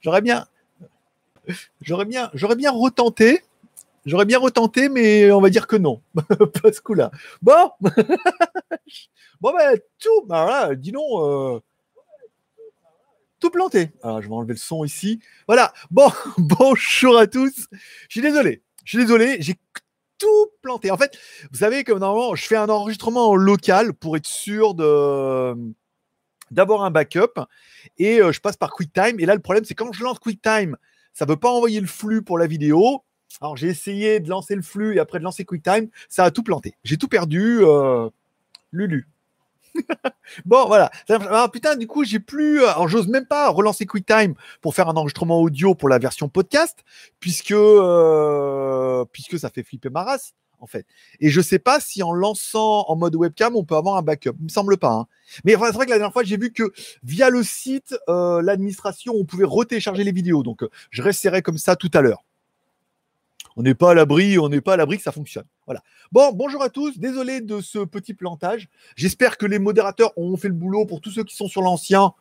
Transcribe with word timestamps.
J'aurais 0.00 0.22
bien, 0.22 0.46
j'aurais 1.80 2.04
bien, 2.04 2.30
j'aurais 2.34 2.56
bien 2.56 2.70
retenté. 2.70 3.42
J'aurais 4.06 4.24
bien 4.24 4.38
retenté, 4.38 4.88
mais 4.88 5.30
on 5.32 5.40
va 5.40 5.50
dire 5.50 5.66
que 5.66 5.76
non. 5.76 6.00
pas 6.14 6.72
ce 6.72 6.80
coup-là. 6.80 7.10
Bon, 7.42 7.70
bon 9.40 9.52
ben 9.52 9.78
tout, 9.98 10.24
bah 10.26 10.44
voilà, 10.44 10.74
dis 10.74 10.92
donc, 10.92 11.20
euh, 11.20 11.60
tout 13.40 13.50
planté. 13.50 13.90
Alors, 14.02 14.22
je 14.22 14.28
vais 14.28 14.34
enlever 14.34 14.54
le 14.54 14.58
son 14.58 14.84
ici. 14.84 15.20
Voilà. 15.46 15.72
Bon, 15.90 16.10
bonjour 16.38 17.18
à 17.18 17.26
tous. 17.26 17.68
Je 17.72 17.78
suis 18.08 18.20
désolé. 18.20 18.62
Je 18.84 18.90
suis 18.90 18.98
désolé. 18.98 19.36
J'ai 19.40 19.56
tout 20.18 20.46
planté. 20.62 20.90
En 20.90 20.96
fait, 20.96 21.16
vous 21.50 21.58
savez 21.58 21.84
que 21.84 21.92
normalement, 21.92 22.34
je 22.34 22.44
fais 22.44 22.56
un 22.56 22.68
enregistrement 22.68 23.28
en 23.30 23.36
local 23.36 23.94
pour 23.94 24.16
être 24.16 24.26
sûr 24.26 24.74
de 24.74 25.54
d'avoir 26.50 26.82
un 26.82 26.90
backup 26.90 27.40
et 27.98 28.20
euh, 28.20 28.32
je 28.32 28.40
passe 28.40 28.56
par 28.56 28.72
QuickTime. 28.72 29.20
Et 29.20 29.26
là, 29.26 29.34
le 29.34 29.40
problème, 29.40 29.64
c'est 29.64 29.74
quand 29.74 29.92
je 29.92 30.02
lance 30.02 30.18
QuickTime, 30.18 30.76
ça 31.12 31.24
ne 31.24 31.30
veut 31.30 31.36
pas 31.36 31.50
envoyer 31.50 31.80
le 31.80 31.86
flux 31.86 32.22
pour 32.22 32.38
la 32.38 32.46
vidéo. 32.46 33.02
Alors, 33.40 33.56
j'ai 33.56 33.68
essayé 33.68 34.20
de 34.20 34.28
lancer 34.28 34.54
le 34.54 34.62
flux 34.62 34.96
et 34.96 35.00
après 35.00 35.18
de 35.18 35.24
lancer 35.24 35.44
QuickTime, 35.44 35.88
ça 36.08 36.24
a 36.24 36.30
tout 36.30 36.42
planté. 36.42 36.76
J'ai 36.84 36.96
tout 36.96 37.08
perdu. 37.08 37.58
Euh, 37.62 38.08
Lulu. 38.72 39.08
bon, 40.44 40.66
voilà. 40.66 40.90
Alors, 41.08 41.50
putain, 41.50 41.76
du 41.76 41.86
coup, 41.86 42.04
j'ai 42.04 42.20
plus. 42.20 42.62
Euh, 42.62 42.68
alors, 42.68 42.88
j'ose 42.88 43.08
même 43.08 43.26
pas 43.26 43.48
relancer 43.48 43.86
QuickTime 43.86 44.34
pour 44.60 44.74
faire 44.74 44.88
un 44.88 44.96
enregistrement 44.96 45.40
audio 45.40 45.74
pour 45.74 45.88
la 45.88 45.98
version 45.98 46.28
podcast, 46.28 46.84
puisque, 47.20 47.52
euh, 47.52 49.04
puisque 49.12 49.38
ça 49.38 49.50
fait 49.50 49.62
flipper 49.62 49.90
ma 49.90 50.02
race, 50.04 50.34
en 50.60 50.66
fait. 50.66 50.86
Et 51.20 51.30
je 51.30 51.40
sais 51.40 51.58
pas 51.58 51.80
si 51.80 52.02
en 52.02 52.12
lançant 52.12 52.84
en 52.88 52.96
mode 52.96 53.14
webcam, 53.14 53.56
on 53.56 53.64
peut 53.64 53.76
avoir 53.76 53.96
un 53.96 54.02
backup. 54.02 54.32
Il 54.38 54.44
me 54.44 54.48
semble 54.48 54.76
pas. 54.76 54.92
Hein. 54.92 55.06
Mais 55.44 55.52
c'est 55.52 55.58
vrai 55.58 55.86
que 55.86 55.90
la 55.90 55.98
dernière 55.98 56.12
fois, 56.12 56.24
j'ai 56.24 56.36
vu 56.36 56.52
que 56.52 56.72
via 57.02 57.30
le 57.30 57.42
site, 57.42 57.96
euh, 58.08 58.42
l'administration, 58.42 59.14
on 59.16 59.24
pouvait 59.24 59.44
retélécharger 59.44 60.04
les 60.04 60.12
vidéos. 60.12 60.42
Donc, 60.42 60.64
je 60.90 61.02
resterai 61.02 61.42
comme 61.42 61.58
ça 61.58 61.76
tout 61.76 61.90
à 61.94 62.00
l'heure. 62.00 62.24
On 63.56 63.62
n'est 63.62 63.74
pas 63.74 63.90
à 63.90 63.94
l'abri, 63.94 64.38
on 64.38 64.48
n'est 64.48 64.60
pas 64.60 64.74
à 64.74 64.76
l'abri 64.76 64.98
que 64.98 65.02
ça 65.02 65.10
fonctionne. 65.10 65.46
Voilà. 65.66 65.82
Bon, 66.12 66.32
bonjour 66.32 66.62
à 66.62 66.68
tous. 66.68 66.98
Désolé 66.98 67.40
de 67.40 67.60
ce 67.60 67.80
petit 67.80 68.14
plantage. 68.14 68.68
J'espère 68.94 69.36
que 69.36 69.46
les 69.46 69.58
modérateurs 69.58 70.16
ont 70.16 70.36
fait 70.36 70.48
le 70.48 70.54
boulot 70.54 70.86
pour 70.86 71.00
tous 71.00 71.10
ceux 71.10 71.24
qui 71.24 71.34
sont 71.34 71.48
sur 71.48 71.62
l'ancien, 71.62 72.12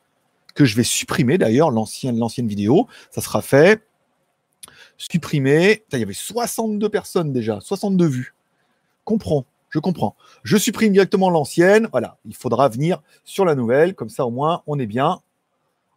que 0.56 0.66
je 0.66 0.76
vais 0.76 0.84
supprimer 0.84 1.38
d'ailleurs, 1.38 1.70
l'ancienne 1.70 2.48
vidéo. 2.48 2.88
Ça 3.12 3.22
sera 3.22 3.44
fait. 3.44 3.84
Supprimer. 4.98 5.84
il 5.94 6.00
y 6.00 6.04
avait 6.04 6.14
62 6.14 6.90
personnes 6.90 7.32
déjà, 7.32 7.60
62 7.62 8.06
vues. 8.08 8.34
Comprends, 9.06 9.46
je 9.70 9.80
comprends. 9.80 10.16
Je 10.44 10.58
supprime 10.58 10.92
directement 10.92 11.30
l'ancienne. 11.30 11.88
Voilà, 11.92 12.18
il 12.26 12.36
faudra 12.36 12.68
venir 12.70 13.02
sur 13.24 13.46
la 13.46 13.56
nouvelle. 13.56 13.94
Comme 13.96 14.10
ça, 14.10 14.26
au 14.26 14.32
moins, 14.32 14.64
on 14.68 14.80
est 14.80 14.86
bien. 14.86 15.22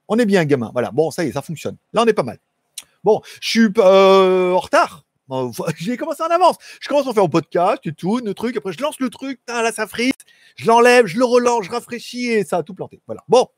On 0.08 0.18
est 0.18 0.26
bien, 0.26 0.44
gamin. 0.44 0.70
Voilà, 0.72 0.90
bon, 0.90 1.10
ça 1.10 1.24
y 1.24 1.28
est, 1.28 1.32
ça 1.32 1.42
fonctionne. 1.42 1.76
Là, 1.92 2.02
on 2.02 2.06
est 2.06 2.12
pas 2.12 2.22
mal. 2.22 2.38
Bon, 3.04 3.22
je 3.40 3.48
suis 3.48 3.68
euh, 3.78 4.52
en 4.52 4.58
retard. 4.58 5.04
J'ai 5.76 5.96
commencé 5.96 6.22
en 6.22 6.26
avance. 6.26 6.56
Je 6.80 6.88
commence 6.88 7.06
à 7.06 7.12
faire 7.12 7.22
un 7.22 7.28
podcast 7.28 7.80
et 7.84 7.92
tout, 7.92 8.18
le 8.18 8.34
truc. 8.34 8.56
Après, 8.56 8.72
je 8.72 8.82
lance 8.82 8.98
le 9.00 9.10
truc. 9.10 9.40
Là, 9.48 9.70
ça 9.72 9.86
frise. 9.86 10.12
Je 10.56 10.66
l'enlève, 10.66 11.06
je 11.06 11.18
le 11.18 11.24
relance, 11.24 11.64
je 11.64 11.70
rafraîchis 11.70 12.26
et 12.26 12.44
ça 12.44 12.58
a 12.58 12.62
tout 12.62 12.74
planté. 12.74 13.00
Voilà. 13.06 13.22
Bon. 13.28 13.48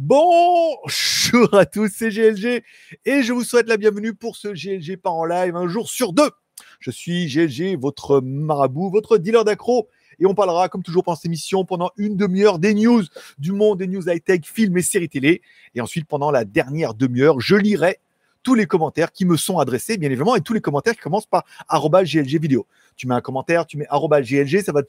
Bonjour 0.00 1.52
à 1.54 1.66
tous, 1.66 1.90
c'est 1.92 2.10
GLG 2.10 2.62
et 3.04 3.22
je 3.24 3.32
vous 3.32 3.42
souhaite 3.42 3.68
la 3.68 3.76
bienvenue 3.76 4.14
pour 4.14 4.36
ce 4.36 4.46
GLG 4.46 4.96
pas 4.96 5.10
en 5.10 5.24
live 5.24 5.56
un 5.56 5.66
jour 5.66 5.88
sur 5.88 6.12
deux. 6.12 6.30
Je 6.78 6.92
suis 6.92 7.26
GLG, 7.26 7.76
votre 7.76 8.20
marabout, 8.20 8.90
votre 8.90 9.18
dealer 9.18 9.44
d'accro 9.44 9.88
et 10.20 10.26
on 10.26 10.36
parlera, 10.36 10.68
comme 10.68 10.84
toujours 10.84 11.02
pendant 11.02 11.16
cette 11.16 11.26
émission, 11.26 11.64
pendant 11.64 11.90
une 11.96 12.16
demi-heure 12.16 12.60
des 12.60 12.74
news 12.74 13.02
du 13.40 13.50
monde 13.50 13.78
des 13.78 13.88
news 13.88 14.08
high-tech, 14.08 14.42
films 14.44 14.78
et 14.78 14.82
séries 14.82 15.08
télé. 15.08 15.42
Et 15.74 15.80
ensuite, 15.80 16.06
pendant 16.06 16.30
la 16.30 16.44
dernière 16.44 16.94
demi-heure, 16.94 17.40
je 17.40 17.56
lirai 17.56 17.98
tous 18.44 18.54
les 18.54 18.66
commentaires 18.66 19.10
qui 19.10 19.24
me 19.24 19.36
sont 19.36 19.58
adressés, 19.58 19.98
bien 19.98 20.10
évidemment, 20.10 20.36
et 20.36 20.40
tous 20.40 20.54
les 20.54 20.60
commentaires 20.60 20.94
qui 20.94 21.00
commencent 21.00 21.26
par 21.26 21.44
GLG 21.68 22.38
vidéo. 22.40 22.68
Tu 22.96 23.08
mets 23.08 23.14
un 23.14 23.20
commentaire, 23.20 23.66
tu 23.66 23.76
mets 23.76 23.86
GLG, 23.86 24.62
ça 24.62 24.70
va 24.72 24.82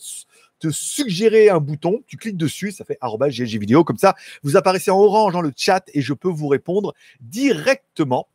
te, 0.59 0.69
suggérer 0.71 1.49
un 1.49 1.59
bouton, 1.59 2.03
tu 2.07 2.17
cliques 2.17 2.37
dessus, 2.37 2.71
ça 2.71 2.85
fait 2.85 2.97
GLG 3.01 3.59
vidéo. 3.59 3.83
Comme 3.83 3.97
ça, 3.97 4.15
vous 4.43 4.57
apparaissez 4.57 4.91
en 4.91 4.97
orange 4.97 5.33
dans 5.33 5.41
le 5.41 5.51
chat 5.55 5.83
et 5.93 6.01
je 6.01 6.13
peux 6.13 6.29
vous 6.29 6.47
répondre 6.47 6.93
directement 7.21 8.27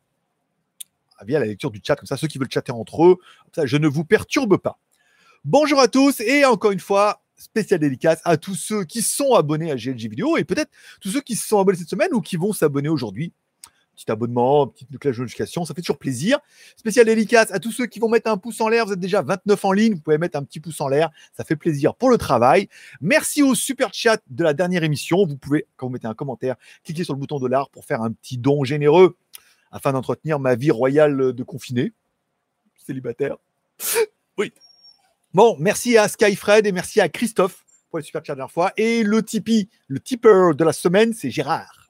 via 1.25 1.39
la 1.39 1.45
lecture 1.45 1.71
du 1.71 1.81
chat. 1.83 1.95
Comme 1.95 2.07
ça, 2.07 2.17
ceux 2.17 2.27
qui 2.27 2.37
veulent 2.37 2.51
chatter 2.51 2.71
entre 2.71 3.05
eux, 3.05 3.17
ça, 3.53 3.65
je 3.65 3.77
ne 3.77 3.87
vous 3.87 4.03
perturbe 4.03 4.57
pas. 4.57 4.79
Bonjour 5.43 5.79
à 5.79 5.87
tous 5.87 6.19
et 6.21 6.43
encore 6.45 6.71
une 6.71 6.79
fois, 6.79 7.21
spécial 7.37 7.79
dédicace 7.79 8.21
à 8.23 8.37
tous 8.37 8.55
ceux 8.55 8.83
qui 8.83 9.01
sont 9.01 9.33
abonnés 9.33 9.71
à 9.71 9.75
GLG 9.75 10.09
vidéo 10.09 10.37
et 10.37 10.43
peut-être 10.43 10.71
tous 11.01 11.09
ceux 11.09 11.21
qui 11.21 11.35
se 11.35 11.47
sont 11.47 11.59
abonnés 11.59 11.77
cette 11.77 11.89
semaine 11.89 12.13
ou 12.13 12.21
qui 12.21 12.37
vont 12.37 12.53
s'abonner 12.53 12.89
aujourd'hui 12.89 13.33
petit 13.95 14.11
abonnement, 14.11 14.67
petite 14.67 14.97
cloche 14.99 15.17
de 15.17 15.21
notification, 15.21 15.65
ça 15.65 15.73
fait 15.73 15.81
toujours 15.81 15.97
plaisir. 15.97 16.39
Spécial 16.75 17.05
dédicace 17.05 17.51
à 17.51 17.59
tous 17.59 17.71
ceux 17.71 17.85
qui 17.85 17.99
vont 17.99 18.09
mettre 18.09 18.29
un 18.29 18.37
pouce 18.37 18.61
en 18.61 18.67
l'air, 18.67 18.85
vous 18.85 18.93
êtes 18.93 18.99
déjà 18.99 19.21
29 19.21 19.65
en 19.65 19.71
ligne, 19.71 19.93
vous 19.93 20.01
pouvez 20.01 20.17
mettre 20.17 20.37
un 20.37 20.43
petit 20.43 20.59
pouce 20.59 20.79
en 20.81 20.87
l'air, 20.87 21.09
ça 21.35 21.43
fait 21.43 21.55
plaisir 21.55 21.95
pour 21.95 22.09
le 22.09 22.17
travail. 22.17 22.69
Merci 23.01 23.41
au 23.43 23.55
super 23.55 23.93
chat 23.93 24.21
de 24.29 24.43
la 24.43 24.53
dernière 24.53 24.83
émission, 24.83 25.25
vous 25.25 25.37
pouvez, 25.37 25.65
quand 25.77 25.87
vous 25.87 25.93
mettez 25.93 26.07
un 26.07 26.13
commentaire, 26.13 26.55
cliquer 26.83 27.03
sur 27.03 27.13
le 27.13 27.19
bouton 27.19 27.39
dollar 27.39 27.69
pour 27.69 27.85
faire 27.85 28.01
un 28.01 28.11
petit 28.11 28.37
don 28.37 28.63
généreux 28.63 29.17
afin 29.71 29.93
d'entretenir 29.93 30.39
ma 30.39 30.55
vie 30.55 30.71
royale 30.71 31.33
de 31.33 31.43
confiné, 31.43 31.93
célibataire. 32.85 33.37
oui. 34.37 34.51
Bon, 35.33 35.57
merci 35.59 35.97
à 35.97 36.07
Skyfred 36.07 36.65
et 36.65 36.71
merci 36.71 37.01
à 37.01 37.09
Christophe 37.09 37.65
pour 37.89 37.99
le 37.99 38.03
super 38.03 38.23
chat 38.23 38.33
de 38.33 38.37
la 38.37 38.43
dernière 38.43 38.53
fois. 38.53 38.71
Et 38.77 39.03
le 39.03 39.21
Tipeee, 39.21 39.69
le 39.87 39.99
tipper 39.99 40.53
de 40.55 40.63
la 40.63 40.71
semaine, 40.71 41.13
c'est 41.13 41.29
Gérard 41.29 41.84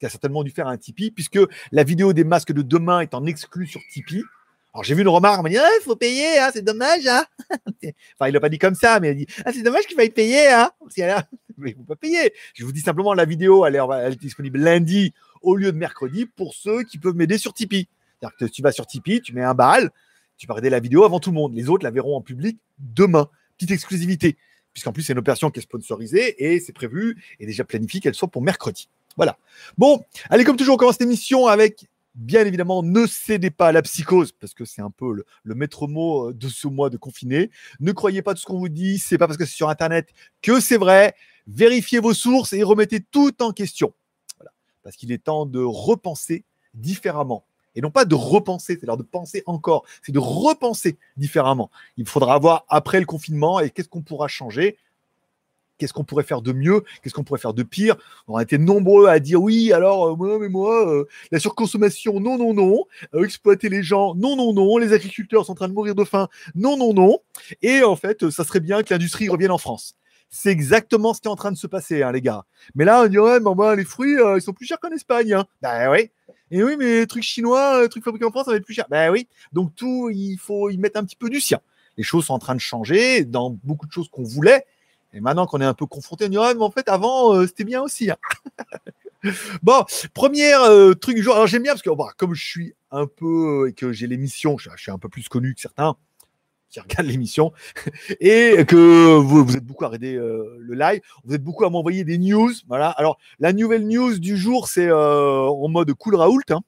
qui 0.00 0.06
a 0.06 0.08
certainement 0.08 0.42
dû 0.42 0.50
faire 0.50 0.66
un 0.66 0.78
Tipeee, 0.78 1.10
puisque 1.10 1.38
la 1.70 1.84
vidéo 1.84 2.12
des 2.12 2.24
masques 2.24 2.52
de 2.52 2.62
demain 2.62 3.00
est 3.00 3.14
en 3.14 3.26
exclu 3.26 3.66
sur 3.66 3.80
Tipeee. 3.92 4.24
Alors 4.72 4.84
j'ai 4.84 4.94
vu 4.94 5.02
une 5.02 5.08
remarque, 5.08 5.40
on 5.40 5.42
m'a 5.42 5.48
dit 5.48 5.56
il 5.56 5.82
faut 5.82 5.96
payer, 5.96 6.38
hein, 6.38 6.50
c'est 6.52 6.62
dommage. 6.62 7.06
Hein. 7.06 7.24
enfin, 7.60 8.28
il 8.28 8.32
l'a 8.32 8.40
pas 8.40 8.48
dit 8.48 8.58
comme 8.58 8.74
ça, 8.74 8.98
mais 9.00 9.08
il 9.08 9.10
a 9.10 9.14
dit 9.14 9.26
ah, 9.44 9.52
c'est 9.52 9.62
dommage 9.62 9.86
qu'il 9.86 9.96
faille 9.96 10.10
payer. 10.10 10.48
Hein. 10.48 10.70
mais 11.58 11.74
faut 11.74 11.82
pas 11.82 11.96
payer. 11.96 12.32
Je 12.54 12.64
vous 12.64 12.72
dis 12.72 12.80
simplement 12.80 13.12
la 13.12 13.24
vidéo, 13.24 13.66
elle 13.66 13.76
est, 13.76 13.80
elle 13.80 14.12
est 14.12 14.20
disponible 14.20 14.58
lundi 14.58 15.12
au 15.42 15.56
lieu 15.56 15.72
de 15.72 15.76
mercredi 15.76 16.24
pour 16.24 16.54
ceux 16.54 16.84
qui 16.84 16.98
peuvent 16.98 17.16
m'aider 17.16 17.36
sur 17.36 17.52
Tipeee. 17.52 17.88
C'est-à-dire 18.20 18.36
que 18.36 18.44
tu 18.44 18.62
vas 18.62 18.72
sur 18.72 18.86
Tipeee, 18.86 19.20
tu 19.20 19.34
mets 19.34 19.42
un 19.42 19.54
bal, 19.54 19.90
tu 20.36 20.46
vas 20.46 20.54
regarder 20.54 20.70
la 20.70 20.80
vidéo 20.80 21.04
avant 21.04 21.18
tout 21.18 21.30
le 21.30 21.36
monde. 21.36 21.54
Les 21.54 21.68
autres 21.68 21.84
la 21.84 21.90
verront 21.90 22.16
en 22.16 22.22
public 22.22 22.58
demain. 22.78 23.28
Petite 23.56 23.72
exclusivité, 23.72 24.36
puisqu'en 24.72 24.92
plus 24.92 25.02
c'est 25.02 25.12
une 25.12 25.18
opération 25.18 25.50
qui 25.50 25.58
est 25.58 25.62
sponsorisée 25.62 26.52
et 26.52 26.60
c'est 26.60 26.72
prévu 26.72 27.22
et 27.40 27.46
déjà 27.46 27.64
planifié 27.64 28.00
qu'elle 28.00 28.14
soit 28.14 28.28
pour 28.28 28.40
mercredi. 28.40 28.88
Voilà. 29.16 29.36
Bon, 29.78 30.04
allez, 30.28 30.44
comme 30.44 30.56
toujours, 30.56 30.74
on 30.74 30.78
commence 30.78 31.00
l'émission 31.00 31.46
avec, 31.46 31.86
bien 32.14 32.44
évidemment, 32.44 32.82
ne 32.82 33.06
cédez 33.06 33.50
pas 33.50 33.68
à 33.68 33.72
la 33.72 33.82
psychose, 33.82 34.32
parce 34.32 34.54
que 34.54 34.64
c'est 34.64 34.82
un 34.82 34.90
peu 34.90 35.24
le, 35.44 35.54
maître 35.54 35.86
mot 35.86 36.28
euh, 36.28 36.34
de 36.34 36.48
ce 36.48 36.68
mois 36.68 36.90
de 36.90 36.96
confiné. 36.96 37.50
Ne 37.80 37.92
croyez 37.92 38.22
pas 38.22 38.34
tout 38.34 38.40
ce 38.40 38.46
qu'on 38.46 38.58
vous 38.58 38.68
dit, 38.68 38.98
c'est 38.98 39.18
pas 39.18 39.26
parce 39.26 39.36
que 39.36 39.44
c'est 39.44 39.56
sur 39.56 39.68
Internet 39.68 40.08
que 40.42 40.60
c'est 40.60 40.76
vrai. 40.76 41.14
Vérifiez 41.46 41.98
vos 41.98 42.14
sources 42.14 42.52
et 42.52 42.62
remettez 42.62 43.00
tout 43.00 43.42
en 43.42 43.52
question. 43.52 43.92
Voilà. 44.38 44.52
Parce 44.82 44.96
qu'il 44.96 45.12
est 45.12 45.24
temps 45.24 45.46
de 45.46 45.60
repenser 45.60 46.44
différemment. 46.74 47.44
Et 47.74 47.80
non 47.80 47.90
pas 47.90 48.04
de 48.04 48.14
repenser, 48.14 48.74
c'est-à-dire 48.74 48.96
de 48.96 49.02
penser 49.02 49.42
encore, 49.46 49.84
c'est 50.02 50.12
de 50.12 50.18
repenser 50.18 50.98
différemment. 51.16 51.70
Il 51.96 52.08
faudra 52.08 52.38
voir 52.38 52.64
après 52.68 52.98
le 53.00 53.06
confinement 53.06 53.60
et 53.60 53.70
qu'est-ce 53.70 53.88
qu'on 53.88 54.02
pourra 54.02 54.28
changer 54.28 54.76
qu'est-ce 55.80 55.92
qu'on 55.92 56.04
pourrait 56.04 56.24
faire 56.24 56.42
de 56.42 56.52
mieux, 56.52 56.84
qu'est-ce 57.02 57.14
qu'on 57.14 57.24
pourrait 57.24 57.40
faire 57.40 57.54
de 57.54 57.62
pire. 57.62 57.96
On 58.28 58.36
a 58.36 58.42
été 58.42 58.58
nombreux 58.58 59.08
à 59.08 59.18
dire 59.18 59.42
oui, 59.42 59.72
alors 59.72 60.08
euh, 60.08 60.16
moi, 60.16 60.38
mais 60.38 60.48
moi, 60.48 60.88
euh, 60.88 61.08
la 61.32 61.40
surconsommation, 61.40 62.20
non, 62.20 62.38
non, 62.38 62.54
non, 62.54 62.84
euh, 63.14 63.24
exploiter 63.24 63.68
les 63.68 63.82
gens, 63.82 64.14
non, 64.14 64.36
non, 64.36 64.52
non, 64.52 64.76
les 64.76 64.92
agriculteurs 64.92 65.46
sont 65.46 65.52
en 65.52 65.56
train 65.56 65.68
de 65.68 65.72
mourir 65.72 65.94
de 65.94 66.04
faim, 66.04 66.28
non, 66.54 66.76
non, 66.76 66.92
non. 66.92 67.18
Et 67.62 67.82
en 67.82 67.96
fait, 67.96 68.30
ça 68.30 68.44
serait 68.44 68.60
bien 68.60 68.82
que 68.82 68.92
l'industrie 68.92 69.28
revienne 69.28 69.50
en 69.50 69.58
France. 69.58 69.96
C'est 70.28 70.50
exactement 70.50 71.12
ce 71.12 71.20
qui 71.20 71.26
est 71.26 71.30
en 71.30 71.36
train 71.36 71.50
de 71.50 71.56
se 71.56 71.66
passer, 71.66 72.02
hein, 72.02 72.12
les 72.12 72.20
gars. 72.20 72.44
Mais 72.76 72.84
là, 72.84 73.02
on 73.02 73.08
dit 73.08 73.18
ouais, 73.18 73.40
mais 73.40 73.76
les 73.76 73.84
fruits, 73.84 74.16
ils 74.36 74.42
sont 74.42 74.52
plus 74.52 74.66
chers 74.66 74.78
qu'en 74.78 74.90
Espagne. 74.90 75.32
Hein. 75.32 75.44
Ben 75.60 75.90
oui. 75.90 76.10
Et 76.52 76.62
oui, 76.62 76.76
mais 76.78 77.00
les 77.00 77.06
trucs 77.08 77.24
chinois, 77.24 77.82
les 77.82 77.88
trucs 77.88 78.04
fabriqués 78.04 78.26
en 78.26 78.30
France, 78.30 78.44
ça 78.44 78.52
va 78.52 78.56
être 78.56 78.64
plus 78.64 78.74
cher. 78.74 78.86
Ben 78.90 79.10
oui. 79.10 79.26
Donc 79.52 79.74
tout, 79.74 80.08
il 80.10 80.36
faut 80.36 80.70
y 80.70 80.78
mettre 80.78 81.00
un 81.00 81.04
petit 81.04 81.16
peu 81.16 81.30
du 81.30 81.40
sien. 81.40 81.58
Les 81.96 82.04
choses 82.04 82.26
sont 82.26 82.34
en 82.34 82.38
train 82.38 82.54
de 82.54 82.60
changer 82.60 83.24
dans 83.24 83.50
beaucoup 83.64 83.86
de 83.86 83.92
choses 83.92 84.08
qu'on 84.08 84.22
voulait. 84.22 84.64
Et 85.12 85.20
maintenant 85.20 85.46
qu'on 85.46 85.60
est 85.60 85.64
un 85.66 85.74
peu 85.74 85.86
confronté, 85.86 86.26
on 86.26 86.28
dit 86.28 86.36
mais 86.36 86.62
en 86.62 86.70
fait 86.70 86.88
avant 86.88 87.34
euh, 87.34 87.46
c'était 87.46 87.64
bien 87.64 87.82
aussi. 87.82 88.10
Hein. 88.10 88.16
bon, 89.62 89.84
premier 90.14 90.54
euh, 90.54 90.94
truc 90.94 91.16
du 91.16 91.22
jour. 91.22 91.34
Alors 91.34 91.46
j'aime 91.46 91.62
bien 91.62 91.72
parce 91.72 91.82
que 91.82 91.90
comme 92.16 92.34
je 92.34 92.44
suis 92.44 92.74
un 92.90 93.06
peu 93.06 93.68
et 93.68 93.72
que 93.72 93.92
j'ai 93.92 94.06
l'émission, 94.06 94.56
je, 94.58 94.70
suis 94.76 94.90
un 94.90 94.98
peu 94.98 95.08
plus 95.08 95.28
connu 95.28 95.54
que 95.54 95.60
certains 95.60 95.96
qui 96.70 96.78
regardent 96.78 97.08
l'émission 97.08 97.52
et 98.20 98.64
que 98.64 99.16
vous, 99.16 99.44
vous, 99.44 99.56
êtes 99.56 99.64
beaucoup 99.64 99.84
à 99.84 99.88
regarder 99.88 100.14
euh, 100.14 100.56
le 100.60 100.74
live, 100.74 101.00
vous 101.24 101.34
êtes 101.34 101.42
beaucoup 101.42 101.64
à 101.64 101.70
m'envoyer 101.70 102.04
des 102.04 102.18
news. 102.18 102.52
Voilà. 102.68 102.90
Alors 102.90 103.18
la 103.40 103.52
nouvelle 103.52 103.88
news 103.88 104.18
du 104.18 104.36
jour, 104.36 104.68
c'est 104.68 104.90
en 104.92 105.68
mode 105.68 105.92
cool 105.94 106.14
Raoult. 106.14 106.42
Hein. 106.50 106.60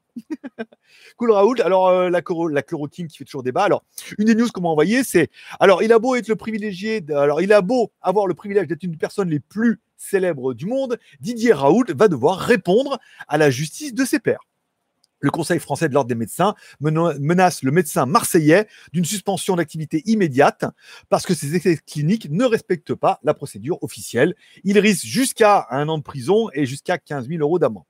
Cool 1.23 1.31
Raoul. 1.31 1.63
Alors 1.63 1.87
euh, 1.89 2.11
la, 2.11 2.21
chloroquine 2.21 3.07
qui 3.07 3.17
fait 3.17 3.25
toujours 3.25 3.45
débat. 3.45 3.63
Alors 3.63 3.85
une 4.19 4.25
des 4.25 4.35
news 4.35 4.49
qu'on 4.53 4.63
m'a 4.63 4.71
envoyé, 4.71 5.05
c'est 5.05 5.31
alors 5.61 5.81
il 5.85 5.93
a 5.93 6.01
beau 6.01 6.17
être 6.17 6.27
le 6.27 6.35
privilégié, 6.35 7.01
alors 7.11 7.41
il 7.41 7.53
a 7.53 7.61
beau 7.61 7.93
avoir 8.01 8.27
le 8.27 8.35
privilège 8.35 8.67
d'être 8.67 8.83
une 8.83 8.91
des 8.91 8.97
personnes 8.97 9.31
les 9.31 9.39
plus 9.39 9.81
célèbres 9.97 10.53
du 10.53 10.67
monde, 10.67 10.99
Didier 11.21 11.53
Raoult 11.53 11.85
va 11.95 12.09
devoir 12.09 12.41
répondre 12.41 12.99
à 13.29 13.39
la 13.39 13.51
justice 13.51 13.95
de 13.95 14.05
ses 14.05 14.19
pairs. 14.19 14.41
Le 15.21 15.31
Conseil 15.31 15.61
français 15.61 15.89
de 15.89 15.95
l'ordre 15.95 16.09
des 16.09 16.17
médecins 16.17 16.57
menace 16.81 17.63
le 17.63 17.71
médecin 17.71 18.05
marseillais 18.05 18.67
d'une 18.93 19.05
suspension 19.05 19.55
d'activité 19.55 20.03
immédiate 20.07 20.65
parce 21.09 21.25
que 21.25 21.35
ses 21.35 21.55
essais 21.55 21.79
cliniques 21.87 22.31
ne 22.31 22.45
respectent 22.45 22.97
pas 22.97 23.21
la 23.23 23.33
procédure 23.33 23.81
officielle. 23.85 24.35
Il 24.65 24.77
risque 24.81 25.07
jusqu'à 25.07 25.69
un 25.71 25.89
an 25.89 25.99
de 25.99 26.03
prison 26.03 26.49
et 26.53 26.67
jusqu'à 26.67 26.99
15 26.99 27.29
000 27.29 27.43
euros 27.43 27.61
d'amende. 27.61 27.85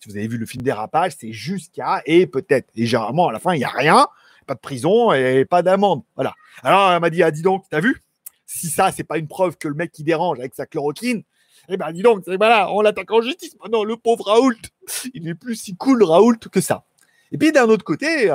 Si 0.00 0.08
vous 0.08 0.16
avez 0.16 0.28
vu 0.28 0.38
le 0.38 0.46
film 0.46 0.62
Dérapage, 0.62 1.12
c'est 1.18 1.32
jusqu'à 1.32 2.02
et 2.06 2.26
peut-être. 2.26 2.68
Et 2.74 2.86
généralement, 2.86 3.28
à 3.28 3.32
la 3.32 3.38
fin, 3.38 3.54
il 3.54 3.58
n'y 3.58 3.64
a 3.64 3.70
rien, 3.70 4.06
pas 4.46 4.54
de 4.54 4.60
prison 4.60 5.12
et 5.12 5.44
pas 5.44 5.62
d'amende. 5.62 6.02
Voilà. 6.14 6.34
Alors, 6.62 6.92
elle 6.92 7.00
m'a 7.00 7.10
dit, 7.10 7.22
ah, 7.22 7.30
dis 7.30 7.42
donc, 7.42 7.64
t'as 7.70 7.80
vu? 7.80 8.02
Si 8.46 8.68
ça, 8.68 8.92
c'est 8.92 9.04
pas 9.04 9.18
une 9.18 9.28
preuve 9.28 9.56
que 9.56 9.68
le 9.68 9.74
mec 9.74 9.90
qui 9.90 10.04
dérange 10.04 10.38
avec 10.38 10.54
sa 10.54 10.66
chloroquine, 10.66 11.22
eh 11.68 11.76
ben, 11.76 11.92
dis 11.92 12.02
donc, 12.02 12.22
voilà, 12.28 12.70
on 12.72 12.80
l'attaque 12.80 13.10
en 13.10 13.20
justice. 13.20 13.56
Maintenant, 13.60 13.82
le 13.82 13.96
pauvre 13.96 14.26
Raoult, 14.26 14.54
il 15.14 15.24
n'est 15.24 15.34
plus 15.34 15.56
si 15.56 15.76
cool, 15.76 16.04
Raoult, 16.04 16.38
que 16.52 16.60
ça. 16.60 16.84
Et 17.32 17.38
puis 17.38 17.50
d'un 17.50 17.64
autre 17.64 17.84
côté, 17.84 18.32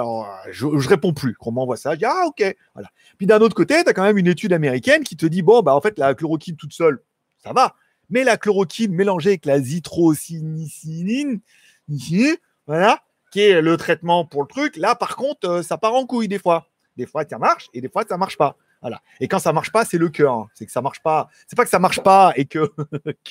je, 0.51 0.67
je 0.77 0.89
réponds 0.89 1.13
plus. 1.13 1.35
On 1.41 1.51
m'envoie 1.51 1.77
ça, 1.77 1.93
je 1.93 1.99
dis 1.99 2.05
ah 2.05 2.25
ok, 2.27 2.55
voilà. 2.73 2.89
Puis 3.17 3.25
d'un 3.25 3.39
autre 3.39 3.55
côté, 3.55 3.81
tu 3.83 3.89
as 3.89 3.93
quand 3.93 4.03
même 4.03 4.17
une 4.17 4.27
étude 4.27 4.51
américaine 4.53 5.03
qui 5.03 5.15
te 5.15 5.25
dit 5.25 5.41
bon 5.41 5.61
bah 5.61 5.73
en 5.73 5.81
fait 5.81 5.97
la 5.97 6.13
chloroquine 6.13 6.57
toute 6.57 6.73
seule, 6.73 7.01
ça 7.37 7.53
va, 7.53 7.75
mais 8.11 8.23
la 8.23 8.37
chloroquine 8.37 8.93
mélangée 8.93 9.29
avec 9.31 9.45
la 9.45 9.59
zitrocinicinine, 9.59 11.39
voilà, 12.67 13.01
qui 13.31 13.41
est 13.41 13.61
le 13.61 13.77
traitement 13.77 14.25
pour 14.25 14.43
le 14.43 14.47
truc, 14.47 14.77
là 14.77 14.93
par 14.95 15.15
contre 15.15 15.49
euh, 15.49 15.63
ça 15.63 15.77
part 15.77 15.95
en 15.95 16.05
couille 16.05 16.27
des 16.27 16.39
fois. 16.39 16.67
Des 16.97 17.05
fois 17.07 17.23
ça 17.27 17.39
marche 17.39 17.69
et 17.73 17.81
des 17.81 17.89
fois 17.89 18.03
ça 18.07 18.17
marche 18.17 18.37
pas. 18.37 18.57
Voilà. 18.81 18.99
Et 19.19 19.27
quand 19.27 19.37
ça 19.37 19.53
marche 19.53 19.71
pas, 19.71 19.85
c'est 19.85 19.99
le 19.99 20.09
cœur. 20.09 20.33
Hein. 20.33 20.49
C'est 20.55 20.65
que 20.65 20.71
ça 20.71 20.81
marche 20.81 21.03
pas. 21.03 21.29
C'est 21.47 21.55
pas 21.55 21.63
que 21.63 21.69
ça 21.69 21.77
marche 21.77 22.01
pas 22.01 22.33
et 22.35 22.45
que, 22.45 22.71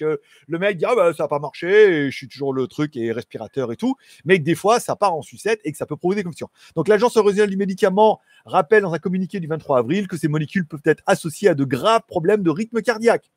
le 0.47 0.59
mec 0.59 0.77
dit 0.77 0.85
ah 0.85 0.95
bah 0.95 1.13
ça 1.13 1.25
a 1.25 1.29
pas 1.29 1.41
marché, 1.41 2.09
je 2.11 2.17
suis 2.17 2.29
toujours 2.29 2.55
le 2.55 2.69
truc 2.69 2.97
et 2.97 3.11
respirateur 3.11 3.73
et 3.73 3.77
tout, 3.77 3.97
mais 4.25 4.39
que 4.39 4.45
des 4.45 4.55
fois 4.55 4.79
ça 4.79 4.95
part 4.95 5.13
en 5.13 5.23
sucette 5.23 5.61
et 5.65 5.73
que 5.73 5.79
ça 5.79 5.87
peut 5.87 5.97
provoquer 5.97 6.21
des 6.21 6.25
confusions. 6.25 6.51
Donc 6.77 6.87
l'agence 6.87 7.19
régionale 7.19 7.51
du 7.51 7.57
médicament 7.57 8.21
rappelle 8.47 8.83
dans 8.83 8.95
un 8.95 8.99
communiqué 8.99 9.41
du 9.41 9.49
23 9.49 9.79
avril 9.79 10.07
que 10.07 10.17
ces 10.17 10.29
molécules 10.29 10.67
peuvent 10.67 10.81
être 10.85 11.03
associées 11.07 11.49
à 11.49 11.55
de 11.55 11.65
graves 11.65 12.03
problèmes 12.07 12.43
de 12.43 12.51
rythme 12.51 12.81
cardiaque. 12.81 13.31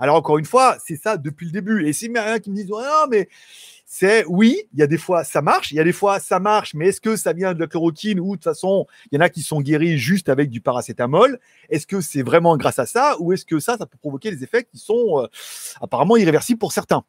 Alors 0.00 0.16
encore 0.16 0.38
une 0.38 0.44
fois, 0.44 0.76
c'est 0.84 0.96
ça 0.96 1.16
depuis 1.16 1.46
le 1.46 1.52
début. 1.52 1.86
Et 1.86 1.92
c'est 1.92 2.06
rien 2.06 2.38
qui 2.38 2.50
me 2.50 2.56
disent 2.56 2.68
non 2.68 2.80
mais 3.10 3.28
c'est 3.86 4.24
oui, 4.26 4.62
il 4.72 4.80
y 4.80 4.82
a 4.82 4.86
des 4.86 4.98
fois 4.98 5.24
ça 5.24 5.42
marche, 5.42 5.70
il 5.72 5.76
y 5.76 5.80
a 5.80 5.84
des 5.84 5.92
fois 5.92 6.18
ça 6.18 6.40
marche, 6.40 6.74
mais 6.74 6.88
est-ce 6.88 7.00
que 7.00 7.16
ça 7.16 7.32
vient 7.32 7.54
de 7.54 7.60
la 7.60 7.66
chloroquine 7.66 8.18
ou 8.18 8.30
de 8.30 8.36
toute 8.36 8.44
façon, 8.44 8.86
il 9.10 9.16
y 9.16 9.18
en 9.18 9.20
a 9.20 9.28
qui 9.28 9.42
sont 9.42 9.60
guéris 9.60 9.98
juste 9.98 10.28
avec 10.28 10.50
du 10.50 10.60
paracétamol? 10.60 11.38
Est-ce 11.68 11.86
que 11.86 12.00
c'est 12.00 12.22
vraiment 12.22 12.56
grâce 12.56 12.78
à 12.78 12.86
ça 12.86 13.16
ou 13.20 13.32
est-ce 13.32 13.44
que 13.44 13.60
ça, 13.60 13.76
ça 13.76 13.86
peut 13.86 13.98
provoquer 13.98 14.30
des 14.30 14.42
effets 14.42 14.64
qui 14.64 14.78
sont 14.78 15.22
euh, 15.22 15.26
apparemment 15.80 16.16
irréversibles 16.16 16.58
pour 16.58 16.72
certains? 16.72 17.04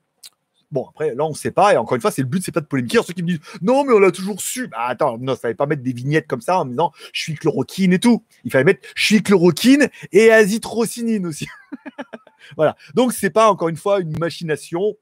Bon, 0.76 0.88
après, 0.90 1.16
là, 1.16 1.24
on 1.24 1.30
ne 1.30 1.36
sait 1.36 1.52
pas. 1.52 1.74
Et 1.74 1.78
encore 1.78 1.96
une 1.96 2.02
fois, 2.02 2.12
c'est 2.12 2.22
le 2.22 2.28
but, 2.28 2.44
c'est 2.44 2.52
pas 2.52 2.60
de 2.60 2.66
polémiquer. 2.66 3.00
ceux 3.02 3.14
qui 3.14 3.24
me 3.24 3.30
disent 3.30 3.40
non, 3.62 3.86
mais 3.86 3.94
on 3.94 4.00
l'a 4.00 4.12
toujours 4.12 4.42
su. 4.42 4.68
Bah, 4.68 4.88
attends, 4.88 5.18
non, 5.18 5.34
ça 5.34 5.40
fallait 5.40 5.56
pas 5.56 5.68
mettre 5.68 5.84
des 5.84 5.94
vignettes 5.94 6.28
comme 6.28 6.42
ça 6.42 6.60
en 6.60 6.66
me 6.66 6.72
disant 6.72 6.92
je 7.14 7.22
suis 7.22 7.36
chloroquine 7.36 7.94
et 7.94 8.00
tout. 8.00 8.26
Il 8.44 8.52
fallait 8.52 8.66
mettre 8.66 8.86
je 8.94 9.06
suis 9.06 9.24
chloroquine 9.24 9.88
et 10.12 10.34
azithromycine 10.34 11.28
aussi. 11.28 11.48
voilà. 12.58 12.76
Donc, 12.94 13.14
c'est 13.14 13.30
pas 13.30 13.50
encore 13.50 13.70
une 13.70 13.78
fois 13.78 14.02
une 14.02 14.20
machination. 14.20 14.98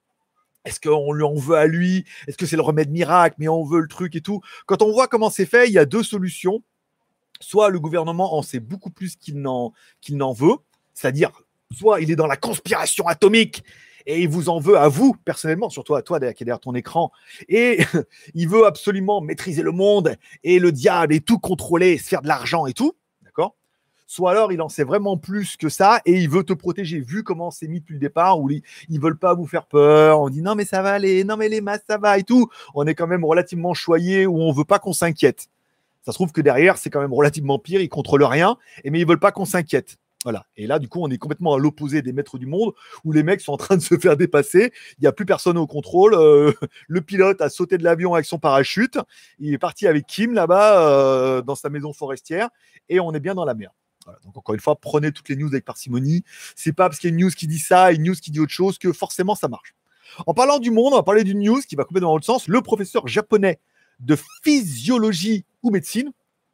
Est-ce 0.64 0.80
qu'on 0.80 1.12
lui 1.12 1.24
en 1.24 1.34
veut 1.34 1.58
à 1.58 1.66
lui? 1.66 2.06
Est-ce 2.28 2.38
que 2.38 2.46
c'est 2.46 2.56
le 2.56 2.62
remède 2.62 2.92
miracle, 2.92 3.38
mais 3.40 3.48
on 3.48 3.66
veut 3.66 3.82
le 3.82 3.88
truc 3.88 4.16
et 4.16 4.22
tout 4.22 4.42
Quand 4.68 4.84
on 4.84 4.92
voit 4.92 5.08
comment 5.08 5.32
c'est 5.32 5.48
fait, 5.48 5.68
il 5.68 5.74
y 5.74 5.80
a 5.80 5.86
deux 5.86 6.04
solutions. 6.04 6.62
Soit 7.40 7.70
le 7.70 7.80
gouvernement 7.80 8.38
en 8.38 8.44
sait 8.44 8.60
beaucoup 8.60 8.92
plus 8.92 9.16
qu'il 9.16 9.42
n'en 9.42 9.74
veut, 10.34 10.56
c'est-à-dire 10.94 11.32
soit 11.76 12.00
il 12.00 12.12
est 12.12 12.16
dans 12.16 12.28
la 12.28 12.38
conspiration 12.38 13.08
atomique 13.08 13.64
et 14.06 14.22
il 14.22 14.30
vous 14.30 14.50
en 14.50 14.60
veut 14.60 14.78
à 14.78 14.88
vous 14.88 15.16
personnellement, 15.26 15.70
surtout 15.70 15.96
à 15.96 16.02
toi 16.02 16.20
qui 16.20 16.26
est 16.26 16.46
derrière 16.46 16.60
ton 16.60 16.76
écran, 16.76 17.12
et 17.50 17.80
il 18.34 18.48
veut 18.48 18.66
absolument 18.66 19.22
maîtriser 19.22 19.62
le 19.62 19.72
monde 19.72 20.16
et 20.44 20.60
le 20.60 20.72
diable 20.72 21.14
et 21.14 21.20
tout 21.20 21.40
contrôler, 21.40 21.98
se 21.98 22.08
faire 22.08 22.22
de 22.22 22.28
l'argent 22.28 22.66
et 22.66 22.74
tout 22.74 22.96
soit 24.14 24.32
alors 24.32 24.52
il 24.52 24.62
en 24.62 24.70
sait 24.70 24.84
vraiment 24.84 25.18
plus 25.18 25.58
que 25.58 25.70
ça 25.70 26.00
et 26.06 26.14
il 26.14 26.30
veut 26.30 26.44
te 26.44 26.54
protéger, 26.54 27.00
vu 27.00 27.24
comment 27.24 27.50
c'est 27.50 27.68
mis 27.68 27.80
depuis 27.80 27.94
le 27.94 28.00
départ, 28.00 28.40
où 28.40 28.50
ils, 28.52 28.62
ne 28.90 29.00
veulent 29.00 29.18
pas 29.18 29.34
vous 29.34 29.48
faire 29.48 29.66
peur, 29.66 30.20
on 30.20 30.30
dit 30.30 30.44
non 30.44 30.54
mais 30.54 30.66
ça 30.66 30.84
va 30.84 30.92
aller, 30.92 31.24
non 31.24 31.36
mais 31.36 31.50
les 31.50 31.62
masses 31.62 31.84
ça 31.88 31.98
va 31.98 32.18
et 32.20 32.24
tout, 32.24 32.48
on 32.76 32.86
est 32.86 32.94
quand 32.94 33.08
même 33.08 33.26
relativement 33.26 33.74
choyé, 33.74 34.28
où 34.28 34.40
on 34.40 34.52
veut 34.52 34.66
pas 34.66 34.78
qu'on 34.78 34.94
s'inquiète. 34.94 35.48
Ça 36.04 36.12
se 36.12 36.18
trouve 36.18 36.32
que 36.32 36.42
derrière 36.42 36.78
c'est 36.78 36.92
quand 36.92 37.02
même 37.02 37.14
relativement 37.14 37.58
pire, 37.58 37.82
ils 37.82 37.90
contrôlent 37.90 38.24
rien, 38.24 38.58
et 38.84 38.92
mais 38.92 39.00
ils 39.00 39.08
veulent 39.08 39.20
pas 39.20 39.32
qu'on 39.32 39.46
s'inquiète. 39.46 39.98
Voilà. 40.24 40.46
Et 40.56 40.68
là, 40.68 40.80
du 40.80 40.88
coup, 40.88 41.00
on 41.02 41.10
est 41.10 41.18
complètement 41.18 41.54
à 41.54 41.58
l'opposé 41.58 42.02
des 42.02 42.14
maîtres 42.14 42.38
du 42.38 42.46
monde, 42.46 42.74
où 43.04 43.12
les 43.12 43.24
mecs 43.24 43.42
sont 43.42 43.54
en 43.54 43.58
train 43.58 43.76
de 43.76 43.82
se 43.82 43.98
faire 43.98 44.18
dépasser. 44.18 44.72
Il 44.98 45.02
n'y 45.02 45.08
a 45.08 45.12
plus 45.12 45.26
personne 45.26 45.58
au 45.58 45.68
contrôle. 45.68 46.14
Euh, 46.14 46.54
le 46.88 47.02
pilote 47.02 47.42
a 47.42 47.50
sauté 47.50 47.78
de 47.78 47.84
l'avion 47.84 48.14
avec 48.14 48.26
son 48.26 48.40
parachute. 48.40 48.98
Il 49.40 49.54
est 49.54 49.58
parti 49.58 49.88
avec 49.88 50.06
Kim 50.08 50.34
là-bas 50.34 50.88
euh, 50.88 51.42
dans 51.42 51.56
sa 51.56 51.70
maison 51.70 51.94
forestière, 51.94 52.50
et 52.90 53.00
on 53.00 53.14
est 53.14 53.20
bien 53.20 53.36
dans 53.36 53.46
la 53.46 53.54
mer. 53.54 53.72
Donc 54.26 54.38
encore 54.38 54.54
une 54.54 54.62
fois, 54.62 54.76
prenez 54.80 55.12
toutes 55.12 55.30
les 55.30 55.36
news 55.36 55.48
avec 55.48 55.66
parcimonie. 55.66 56.24
C'est 56.56 56.74
pas 56.74 56.90
parce 56.90 57.00
qu'il 57.00 57.10
y 57.10 57.14
a 57.14 57.16
une 57.16 57.24
news 57.24 57.32
qui 57.32 57.48
dit 57.48 57.60
ça 57.60 57.92
une 57.92 58.04
news 58.04 58.16
qui 58.16 58.32
dit 58.32 58.40
autre 58.40 58.52
chose 58.52 58.78
que 58.78 58.92
forcément 58.92 59.36
ça 59.36 59.48
marche. 59.48 59.76
En 60.28 60.34
parlant 60.34 60.60
du 60.60 60.72
monde, 60.72 60.94
on 60.94 60.98
va 60.98 61.04
parler 61.04 61.24
d'une 61.24 61.40
news 61.40 61.62
qui 61.62 61.76
va 61.76 61.86
complètement 61.86 62.10
dans 62.10 62.16
l'autre 62.16 62.26
sens. 62.26 62.48
Le 62.48 62.62
professeur 62.62 63.08
japonais 63.08 63.60
de 64.00 64.18
physiologie 64.44 65.46
ou 65.64 65.72
médecine, 65.72 66.12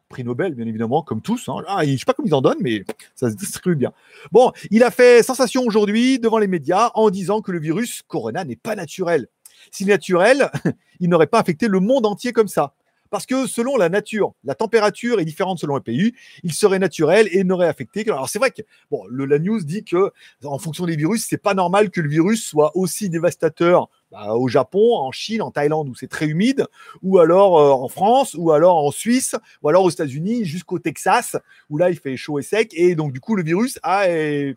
prix 0.09 0.23
Nobel 0.23 0.55
bien 0.55 0.65
évidemment, 0.65 1.03
comme 1.03 1.21
tous. 1.21 1.47
Hein. 1.47 1.63
Ah, 1.67 1.85
je 1.85 1.95
sais 1.95 2.05
pas 2.05 2.13
comment 2.13 2.27
ils 2.27 2.33
en 2.33 2.41
donnent, 2.41 2.61
mais 2.61 2.83
ça 3.15 3.29
se 3.29 3.35
distribue 3.35 3.75
bien. 3.75 3.93
Bon, 4.31 4.51
il 4.71 4.83
a 4.83 4.91
fait 4.91 5.23
sensation 5.23 5.63
aujourd'hui 5.63 6.19
devant 6.19 6.39
les 6.39 6.47
médias 6.47 6.91
en 6.95 7.09
disant 7.11 7.41
que 7.41 7.51
le 7.51 7.59
virus 7.59 8.01
Corona 8.07 8.43
n'est 8.43 8.55
pas 8.55 8.75
naturel. 8.75 9.27
Si 9.71 9.85
naturel, 9.85 10.49
il 10.99 11.09
n'aurait 11.09 11.27
pas 11.27 11.39
affecté 11.39 11.67
le 11.67 11.79
monde 11.79 12.05
entier 12.05 12.33
comme 12.33 12.47
ça. 12.47 12.73
Parce 13.11 13.25
que 13.25 13.47
selon 13.47 13.75
la 13.77 13.89
nature, 13.89 14.33
la 14.43 14.53
température 14.53 15.19
est 15.19 15.25
différente 15.25 15.59
selon 15.59 15.75
les 15.75 15.81
pays. 15.81 16.13
Il 16.43 16.53
serait 16.53 16.77
naturel 16.77 17.27
et 17.31 17.43
n'aurait 17.43 17.67
affecté 17.67 18.03
que. 18.03 18.11
Alors 18.11 18.29
c'est 18.29 18.37
vrai 18.39 18.51
que 18.51 18.61
bon, 18.91 19.03
la 19.09 19.39
news 19.39 19.63
dit 19.63 19.83
que 19.83 20.11
en 20.43 20.59
fonction 20.59 20.85
des 20.85 20.95
virus, 20.95 21.25
c'est 21.27 21.37
pas 21.37 21.55
normal 21.55 21.89
que 21.89 22.01
le 22.01 22.09
virus 22.09 22.43
soit 22.43 22.75
aussi 22.75 23.09
dévastateur 23.09 23.89
bah, 24.11 24.33
au 24.33 24.47
Japon, 24.47 24.95
en 24.95 25.11
Chine, 25.11 25.41
en 25.41 25.51
Thaïlande 25.51 25.89
où 25.89 25.95
c'est 25.95 26.07
très 26.07 26.27
humide, 26.27 26.65
ou 27.03 27.19
alors 27.19 27.59
euh, 27.59 27.71
en 27.71 27.87
France, 27.87 28.35
ou 28.37 28.51
alors 28.51 28.77
en 28.77 28.91
Suisse, 28.91 29.35
ou 29.61 29.69
alors 29.69 29.83
aux 29.83 29.89
États-Unis 29.89 30.45
jusqu'au 30.45 30.79
Texas 30.79 31.35
où 31.69 31.77
là 31.77 31.89
il 31.89 31.97
fait 31.97 32.17
chaud 32.17 32.39
et 32.39 32.43
sec 32.43 32.71
et 32.73 32.95
donc 32.95 33.13
du 33.13 33.19
coup 33.19 33.35
le 33.35 33.43
virus 33.43 33.79
est, 33.85 34.55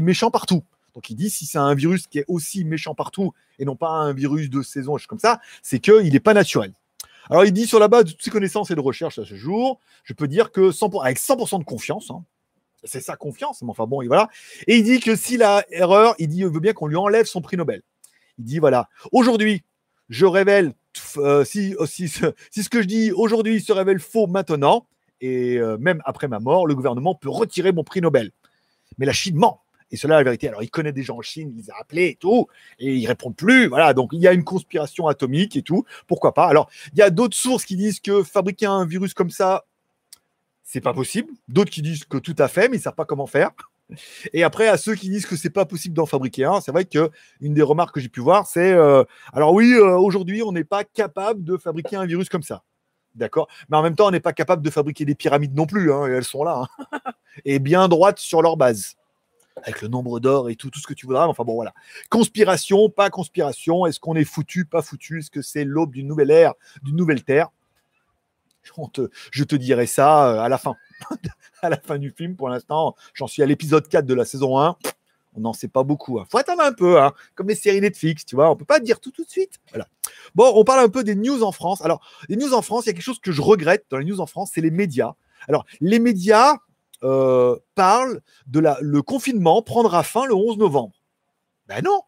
méchant 0.00 0.30
partout. 0.30 0.62
Donc 0.94 1.08
il 1.08 1.16
dit 1.16 1.30
si 1.30 1.46
c'est 1.46 1.58
un 1.58 1.74
virus 1.74 2.06
qui 2.06 2.18
est 2.18 2.24
aussi 2.28 2.64
méchant 2.64 2.94
partout 2.94 3.32
et 3.58 3.64
non 3.64 3.76
pas 3.76 3.88
un 3.88 4.12
virus 4.12 4.50
de 4.50 4.62
saison, 4.62 4.96
comme 5.08 5.18
ça, 5.18 5.40
c'est 5.62 5.78
qu'il 5.78 6.12
n'est 6.12 6.20
pas 6.20 6.34
naturel. 6.34 6.72
Alors, 7.30 7.44
il 7.44 7.52
dit 7.52 7.66
sur 7.66 7.78
la 7.78 7.88
base 7.88 8.04
de 8.04 8.10
toutes 8.10 8.22
ses 8.22 8.30
connaissances 8.30 8.70
et 8.70 8.74
de 8.74 8.80
recherches 8.80 9.18
à 9.18 9.24
ce 9.24 9.34
jour, 9.34 9.78
je 10.04 10.12
peux 10.12 10.26
dire 10.26 10.50
que 10.50 10.70
100%, 10.72 11.02
avec 11.02 11.18
100% 11.18 11.60
de 11.60 11.64
confiance, 11.64 12.10
hein, 12.10 12.24
c'est 12.84 13.00
sa 13.00 13.16
confiance, 13.16 13.62
mais 13.62 13.70
enfin 13.70 13.86
bon, 13.86 14.02
et 14.02 14.08
voilà. 14.08 14.28
Et 14.66 14.76
il 14.76 14.84
dit 14.84 15.00
que 15.00 15.14
s'il 15.14 15.42
a 15.42 15.64
erreur, 15.70 16.14
il 16.18 16.28
dit 16.28 16.38
il 16.38 16.48
veut 16.48 16.60
bien 16.60 16.72
qu'on 16.72 16.88
lui 16.88 16.96
enlève 16.96 17.26
son 17.26 17.40
prix 17.40 17.56
Nobel. 17.56 17.82
Dit 18.42 18.58
voilà, 18.58 18.88
aujourd'hui, 19.12 19.62
je 20.08 20.26
révèle, 20.26 20.74
euh, 21.16 21.44
si, 21.44 21.74
si, 21.86 22.08
si, 22.08 22.62
ce 22.62 22.68
que 22.68 22.82
je 22.82 22.86
dis 22.86 23.12
aujourd'hui 23.12 23.60
se 23.60 23.72
révèle 23.72 23.98
faux 23.98 24.26
maintenant, 24.26 24.86
et 25.20 25.56
euh, 25.56 25.78
même 25.78 26.02
après 26.04 26.28
ma 26.28 26.40
mort, 26.40 26.66
le 26.66 26.74
gouvernement 26.74 27.14
peut 27.14 27.30
retirer 27.30 27.72
mon 27.72 27.84
prix 27.84 28.00
Nobel. 28.00 28.32
Mais 28.98 29.06
la 29.06 29.12
Chine 29.12 29.36
ment. 29.36 29.62
Et 29.90 29.96
cela, 29.96 30.16
la 30.16 30.22
vérité. 30.22 30.48
Alors, 30.48 30.62
il 30.62 30.70
connaît 30.70 30.92
des 30.92 31.02
gens 31.02 31.18
en 31.18 31.22
Chine, 31.22 31.52
il 31.54 31.62
les 31.64 31.70
a 31.70 31.74
appelés 31.78 32.08
et 32.08 32.14
tout, 32.16 32.46
et 32.78 32.94
ils 32.94 33.06
répondent 33.06 33.36
plus. 33.36 33.68
Voilà, 33.68 33.92
donc 33.92 34.10
il 34.12 34.20
y 34.20 34.26
a 34.26 34.32
une 34.32 34.42
conspiration 34.42 35.06
atomique 35.06 35.54
et 35.54 35.62
tout. 35.62 35.84
Pourquoi 36.06 36.32
pas 36.32 36.46
Alors, 36.46 36.70
il 36.92 36.98
y 36.98 37.02
a 37.02 37.10
d'autres 37.10 37.36
sources 37.36 37.64
qui 37.64 37.76
disent 37.76 38.00
que 38.00 38.22
fabriquer 38.22 38.66
un 38.66 38.86
virus 38.86 39.12
comme 39.12 39.30
ça, 39.30 39.64
c'est 40.64 40.80
pas 40.80 40.94
possible. 40.94 41.30
D'autres 41.48 41.70
qui 41.70 41.82
disent 41.82 42.04
que 42.04 42.16
tout 42.16 42.36
à 42.38 42.48
fait, 42.48 42.68
mais 42.68 42.78
ils 42.78 42.80
savent 42.80 42.94
pas 42.94 43.04
comment 43.04 43.26
faire. 43.26 43.50
Et 44.32 44.42
après, 44.42 44.68
à 44.68 44.76
ceux 44.76 44.94
qui 44.94 45.08
disent 45.08 45.26
que 45.26 45.36
c'est 45.36 45.50
pas 45.50 45.64
possible 45.64 45.94
d'en 45.94 46.06
fabriquer 46.06 46.44
un, 46.44 46.60
c'est 46.60 46.72
vrai 46.72 46.84
que 46.84 47.10
une 47.40 47.54
des 47.54 47.62
remarques 47.62 47.94
que 47.94 48.00
j'ai 48.00 48.08
pu 48.08 48.20
voir, 48.20 48.46
c'est 48.46 48.72
euh, 48.72 49.04
alors 49.32 49.52
oui, 49.52 49.72
euh, 49.74 49.96
aujourd'hui, 49.96 50.42
on 50.42 50.52
n'est 50.52 50.64
pas 50.64 50.84
capable 50.84 51.44
de 51.44 51.56
fabriquer 51.56 51.96
un 51.96 52.06
virus 52.06 52.28
comme 52.28 52.42
ça. 52.42 52.62
D'accord? 53.14 53.48
Mais 53.68 53.76
en 53.76 53.82
même 53.82 53.94
temps, 53.94 54.08
on 54.08 54.10
n'est 54.10 54.20
pas 54.20 54.32
capable 54.32 54.62
de 54.62 54.70
fabriquer 54.70 55.04
des 55.04 55.14
pyramides 55.14 55.54
non 55.54 55.66
plus. 55.66 55.92
Hein, 55.92 56.06
et 56.06 56.12
elles 56.12 56.24
sont 56.24 56.44
là. 56.44 56.64
Hein. 56.92 56.98
et 57.44 57.58
bien 57.58 57.88
droites 57.88 58.18
sur 58.18 58.40
leur 58.40 58.56
base 58.56 58.96
avec 59.56 59.82
le 59.82 59.88
nombre 59.88 60.18
d'or 60.18 60.48
et 60.48 60.56
tout, 60.56 60.70
tout 60.70 60.80
ce 60.80 60.86
que 60.86 60.94
tu 60.94 61.06
voudras. 61.06 61.26
Enfin 61.26 61.44
bon, 61.44 61.54
voilà. 61.54 61.74
Conspiration, 62.08 62.88
pas 62.88 63.10
conspiration. 63.10 63.86
Est-ce 63.86 64.00
qu'on 64.00 64.14
est 64.14 64.24
foutu, 64.24 64.64
pas 64.64 64.82
foutu? 64.82 65.18
Est-ce 65.18 65.30
que 65.30 65.42
c'est 65.42 65.64
l'aube 65.64 65.92
d'une 65.92 66.06
nouvelle 66.06 66.30
ère, 66.30 66.54
d'une 66.82 66.96
nouvelle 66.96 67.22
terre? 67.22 67.50
Je 69.30 69.44
te 69.44 69.56
dirai 69.56 69.86
ça 69.86 70.30
euh, 70.30 70.40
à 70.40 70.48
la 70.48 70.58
fin. 70.58 70.74
à 71.62 71.68
la 71.68 71.76
fin 71.76 71.98
du 71.98 72.10
film, 72.10 72.36
pour 72.36 72.48
l'instant, 72.48 72.94
j'en 73.14 73.26
suis 73.26 73.42
à 73.42 73.46
l'épisode 73.46 73.88
4 73.88 74.06
de 74.06 74.14
la 74.14 74.24
saison 74.24 74.58
1. 74.58 74.76
On 75.34 75.40
n'en 75.40 75.52
sait 75.52 75.68
pas 75.68 75.82
beaucoup. 75.82 76.18
Hein. 76.18 76.26
Faut 76.30 76.38
attendre 76.38 76.62
un 76.62 76.72
peu, 76.72 77.00
hein. 77.00 77.12
comme 77.34 77.48
les 77.48 77.54
séries 77.54 77.80
Netflix, 77.80 78.26
tu 78.26 78.34
vois. 78.34 78.50
On 78.50 78.56
peut 78.56 78.66
pas 78.66 78.80
dire 78.80 79.00
tout 79.00 79.10
tout 79.10 79.24
de 79.24 79.30
suite. 79.30 79.58
Voilà. 79.70 79.88
Bon, 80.34 80.52
on 80.54 80.64
parle 80.64 80.84
un 80.84 80.88
peu 80.88 81.04
des 81.04 81.14
news 81.14 81.42
en 81.42 81.52
France. 81.52 81.82
Alors, 81.82 82.06
les 82.28 82.36
news 82.36 82.52
en 82.52 82.62
France, 82.62 82.84
il 82.84 82.88
y 82.88 82.90
a 82.90 82.92
quelque 82.92 83.02
chose 83.02 83.20
que 83.20 83.32
je 83.32 83.40
regrette 83.40 83.86
dans 83.88 83.96
les 83.96 84.04
news 84.04 84.20
en 84.20 84.26
France, 84.26 84.50
c'est 84.54 84.60
les 84.60 84.70
médias. 84.70 85.14
Alors, 85.48 85.64
les 85.80 85.98
médias, 85.98 86.58
euh, 87.04 87.56
parle 87.74 88.20
de 88.46 88.60
la, 88.60 88.78
le 88.80 89.02
confinement 89.02 89.60
prendra 89.62 90.04
fin 90.04 90.24
le 90.24 90.34
11 90.34 90.58
novembre. 90.58 91.02
Ben 91.66 91.82
non, 91.82 92.02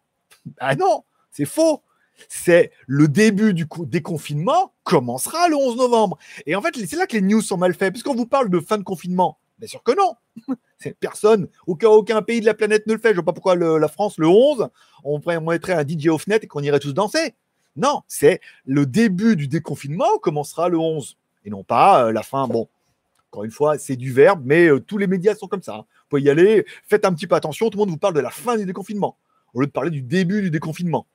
ben 0.61 0.76
non, 0.76 1.04
c'est 1.32 1.46
faux. 1.46 1.82
C'est 2.28 2.71
le 2.87 3.09
début 3.09 3.54
du 3.54 3.66
déconfinement 3.87 4.73
commencera 4.83 5.49
le 5.49 5.56
11 5.56 5.76
novembre. 5.76 6.18
Et 6.47 6.54
en 6.54 6.62
fait, 6.62 6.75
c'est 6.87 6.97
là 6.97 7.06
que 7.06 7.16
les 7.16 7.23
news 7.23 7.40
sont 7.40 7.56
mal 7.56 7.75
faites, 7.75 7.92
puisqu'on 7.92 8.14
vous 8.14 8.26
parle 8.26 8.50
de 8.50 8.61
fin 8.61 8.78
de 8.78 8.83
confinement. 8.83 9.38
Bien 9.59 9.68
sûr 9.68 9.83
que 9.83 9.92
non. 9.92 10.14
Personne, 11.00 11.49
aucun, 11.66 12.23
pays 12.23 12.40
de 12.40 12.47
la 12.47 12.54
planète 12.54 12.87
ne 12.87 12.94
le 12.94 12.99
fait. 12.99 13.09
Je 13.09 13.12
ne 13.12 13.16
vois 13.16 13.26
pas 13.26 13.33
pourquoi 13.33 13.56
la 13.56 13.88
France, 13.88 14.18
le 14.18 14.26
11, 14.26 14.68
on, 15.04 15.21
mettrait 15.40 15.75
un 15.75 15.87
DJ 15.87 16.09
off 16.09 16.26
net 16.26 16.44
et 16.44 16.47
qu'on 16.47 16.62
irait 16.62 16.80
tous 16.80 16.92
danser. 16.92 17.35
Non, 17.76 18.02
c'est 18.06 18.40
le 18.66 18.87
début 18.87 19.37
du 19.37 19.49
déconfinement 19.49 20.18
commencera 20.18 20.68
le 20.68 20.78
11 20.78 21.16
et 21.44 21.50
non 21.50 21.64
pas 21.64 22.06
euh, 22.06 22.12
la 22.12 22.23
fin. 22.23 22.47
Bon, 22.47 22.68
encore 23.30 23.44
une 23.44 23.50
fois, 23.50 23.78
c'est 23.78 23.97
du 23.97 24.12
verbe, 24.12 24.42
mais 24.44 24.68
euh, 24.68 24.80
tous 24.80 24.99
les 24.99 25.06
médias 25.06 25.35
sont 25.35 25.49
comme 25.49 25.62
ça. 25.62 25.75
Hein. 25.75 25.85
Vous 25.88 26.09
pouvez 26.11 26.23
y 26.23 26.30
aller, 26.30 26.64
faites 26.87 27.04
un 27.04 27.12
petit 27.12 27.26
peu 27.26 27.35
attention, 27.35 27.71
tout 27.71 27.78
le 27.78 27.83
monde 27.83 27.90
vous 27.90 27.99
parle 27.99 28.14
de 28.14 28.21
la 28.21 28.30
fin 28.30 28.56
du 28.56 28.64
déconfinement, 28.64 29.16
au 29.54 29.61
lieu 29.61 29.66
de 29.66 29.73
parler 29.73 29.90
du 29.90 30.02
début 30.02 30.40
du 30.40 30.50
déconfinement. 30.50 31.06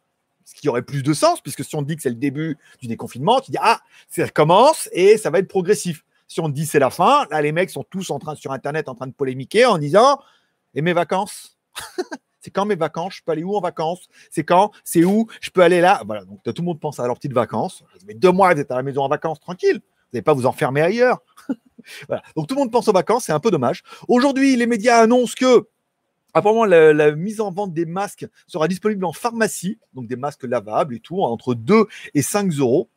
Ce 0.49 0.59
qui 0.59 0.67
aurait 0.67 0.81
plus 0.81 1.03
de 1.03 1.13
sens, 1.13 1.41
puisque 1.41 1.63
si 1.63 1.75
on 1.75 1.83
dit 1.83 1.95
que 1.95 2.01
c'est 2.01 2.09
le 2.09 2.15
début 2.15 2.57
du 2.81 2.87
déconfinement, 2.87 3.39
tu 3.39 3.51
dis 3.51 3.57
Ah, 3.61 3.81
ça 4.07 4.27
commence 4.29 4.89
et 4.93 5.17
ça 5.17 5.29
va 5.29 5.37
être 5.37 5.47
progressif. 5.47 6.03
Si 6.27 6.39
on 6.39 6.49
dit 6.49 6.65
c'est 6.65 6.79
la 6.79 6.89
fin, 6.89 7.27
là, 7.29 7.39
les 7.43 7.51
mecs 7.51 7.69
sont 7.69 7.85
tous 7.87 8.09
en 8.09 8.17
train 8.17 8.33
sur 8.33 8.51
Internet 8.51 8.89
en 8.89 8.95
train 8.95 9.05
de 9.05 9.13
polémiquer 9.13 9.67
en 9.67 9.77
disant 9.77 10.19
Et 10.73 10.81
mes 10.81 10.93
vacances? 10.93 11.59
C'est 12.41 12.49
quand 12.49 12.65
mes 12.65 12.75
vacances? 12.75 13.17
Je 13.17 13.21
peux 13.23 13.33
aller 13.33 13.43
où 13.43 13.55
en 13.55 13.61
vacances? 13.61 14.07
C'est 14.31 14.43
quand? 14.43 14.71
C'est 14.83 15.03
où? 15.03 15.27
Je 15.39 15.51
peux 15.51 15.61
aller 15.61 15.81
là? 15.81 16.01
Voilà, 16.05 16.25
donc 16.25 16.41
tout 16.41 16.53
le 16.57 16.63
monde 16.63 16.79
pense 16.79 16.99
à 16.99 17.05
leurs 17.05 17.17
petites 17.17 17.33
vacances. 17.33 17.83
Mais 18.07 18.15
deux 18.15 18.31
mois, 18.31 18.53
vous 18.53 18.61
êtes 18.61 18.71
à 18.71 18.75
la 18.75 18.81
maison 18.81 19.03
en 19.03 19.09
vacances, 19.09 19.39
tranquille. 19.39 19.81
Vous 19.83 20.15
n'allez 20.15 20.23
pas 20.23 20.33
vous 20.33 20.47
enfermer 20.47 20.81
ailleurs. 20.81 21.19
voilà. 22.07 22.23
Donc 22.35 22.47
tout 22.47 22.55
le 22.55 22.61
monde 22.61 22.71
pense 22.71 22.87
aux 22.87 22.93
vacances, 22.93 23.25
c'est 23.25 23.33
un 23.33 23.39
peu 23.39 23.51
dommage. 23.51 23.83
Aujourd'hui, 24.07 24.55
les 24.55 24.67
médias 24.67 24.99
annoncent 24.99 25.35
que 25.37 25.67
Apparemment, 26.33 26.65
la, 26.65 27.11
mise 27.15 27.41
en 27.41 27.51
vente 27.51 27.73
des 27.73 27.85
masques 27.85 28.27
sera 28.47 28.67
disponible 28.67 29.05
en 29.05 29.13
pharmacie, 29.13 29.79
donc 29.93 30.07
des 30.07 30.15
masques 30.15 30.43
lavables 30.43 30.95
et 30.95 30.99
tout, 30.99 31.21
entre 31.21 31.55
2 31.55 31.85
et 32.13 32.21
5 32.21 32.51
euros. 32.59 32.89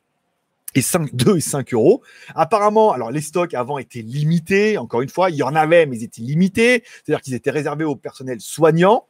Et 0.74 0.80
5, 0.80 1.14
2 1.14 1.36
et 1.36 1.40
5 1.40 1.74
euros. 1.74 2.02
Apparemment, 2.34 2.92
alors 2.92 3.10
les 3.10 3.20
stocks 3.20 3.52
avant 3.52 3.78
étaient 3.78 4.00
limités. 4.00 4.78
Encore 4.78 5.02
une 5.02 5.10
fois, 5.10 5.30
il 5.30 5.36
y 5.36 5.42
en 5.42 5.54
avait, 5.54 5.84
mais 5.86 5.98
ils 5.98 6.04
étaient 6.04 6.22
limités. 6.22 6.82
C'est-à-dire 6.86 7.20
qu'ils 7.20 7.34
étaient 7.34 7.50
réservés 7.50 7.84
au 7.84 7.96
personnel 7.96 8.40
soignant 8.40 9.06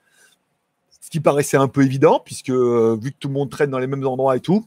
ce 1.02 1.11
qui 1.11 1.21
paraissait 1.21 1.57
un 1.57 1.69
peu 1.69 1.83
évident, 1.83 2.21
puisque 2.25 2.50
euh, 2.50 2.97
vu 3.00 3.11
que 3.11 3.17
tout 3.19 3.29
le 3.29 3.35
monde 3.35 3.50
traîne 3.50 3.71
dans 3.71 3.81
les 3.81 3.88
mêmes 3.88 4.07
endroits 4.07 4.37
et 4.37 4.41
tout, 4.41 4.64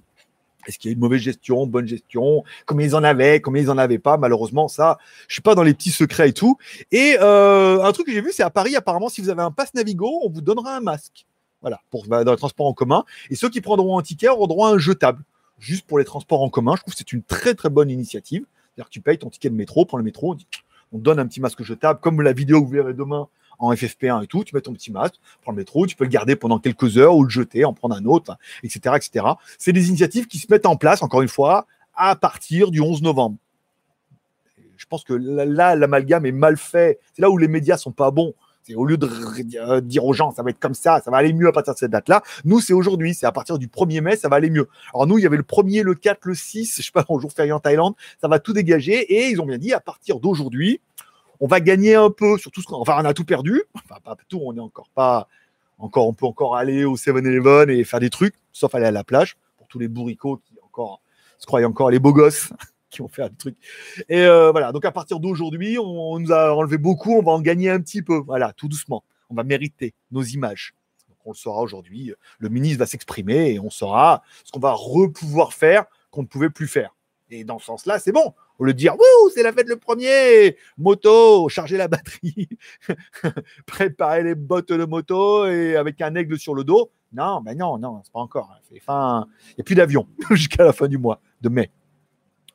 est-ce 0.68 0.80
qu'il 0.80 0.90
y 0.90 0.94
a 0.94 0.96
une 0.96 1.00
mauvaise 1.00 1.22
gestion, 1.22 1.68
bonne 1.68 1.88
gestion? 1.88 2.44
Combien 2.66 2.88
ils 2.88 2.96
en 2.96 3.04
avaient 3.04 3.42
Combien 3.42 3.64
ils 3.64 3.70
en 3.70 3.78
avaient 3.78 4.00
pas? 4.00 4.18
Malheureusement, 4.18 4.68
ça, 4.68 4.98
je 5.28 5.34
suis 5.34 5.42
pas 5.42 5.56
dans 5.56 5.64
les 5.64 5.74
petits 5.74 5.92
secrets 5.92 6.30
et 6.30 6.34
tout. 6.34 6.58
Et 6.92 7.18
euh, 7.22 7.84
un 7.84 7.92
truc 7.92 8.08
que 8.08 8.12
j'ai 8.12 8.22
vu, 8.22 8.32
c'est 8.32 8.44
à 8.44 8.50
Paris, 8.50 8.76
apparemment, 8.76 9.10
si 9.10 9.22
vous 9.22 9.30
avez 9.30 9.42
un 9.42 9.52
pass 9.52 9.74
Navigo, 9.74 10.22
on 10.24 10.30
vous 10.30 10.42
donnera 10.42 10.76
un 10.76 10.82
masque. 10.82 11.26
Voilà, 11.62 11.80
pour 11.90 12.06
bah, 12.08 12.24
dans 12.24 12.32
les 12.32 12.38
transports 12.38 12.68
en 12.68 12.74
commun. 12.74 13.06
Et 13.30 13.36
ceux 13.36 13.50
qui 13.50 13.62
prendront 13.62 13.98
un 13.98 14.04
ticket 14.04 14.28
auront 14.28 14.48
droit 14.48 14.70
à 14.70 14.74
un 14.74 14.78
jetable, 14.78 15.24
juste 15.60 15.88
pour 15.88 15.98
les 16.00 16.06
transports 16.06 16.42
en 16.42 16.50
commun. 16.50 16.74
Je 16.76 16.82
trouve 16.82 16.94
que 16.94 16.98
c'est 16.98 17.14
une 17.14 17.24
très 17.24 17.56
très 17.56 17.70
bonne 17.70 17.90
initiative. 17.90 18.46
C'est-à-dire 18.76 18.90
que 18.90 18.94
tu 18.94 19.02
payes 19.02 19.18
ton 19.18 19.30
ticket 19.30 19.50
de 19.50 19.56
métro, 19.56 19.86
prends 19.86 19.98
le 19.98 20.04
métro, 20.04 20.36
on 20.92 20.98
donne 20.98 21.20
un 21.20 21.26
petit 21.26 21.42
masque 21.42 21.64
jetable, 21.64 22.00
comme 22.02 22.22
la 22.22 22.34
vidéo 22.34 22.62
que 22.62 22.66
vous 22.66 22.74
verrez 22.74 22.94
demain 22.94 23.28
en 23.60 23.74
FFP1 23.74 24.24
et 24.24 24.28
tout, 24.28 24.44
tu 24.44 24.56
mets 24.56 24.62
ton 24.62 24.74
petit 24.74 24.92
masque, 24.92 25.16
prends 25.42 25.52
le 25.52 25.58
métro, 25.58 25.86
tu 25.86 25.96
peux 25.96 26.04
le 26.04 26.10
garder 26.10 26.36
pendant 26.36 26.60
quelques 26.60 26.98
heures 26.98 27.16
ou 27.16 27.24
le 27.24 27.30
jeter, 27.30 27.66
en 27.66 27.74
prendre 27.74 27.96
un 27.96 28.06
autre, 28.06 28.38
etc. 28.64 28.96
etc. 28.96 29.26
C'est 29.58 29.74
des 29.74 29.90
initiatives 29.90 30.28
qui 30.28 30.38
se 30.38 30.48
mettent 30.50 30.66
en 30.66 30.76
place, 30.76 31.02
encore 31.02 31.22
une 31.22 31.30
fois, 31.30 31.66
à 31.96 32.16
partir 32.16 32.72
du 32.72 32.82
11 32.82 33.02
novembre. 33.02 33.38
Je 34.78 34.86
pense 34.86 35.04
que 35.04 35.14
là, 35.14 35.76
l'amalgame 35.76 36.26
est 36.26 36.32
mal 36.32 36.58
fait. 36.58 37.00
C'est 37.14 37.22
là 37.22 37.30
où 37.30 37.38
les 37.38 37.48
médias 37.48 37.78
sont 37.78 37.92
pas 37.92 38.12
bons. 38.12 38.34
C'est 38.68 38.74
au 38.74 38.86
lieu 38.86 38.98
de 38.98 39.08
euh, 39.58 39.80
dire 39.80 40.04
aux 40.06 40.14
gens 40.14 40.32
ça 40.32 40.42
va 40.42 40.50
être 40.50 40.60
comme 40.60 40.74
ça, 40.74 41.00
ça 41.00 41.12
va 41.12 41.18
aller 41.18 41.34
mieux 41.34 41.48
à 41.48 41.52
partir 41.52 41.74
de 41.74 41.78
cette 41.78 41.92
date-là. 41.92 42.24
Nous, 42.46 42.60
c'est 42.60 42.74
aujourd'hui, 42.74 43.14
c'est 43.14 43.28
à 43.28 43.32
partir 43.32 43.60
du 43.60 43.68
1er 43.68 44.02
mai, 44.02 44.16
ça 44.16 44.28
va 44.28 44.38
aller 44.38 44.50
mieux. 44.50 44.68
Alors 44.92 45.06
nous, 45.06 45.20
il 45.20 45.22
y 45.22 45.28
avait 45.28 45.38
le 45.38 45.44
1er, 45.44 45.84
le 45.84 45.94
4, 45.94 46.26
le 46.26 46.34
6, 46.34 46.78
je 46.78 46.82
sais 46.82 46.92
pas, 46.92 47.06
en 47.08 47.20
jour 47.20 47.32
férié 47.32 47.52
en 47.52 47.60
Thaïlande, 47.60 47.94
ça 48.20 48.28
va 48.28 48.40
tout 48.40 48.54
dégager 48.54 48.96
et 48.96 49.30
ils 49.30 49.40
ont 49.40 49.46
bien 49.46 49.60
dit 49.60 49.72
à 49.72 49.80
partir 49.80 50.20
d'aujourd'hui, 50.20 50.82
on 51.40 51.48
va 51.48 51.60
gagner 51.60 51.96
un 51.96 52.10
peu 52.10 52.38
sur 52.38 52.52
tout 52.52 52.62
ce 52.62 52.68
qu'on. 52.68 52.76
Enfin, 52.76 52.98
on 53.00 53.06
a 53.06 53.14
tout 53.14 53.26
perdu. 53.26 53.64
Enfin, 53.76 54.00
pas 54.04 54.16
tout, 54.28 54.42
on 54.44 54.56
est 54.56 54.60
encore 54.60 54.90
pas. 54.90 55.28
Encore, 55.78 56.08
on 56.08 56.14
peut 56.14 56.26
encore 56.26 56.56
aller 56.56 56.86
au 56.86 56.96
7-Eleven 56.96 57.70
et 57.70 57.84
faire 57.84 58.00
des 58.00 58.10
trucs, 58.10 58.36
sauf 58.54 58.74
aller 58.76 58.86
à 58.86 58.92
la 58.92 59.04
plage, 59.04 59.36
pour 59.58 59.68
tous 59.68 59.78
les 59.78 59.90
bourricots 59.90 60.38
qui 60.38 60.56
encore 60.64 61.02
se 61.38 61.46
croient 61.46 61.64
encore 61.66 61.92
les 61.92 62.00
beaux 62.00 62.14
gosses 62.14 62.50
qui 62.90 63.00
vont 63.00 63.10
faire 63.10 63.30
des 63.30 63.36
trucs. 63.36 63.58
Et 64.08 64.22
euh, 64.22 64.52
voilà, 64.52 64.72
donc 64.72 64.86
à 64.86 64.92
partir 64.92 65.20
d'aujourd'hui, 65.20 65.78
on, 65.78 66.18
nous 66.20 66.32
a 66.32 66.56
enlevé 66.56 66.78
beaucoup, 66.78 67.14
on 67.18 67.22
va 67.22 67.34
en 67.34 67.42
gagner 67.42 67.70
un 67.70 67.82
petit 67.82 68.02
peu. 68.02 68.18
Voilà, 68.26 68.54
tout 68.54 68.70
doucement. 68.70 69.04
On 69.30 69.36
va 69.36 69.44
mériter 69.44 69.94
nos 70.12 70.24
images. 70.24 70.74
On 71.26 71.32
le 71.32 71.36
saura 71.36 71.62
aujourd'hui. 71.62 72.14
Le 72.38 72.50
ministre 72.50 72.80
va 72.80 72.86
s'exprimer 72.86 73.54
et 73.54 73.60
on 73.60 73.72
saura 73.72 74.22
ce 74.44 74.52
qu'on 74.52 74.60
va 74.60 74.74
repouvoir 74.74 75.54
faire 75.54 75.86
qu'on 76.12 76.22
ne 76.22 76.28
pouvait 76.28 76.52
plus 76.52 76.68
faire. 76.68 76.96
Et 77.32 77.44
dans 77.44 77.58
ce 77.58 77.66
sens-là, 77.66 77.98
c'est 77.98 78.12
bon. 78.12 78.34
Au 78.58 78.66
lieu 78.66 78.74
de 78.74 78.78
dire, 78.78 78.96
c'est 79.34 79.44
la 79.44 79.52
fête 79.52 79.68
le 79.68 79.76
premier, 79.76 80.58
moto, 80.78 81.50
charger 81.50 81.78
la 81.78 81.88
batterie, 81.88 82.48
préparer 83.66 84.24
les 84.24 84.36
bottes 84.36 84.72
de 84.72 84.86
moto 84.86 85.46
et 85.46 85.76
avec 85.76 86.02
un 86.02 86.16
aigle 86.16 86.40
sur 86.40 86.56
le 86.56 86.64
dos. 86.64 86.92
Non, 87.14 87.42
mais 87.44 87.56
non, 87.56 87.78
non, 87.78 88.02
c'est 88.04 88.12
pas 88.12 88.20
encore. 88.20 88.50
Il 88.72 88.76
n'y 88.76 88.82
a 88.88 89.64
plus 89.64 89.76
d'avion 89.76 90.08
jusqu'à 90.32 90.64
la 90.64 90.74
fin 90.74 90.88
du 90.88 90.98
mois 90.98 91.22
de 91.42 91.50
mai. 91.50 91.72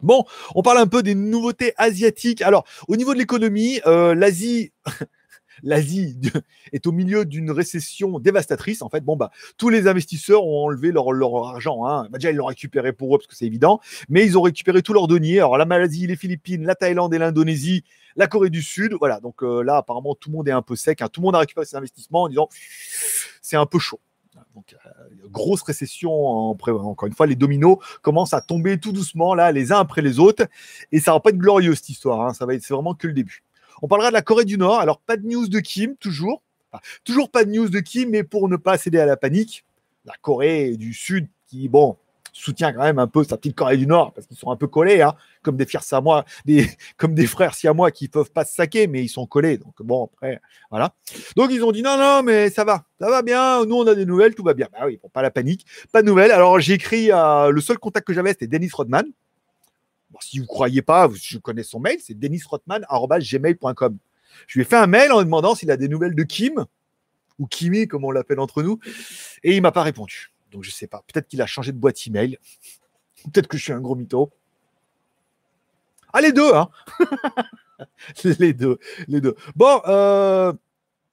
Bon, 0.03 0.25
on 0.55 0.63
parle 0.63 0.79
un 0.79 0.87
peu 0.87 1.03
des 1.03 1.15
nouveautés 1.15 1.75
asiatiques. 1.77 2.41
Alors, 2.41 2.65
au 2.89 2.97
niveau 2.97 3.13
de 3.13 3.19
l'économie, 3.19 3.81
euh, 3.87 4.15
l'Asie, 4.15 4.73
l'Asie 5.63 6.19
est 6.73 6.87
au 6.87 6.93
milieu 6.93 7.25
d'une 7.25 7.51
récession 7.51 8.19
dévastatrice. 8.19 8.83
En 8.83 8.89
fait, 8.89 9.05
bon, 9.05 9.17
bah, 9.17 9.31
tous 9.57 9.69
les 9.69 9.89
investisseurs 9.89 10.45
ont 10.45 10.67
enlevé 10.67 10.93
leur, 10.93 11.09
argent. 11.47 11.87
Hein. 11.87 12.09
Bah, 12.11 12.19
déjà, 12.19 12.31
ils 12.31 12.37
l'ont 12.37 12.47
récupéré 12.47 12.93
pour 12.93 13.15
eux 13.15 13.19
parce 13.19 13.27
que 13.27 13.37
c'est 13.37 13.47
évident, 13.47 13.81
mais 14.09 14.25
ils 14.25 14.37
ont 14.39 14.43
récupéré 14.43 14.83
tous 14.83 14.93
leurs 14.93 15.09
deniers. 15.09 15.39
Alors, 15.39 15.59
la 15.59 15.65
Malaisie, 15.65 16.07
les 16.07 16.17
Philippines, 16.17 16.65
la 16.65 16.75
Thaïlande 16.75 17.15
et 17.15 17.19
l'Indonésie, 17.19 17.85
la 18.17 18.27
Corée 18.27 18.51
du 18.51 18.63
Sud. 18.63 18.95
Voilà, 18.99 19.21
donc 19.21 19.43
euh, 19.43 19.63
là, 19.63 19.79
apparemment, 19.79 20.15
tout 20.15 20.31
le 20.31 20.37
monde 20.37 20.49
est 20.49 20.53
un 20.53 20.63
peu 20.63 20.77
sec. 20.77 21.03
Hein. 21.03 21.09
Tout 21.13 21.21
le 21.21 21.27
monde 21.27 21.37
a 21.37 21.41
récupéré 21.41 21.67
ses 21.67 21.77
investissements 21.77 22.23
en 22.23 22.29
disant 22.29 22.49
c'est 23.43 23.57
un 23.57 23.67
peu 23.67 23.79
chaud. 23.79 24.01
Donc, 24.55 24.75
euh, 24.75 24.89
grosse 25.31 25.63
récession. 25.63 26.13
En, 26.13 26.51
encore 26.51 27.07
une 27.07 27.15
fois, 27.15 27.27
les 27.27 27.37
dominos 27.37 27.79
commencent 28.03 28.35
à 28.35 28.41
tomber 28.41 28.79
tout 28.79 28.93
doucement, 28.93 29.35
là, 29.35 29.53
les 29.53 29.73
uns 29.73 29.79
après 29.79 30.03
les 30.03 30.19
autres. 30.19 30.47
Et 30.93 31.01
ça 31.01 31.13
va 31.13 31.21
pas 31.21 31.31
être 31.31 31.39
glorieux, 31.39 31.75
cette 31.75 31.89
histoire. 31.89 32.21
Hein. 32.21 32.33
C'est 32.35 32.69
vraiment 32.71 32.95
que 32.95 33.07
le 33.07 33.13
début. 33.13 33.43
On 33.83 33.89
parlera 33.89 34.11
de 34.11 34.15
la 34.15 34.23
Corée 34.23 34.45
du 34.45 34.59
Nord. 34.59 34.81
Alors, 34.81 35.01
pas 35.01 35.17
de 35.17 35.27
news 35.27 35.49
de 35.49 35.61
Kim, 35.61 35.97
toujours. 35.97 36.43
toujours 37.05 37.31
pas 37.31 37.45
de 37.45 37.51
news 37.51 37.69
de 37.69 37.81
Kim, 37.81 38.11
mais 38.11 38.23
pour 38.23 38.49
ne 38.49 38.57
pas 38.57 38.79
céder 38.79 38.99
à 38.99 39.07
la 39.07 39.17
panique, 39.17 39.65
la 40.05 40.15
Corée 40.21 40.77
du 40.77 40.93
Sud, 40.95 41.29
qui, 41.47 41.69
bon, 41.69 41.97
soutient 42.33 42.73
quand 42.73 42.83
même 42.83 42.99
un 42.99 43.07
peu 43.07 43.25
sa 43.25 43.37
petite 43.37 43.55
Corée 43.57 43.77
du 43.77 43.87
Nord, 43.87 44.13
parce 44.13 44.27
qu'ils 44.27 44.37
sont 44.37 44.51
un 44.51 44.57
peu 44.57 44.67
collés, 44.67 45.03
hein, 45.03 45.15
comme 45.43 45.57
des 45.57 45.67
frères 45.67 45.83
siamois, 45.83 46.25
comme 46.97 47.15
des 47.15 47.27
frères 47.27 47.55
siamois 47.55 47.91
qui 47.91 48.09
peuvent 48.09 48.31
pas 48.31 48.45
se 48.45 48.55
saquer, 48.55 48.87
mais 48.87 49.03
ils 49.03 49.09
sont 49.09 49.27
collés. 49.27 49.59
Donc, 49.59 49.75
bon, 49.81 50.05
après, 50.13 50.41
voilà. 50.71 50.95
Donc, 51.37 51.51
ils 51.53 51.65
ont 51.65 51.73
dit 51.73 51.83
non, 51.83 51.97
non, 51.97 52.23
mais 52.23 52.51
ça 52.51 52.65
va, 52.65 52.85
ça 53.01 53.11
va 53.11 53.23
bien. 53.23 53.65
Nous, 53.65 53.75
on 53.75 53.87
a 53.87 53.95
des 53.95 54.07
nouvelles, 54.07 54.35
tout 54.35 54.45
va 54.45 54.55
bien. 54.55 54.69
Bah 54.73 54.87
oui, 54.87 55.01
pas 55.13 55.23
la 55.23 55.31
panique, 55.31 55.67
pas 55.93 56.03
de 56.03 56.07
nouvelles. 56.07 56.33
Alors, 56.33 56.61
j'ai 56.61 56.75
écrit, 56.75 57.11
à... 57.11 57.49
le 57.51 57.61
seul 57.61 57.79
contact 57.79 58.07
que 58.07 58.13
j'avais, 58.13 58.31
c'était 58.31 58.47
Dennis 58.47 58.71
Rodman 58.73 59.05
si 60.21 60.39
vous 60.39 60.45
ne 60.45 60.49
croyez 60.49 60.83
pas, 60.83 61.09
je 61.15 61.39
connais 61.39 61.63
son 61.63 61.81
mail, 61.81 61.99
c'est 62.01 62.19
denisrotman.gmail.com. 62.19 63.99
Je 64.47 64.59
lui 64.59 64.63
ai 64.63 64.65
fait 64.65 64.77
un 64.77 64.87
mail 64.87 65.13
en 65.13 65.19
lui 65.19 65.25
demandant 65.25 65.55
s'il 65.55 65.71
a 65.71 65.77
des 65.77 65.89
nouvelles 65.89 66.15
de 66.15 66.23
Kim, 66.23 66.67
ou 67.39 67.47
Kimi, 67.47 67.87
comme 67.89 68.05
on 68.05 68.11
l'appelle 68.11 68.41
entre 68.41 68.63
nous, 68.63 68.79
et 69.43 69.57
il 69.57 69.63
m'a 69.63 69.73
pas 69.73 69.83
répondu. 69.83 70.33
Donc 70.53 70.65
je 70.65 70.71
ne 70.71 70.73
sais 70.75 70.87
pas. 70.87 71.03
Peut-être 71.07 71.29
qu'il 71.29 71.41
a 71.43 71.47
changé 71.47 71.73
de 71.73 71.79
boîte 71.79 72.07
email. 72.07 72.39
Peut-être 73.25 73.47
que 73.47 73.57
je 73.57 73.63
suis 73.63 73.73
un 73.73 73.81
gros 73.81 73.95
mytho. 73.95 74.31
Ah, 76.13 76.21
les 76.21 76.33
deux, 76.33 76.55
hein 76.55 76.69
Les 78.39 78.53
deux, 78.53 78.79
les 79.09 79.21
deux. 79.21 79.37
Bon, 79.57 79.81
euh, 79.87 80.53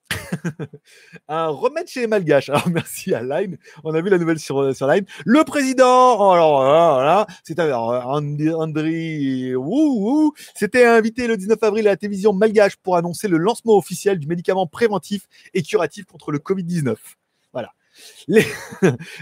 un 1.27 1.47
remède 1.47 1.87
chez 1.87 2.01
les 2.01 2.07
Malgaches. 2.07 2.49
Alors 2.49 2.69
merci 2.73 3.13
à 3.13 3.21
Line. 3.23 3.57
On 3.83 3.93
a 3.93 4.01
vu 4.01 4.09
la 4.09 4.17
nouvelle 4.17 4.39
sur, 4.39 4.75
sur 4.75 4.87
Line. 4.87 5.05
Le 5.25 5.43
président, 5.43 6.31
alors 6.31 6.61
voilà, 6.61 7.27
c'était 7.43 7.71
André, 7.71 9.53
c'était 10.55 10.85
invité 10.85 11.27
le 11.27 11.37
19 11.37 11.61
avril 11.61 11.87
à 11.87 11.91
la 11.91 11.97
télévision 11.97 12.33
malgache 12.33 12.77
pour 12.77 12.95
annoncer 12.95 13.27
le 13.27 13.37
lancement 13.37 13.77
officiel 13.77 14.19
du 14.19 14.27
médicament 14.27 14.67
préventif 14.67 15.27
et 15.53 15.61
curatif 15.61 16.05
contre 16.05 16.31
le 16.31 16.39
Covid-19. 16.39 16.95
Voilà. 17.53 17.73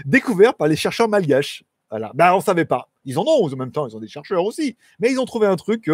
Découvert 0.04 0.54
par 0.54 0.68
les 0.68 0.76
chercheurs 0.76 1.08
malgaches. 1.08 1.64
Voilà. 1.90 2.10
Ben, 2.14 2.34
on 2.34 2.40
savait 2.40 2.64
pas. 2.64 2.88
Ils 3.04 3.16
en 3.18 3.22
ont 3.22 3.44
en 3.44 3.56
même 3.56 3.70
temps, 3.70 3.86
ils 3.86 3.96
ont 3.96 4.00
des 4.00 4.08
chercheurs 4.08 4.44
aussi. 4.44 4.76
Mais 4.98 5.12
ils 5.12 5.20
ont 5.20 5.24
trouvé 5.24 5.46
un 5.46 5.54
truc. 5.54 5.88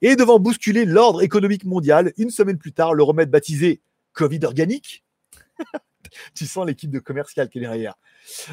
et 0.00 0.14
devant 0.14 0.38
bousculer 0.38 0.84
l'ordre 0.84 1.22
économique 1.22 1.64
mondial, 1.64 2.12
une 2.16 2.30
semaine 2.30 2.58
plus 2.58 2.72
tard, 2.72 2.94
le 2.94 3.02
remède 3.02 3.28
baptisé 3.28 3.80
Covid 4.12 4.44
organique. 4.44 5.04
tu 6.34 6.46
sens 6.46 6.66
l'équipe 6.66 6.90
de 6.90 6.98
commercial 6.98 7.48
qui 7.48 7.58
est 7.58 7.62
derrière. 7.62 7.94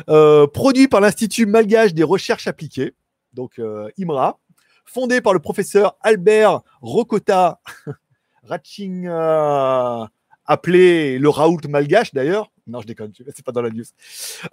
Euh, 0.09 0.47
produit 0.47 0.87
par 0.87 1.01
l'Institut 1.01 1.45
malgache 1.45 1.93
des 1.93 2.03
recherches 2.03 2.47
appliquées, 2.47 2.95
donc 3.33 3.59
euh, 3.59 3.89
IMRA, 3.97 4.39
fondé 4.85 5.21
par 5.21 5.33
le 5.33 5.39
professeur 5.39 5.97
Albert 6.01 6.61
Rokota 6.81 7.59
Ratching 8.43 9.07
appelé 10.49 11.19
le 11.19 11.29
Raoult 11.29 11.61
malgache 11.69 12.11
d'ailleurs, 12.11 12.51
non 12.65 12.81
je 12.81 12.87
déconne, 12.87 13.13
c'est 13.15 13.45
pas 13.45 13.51
dans 13.51 13.61
la 13.61 13.69
news, 13.69 13.83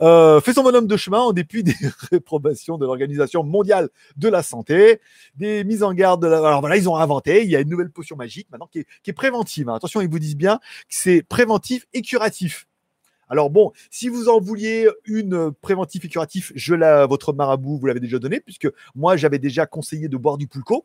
euh, 0.03 0.43
fait 0.43 0.53
son 0.53 0.63
bonhomme 0.63 0.87
de 0.87 0.97
chemin 0.97 1.21
en 1.21 1.33
dépit 1.33 1.63
des 1.63 1.75
réprobations 2.11 2.77
de 2.77 2.85
l'Organisation 2.85 3.43
mondiale 3.43 3.89
de 4.19 4.29
la 4.29 4.43
santé, 4.43 5.01
des 5.37 5.65
mises 5.65 5.83
en 5.83 5.95
garde. 5.95 6.23
De 6.23 6.27
la... 6.29 6.37
Alors 6.37 6.61
voilà, 6.61 6.77
ils 6.77 6.87
ont 6.89 6.97
inventé, 6.97 7.45
il 7.45 7.51
y 7.51 7.57
a 7.57 7.61
une 7.61 7.71
nouvelle 7.71 7.91
potion 7.91 8.15
magique 8.15 8.47
maintenant 8.53 8.69
qui 8.71 8.81
est, 8.81 9.13
préventive. 9.15 9.71
Hein. 9.71 9.75
Attention, 9.75 10.03
ils 10.03 10.11
vous 10.11 10.19
disent 10.19 10.37
bien 10.37 10.59
que 10.59 10.95
c'est 10.95 11.23
préventif 11.23 11.87
et 11.95 12.03
curatif. 12.03 12.67
Alors 13.31 13.49
bon, 13.49 13.73
si 13.91 14.11
vous 14.11 14.29
en 14.29 14.39
vouliez 14.39 14.89
une 15.07 15.51
préventive 15.51 16.05
et 16.05 16.09
curatif, 16.09 16.53
je 16.55 16.75
votre 17.07 17.33
marabout 17.33 17.79
vous 17.79 17.87
l'avez 17.87 18.01
déjà 18.01 18.19
donné, 18.19 18.41
puisque 18.41 18.69
moi 18.95 19.17
j'avais 19.17 19.39
déjà 19.39 19.65
conseillé 19.65 20.09
de 20.09 20.17
boire 20.19 20.37
du 20.37 20.47
pulco. 20.47 20.85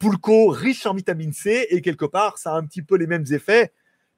Pulco 0.00 0.48
riche 0.48 0.84
en 0.86 0.94
vitamine 0.94 1.32
C 1.32 1.68
et 1.70 1.80
quelque 1.80 2.04
part 2.04 2.38
ça 2.38 2.54
a 2.54 2.56
un 2.56 2.64
petit 2.64 2.82
peu 2.82 2.96
les 2.96 3.06
mêmes 3.06 3.24
effets 3.30 3.70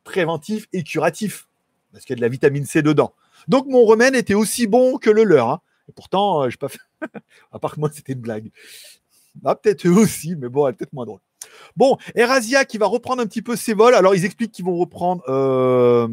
préventif 0.05 0.69
et 0.73 0.83
curatif, 0.83 1.49
parce 1.93 2.05
qu'il 2.05 2.15
y 2.15 2.17
a 2.17 2.19
de 2.19 2.23
la 2.23 2.29
vitamine 2.29 2.65
C 2.65 2.83
dedans. 2.83 3.15
Donc 3.49 3.67
mon 3.67 3.85
remède 3.85 4.15
était 4.15 4.35
aussi 4.35 4.67
bon 4.67 4.99
que 4.99 5.11
le 5.11 5.25
leur. 5.25 5.49
Hein. 5.49 5.61
Et 5.89 5.93
pourtant, 5.93 6.43
euh, 6.43 6.51
je 6.51 6.57
pas 6.57 6.69
fait. 6.69 6.79
à 7.53 7.59
part 7.59 7.75
que 7.75 7.81
moi, 7.81 7.91
c'était 7.93 8.13
une 8.13 8.21
blague. 8.21 8.51
Ah, 9.45 9.55
peut-être 9.55 9.87
eux 9.87 9.93
aussi, 9.97 10.37
mais 10.37 10.49
bon, 10.49 10.67
elle 10.67 10.75
est 10.75 10.77
peut-être 10.77 10.93
moins 10.93 11.07
drôle. 11.07 11.21
Bon, 11.77 11.99
Erasia 12.15 12.65
qui 12.65 12.79
va 12.79 12.87
reprendre 12.87 13.23
un 13.23 13.27
petit 13.27 13.43
peu 13.43 13.57
ses 13.57 13.75
vols. 13.75 13.95
Alors, 13.95 14.15
ils 14.15 14.25
expliquent 14.25 14.53
qu'ils 14.53 14.65
vont 14.65 14.77
reprendre 14.77 15.23
euh, 15.29 16.09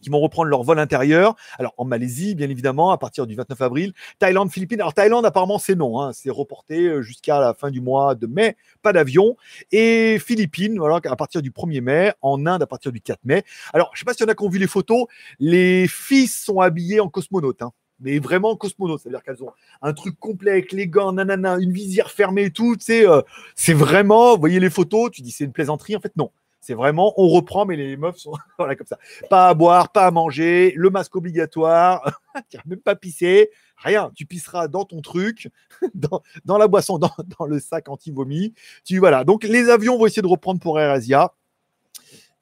qui 0.00 0.10
vont 0.10 0.20
reprendre 0.20 0.48
leur 0.48 0.62
vol 0.62 0.78
intérieur. 0.78 1.36
Alors 1.58 1.74
en 1.76 1.84
Malaisie, 1.84 2.34
bien 2.34 2.48
évidemment, 2.48 2.90
à 2.90 2.98
partir 2.98 3.26
du 3.26 3.34
29 3.34 3.60
avril. 3.60 3.92
Thaïlande, 4.18 4.50
Philippines. 4.50 4.80
Alors 4.80 4.94
Thaïlande, 4.94 5.26
apparemment, 5.26 5.58
c'est 5.58 5.74
non. 5.74 6.00
Hein. 6.00 6.12
C'est 6.12 6.30
reporté 6.30 6.86
euh, 6.86 7.02
jusqu'à 7.02 7.40
la 7.40 7.54
fin 7.54 7.70
du 7.70 7.80
mois 7.80 8.14
de 8.14 8.26
mai. 8.26 8.56
Pas 8.82 8.92
d'avion. 8.92 9.36
Et 9.72 10.18
Philippines, 10.18 10.78
voilà, 10.78 11.00
à 11.04 11.16
partir 11.16 11.42
du 11.42 11.50
1er 11.50 11.80
mai. 11.80 12.12
En 12.22 12.46
Inde, 12.46 12.62
à 12.62 12.66
partir 12.66 12.92
du 12.92 13.00
4 13.00 13.20
mai. 13.24 13.44
Alors, 13.72 13.90
je 13.94 13.96
ne 13.96 13.98
sais 14.00 14.04
pas 14.04 14.14
s'il 14.14 14.26
y 14.26 14.28
en 14.28 14.32
a 14.32 14.34
qui 14.34 14.44
ont 14.44 14.48
vu 14.48 14.58
les 14.58 14.66
photos. 14.66 15.06
Les 15.38 15.86
filles 15.88 16.26
sont 16.26 16.60
habillées 16.60 17.00
en 17.00 17.08
cosmonautes. 17.08 17.62
Hein. 17.62 17.72
mais 18.00 18.18
vraiment 18.18 18.56
cosmonautes, 18.56 19.02
c'est-à-dire 19.02 19.22
qu'elles 19.22 19.42
ont 19.42 19.52
un 19.82 19.92
truc 19.92 20.18
complet 20.18 20.52
avec 20.52 20.72
les 20.72 20.88
gants, 20.88 21.12
nanana, 21.12 21.58
une 21.58 21.72
visière 21.72 22.10
fermée 22.10 22.44
et 22.44 22.50
tout, 22.50 22.76
tu 22.76 23.06
euh, 23.06 23.20
c'est 23.54 23.74
vraiment, 23.74 24.34
vous 24.34 24.40
voyez 24.40 24.58
les 24.58 24.70
photos, 24.70 25.10
tu 25.10 25.20
dis 25.20 25.30
c'est 25.30 25.44
une 25.44 25.52
plaisanterie, 25.52 25.96
en 25.96 26.00
fait 26.00 26.16
non, 26.16 26.30
c'est 26.60 26.74
vraiment, 26.74 27.14
on 27.16 27.28
reprend, 27.28 27.64
mais 27.64 27.76
les 27.76 27.96
meufs 27.96 28.18
sont 28.18 28.32
voilà, 28.58 28.76
comme 28.76 28.86
ça. 28.86 28.98
Pas 29.28 29.48
à 29.48 29.54
boire, 29.54 29.92
pas 29.92 30.06
à 30.06 30.10
manger, 30.10 30.72
le 30.76 30.90
masque 30.90 31.16
obligatoire, 31.16 32.20
même 32.66 32.80
pas 32.80 32.94
pisser, 32.94 33.50
rien. 33.76 34.10
Tu 34.14 34.26
pisseras 34.26 34.68
dans 34.68 34.84
ton 34.84 35.00
truc, 35.00 35.50
dans, 35.94 36.58
la 36.58 36.68
boisson, 36.68 36.98
dans, 36.98 37.46
le 37.46 37.58
sac 37.58 37.88
anti-vomi. 37.88 38.54
Tu, 38.84 38.98
voilà. 38.98 39.24
Donc, 39.24 39.44
les 39.44 39.70
avions 39.70 39.98
vont 39.98 40.06
essayer 40.06 40.22
de 40.22 40.26
reprendre 40.26 40.60
pour 40.60 40.78
AirAsia 40.78 41.32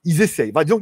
ils 0.09 0.23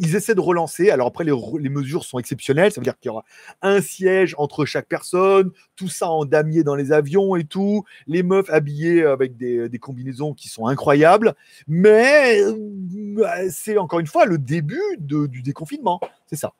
ils 0.00 0.16
essaient 0.16 0.34
de 0.34 0.40
relancer. 0.40 0.90
Alors 0.90 1.08
après, 1.08 1.24
les, 1.24 1.68
mesures 1.68 2.04
sont 2.04 2.18
exceptionnelles. 2.20 2.70
Ça 2.70 2.80
veut 2.80 2.84
dire 2.84 2.96
qu'il 2.98 3.08
y 3.08 3.10
aura 3.10 3.24
un 3.60 3.80
siège 3.80 4.36
entre 4.38 4.64
chaque 4.64 4.86
personne, 4.86 5.50
tout 5.74 5.88
ça 5.88 6.08
en 6.08 6.24
damier 6.24 6.62
dans 6.62 6.76
les 6.76 6.92
avions 6.92 7.34
et 7.34 7.44
tout. 7.44 7.84
Les 8.06 8.22
meufs 8.22 8.48
habillées 8.50 9.04
avec 9.04 9.36
des, 9.36 9.78
combinaisons 9.80 10.32
qui 10.32 10.48
sont 10.48 10.66
incroyables. 10.66 11.34
Mais 11.66 12.40
euh, 12.40 13.48
c'est 13.50 13.76
encore 13.78 13.98
une 13.98 14.06
fois 14.06 14.26
le 14.26 14.38
début 14.38 14.80
du 14.98 15.42
déconfinement. 15.42 16.00
C'est 16.26 16.36
ça. 16.36 16.52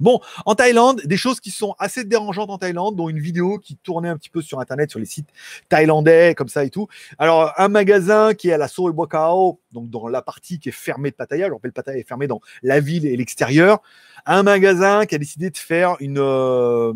Bon, 0.00 0.20
en 0.46 0.54
Thaïlande, 0.54 1.02
des 1.04 1.18
choses 1.18 1.40
qui 1.40 1.50
sont 1.50 1.74
assez 1.78 2.04
dérangeantes 2.04 2.50
en 2.50 2.56
Thaïlande, 2.56 2.96
dont 2.96 3.08
une 3.10 3.20
vidéo 3.20 3.58
qui 3.58 3.76
tournait 3.76 4.08
un 4.08 4.16
petit 4.16 4.30
peu 4.30 4.40
sur 4.40 4.58
Internet, 4.58 4.90
sur 4.90 4.98
les 4.98 5.04
sites 5.04 5.28
thaïlandais, 5.68 6.34
comme 6.34 6.48
ça 6.48 6.64
et 6.64 6.70
tout. 6.70 6.88
Alors, 7.18 7.52
un 7.58 7.68
magasin 7.68 8.32
qui 8.32 8.48
est 8.48 8.54
à 8.54 8.58
la 8.58 8.66
Soe 8.66 8.92
Bokao, 8.92 9.60
donc 9.72 9.90
dans 9.90 10.08
la 10.08 10.22
partie 10.22 10.58
qui 10.58 10.70
est 10.70 10.72
fermée 10.72 11.10
de 11.10 11.16
Pattaya, 11.16 11.48
je 11.48 11.52
rappelle, 11.52 11.72
Pattaya 11.72 11.98
est 11.98 12.08
fermée 12.08 12.26
dans 12.26 12.40
la 12.62 12.80
ville 12.80 13.04
et 13.06 13.16
l'extérieur. 13.16 13.82
Un 14.24 14.42
magasin 14.42 15.04
qui 15.04 15.14
a 15.14 15.18
décidé 15.18 15.50
de 15.50 15.56
faire 15.56 15.96
euh, 16.00 16.94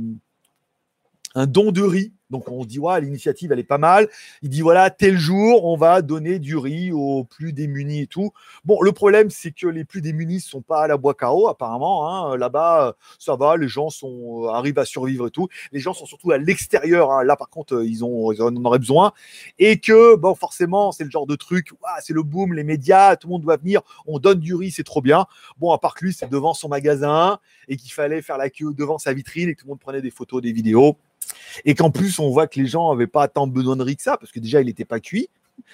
un 1.34 1.46
don 1.46 1.72
de 1.72 1.82
riz 1.82 2.12
donc 2.30 2.50
on 2.50 2.62
se 2.62 2.68
dit, 2.68 2.78
ouais, 2.78 3.00
l'initiative, 3.00 3.52
elle 3.52 3.58
est 3.58 3.64
pas 3.64 3.78
mal. 3.78 4.08
Il 4.42 4.48
dit, 4.48 4.60
voilà, 4.60 4.90
tel 4.90 5.18
jour, 5.18 5.64
on 5.64 5.76
va 5.76 6.02
donner 6.02 6.38
du 6.38 6.56
riz 6.56 6.90
aux 6.92 7.24
plus 7.24 7.52
démunis 7.52 8.02
et 8.02 8.06
tout. 8.06 8.30
Bon, 8.64 8.80
le 8.80 8.92
problème, 8.92 9.30
c'est 9.30 9.52
que 9.52 9.66
les 9.66 9.84
plus 9.84 10.00
démunis 10.00 10.36
ne 10.36 10.40
sont 10.40 10.62
pas 10.62 10.82
à 10.84 10.86
la 10.86 10.96
bois 10.96 11.14
KO, 11.14 11.48
apparemment. 11.48 12.08
Hein. 12.08 12.36
Là-bas, 12.36 12.96
ça 13.18 13.36
va, 13.36 13.56
les 13.56 13.68
gens 13.68 13.90
sont, 13.90 14.44
euh, 14.44 14.48
arrivent 14.48 14.78
à 14.78 14.84
survivre 14.84 15.26
et 15.26 15.30
tout. 15.30 15.48
Les 15.72 15.80
gens 15.80 15.92
sont 15.92 16.06
surtout 16.06 16.30
à 16.32 16.38
l'extérieur. 16.38 17.12
Hein. 17.12 17.24
Là, 17.24 17.36
par 17.36 17.50
contre, 17.50 17.84
ils, 17.84 18.04
ont, 18.04 18.28
en 18.28 18.64
auraient 18.64 18.78
besoin. 18.78 19.12
Et 19.58 19.78
que, 19.78 20.16
forcément, 20.38 20.92
c'est 20.92 21.04
le 21.04 21.10
genre 21.10 21.26
de 21.26 21.36
truc, 21.36 21.70
c'est 22.00 22.14
le 22.14 22.22
boom, 22.22 22.54
les 22.54 22.64
médias, 22.64 23.16
tout 23.16 23.28
le 23.28 23.32
monde 23.32 23.42
doit 23.42 23.56
venir, 23.56 23.82
on 24.06 24.18
donne 24.18 24.40
du 24.40 24.54
riz, 24.54 24.70
c'est 24.70 24.84
trop 24.84 25.02
bien. 25.02 25.26
Bon, 25.58 25.72
à 25.72 25.78
part 25.78 25.94
que 25.94 26.06
lui, 26.06 26.12
c'est 26.12 26.30
devant 26.30 26.54
son 26.54 26.68
magasin 26.68 27.38
et 27.68 27.76
qu'il 27.76 27.92
fallait 27.92 28.22
faire 28.22 28.38
la 28.38 28.50
queue 28.50 28.72
devant 28.74 28.98
sa 28.98 29.12
vitrine 29.12 29.48
et 29.48 29.54
que 29.54 29.60
tout 29.60 29.66
le 29.66 29.70
monde 29.70 29.80
prenait 29.80 30.02
des 30.02 30.10
photos, 30.10 30.42
des 30.42 30.52
vidéos. 30.52 30.96
Et 31.64 31.74
qu'en 31.74 31.90
plus, 31.90 32.18
on 32.18 32.30
voit 32.30 32.46
que 32.46 32.58
les 32.58 32.66
gens 32.66 32.92
n'avaient 32.92 33.06
pas 33.06 33.28
tant 33.28 33.46
besoin 33.46 33.76
de 33.76 33.82
riz 33.82 33.96
que 33.96 34.02
ça, 34.02 34.16
parce 34.16 34.32
que 34.32 34.40
déjà, 34.40 34.60
il 34.60 34.66
n'était 34.66 34.84
pas 34.84 35.00
cuit. 35.00 35.28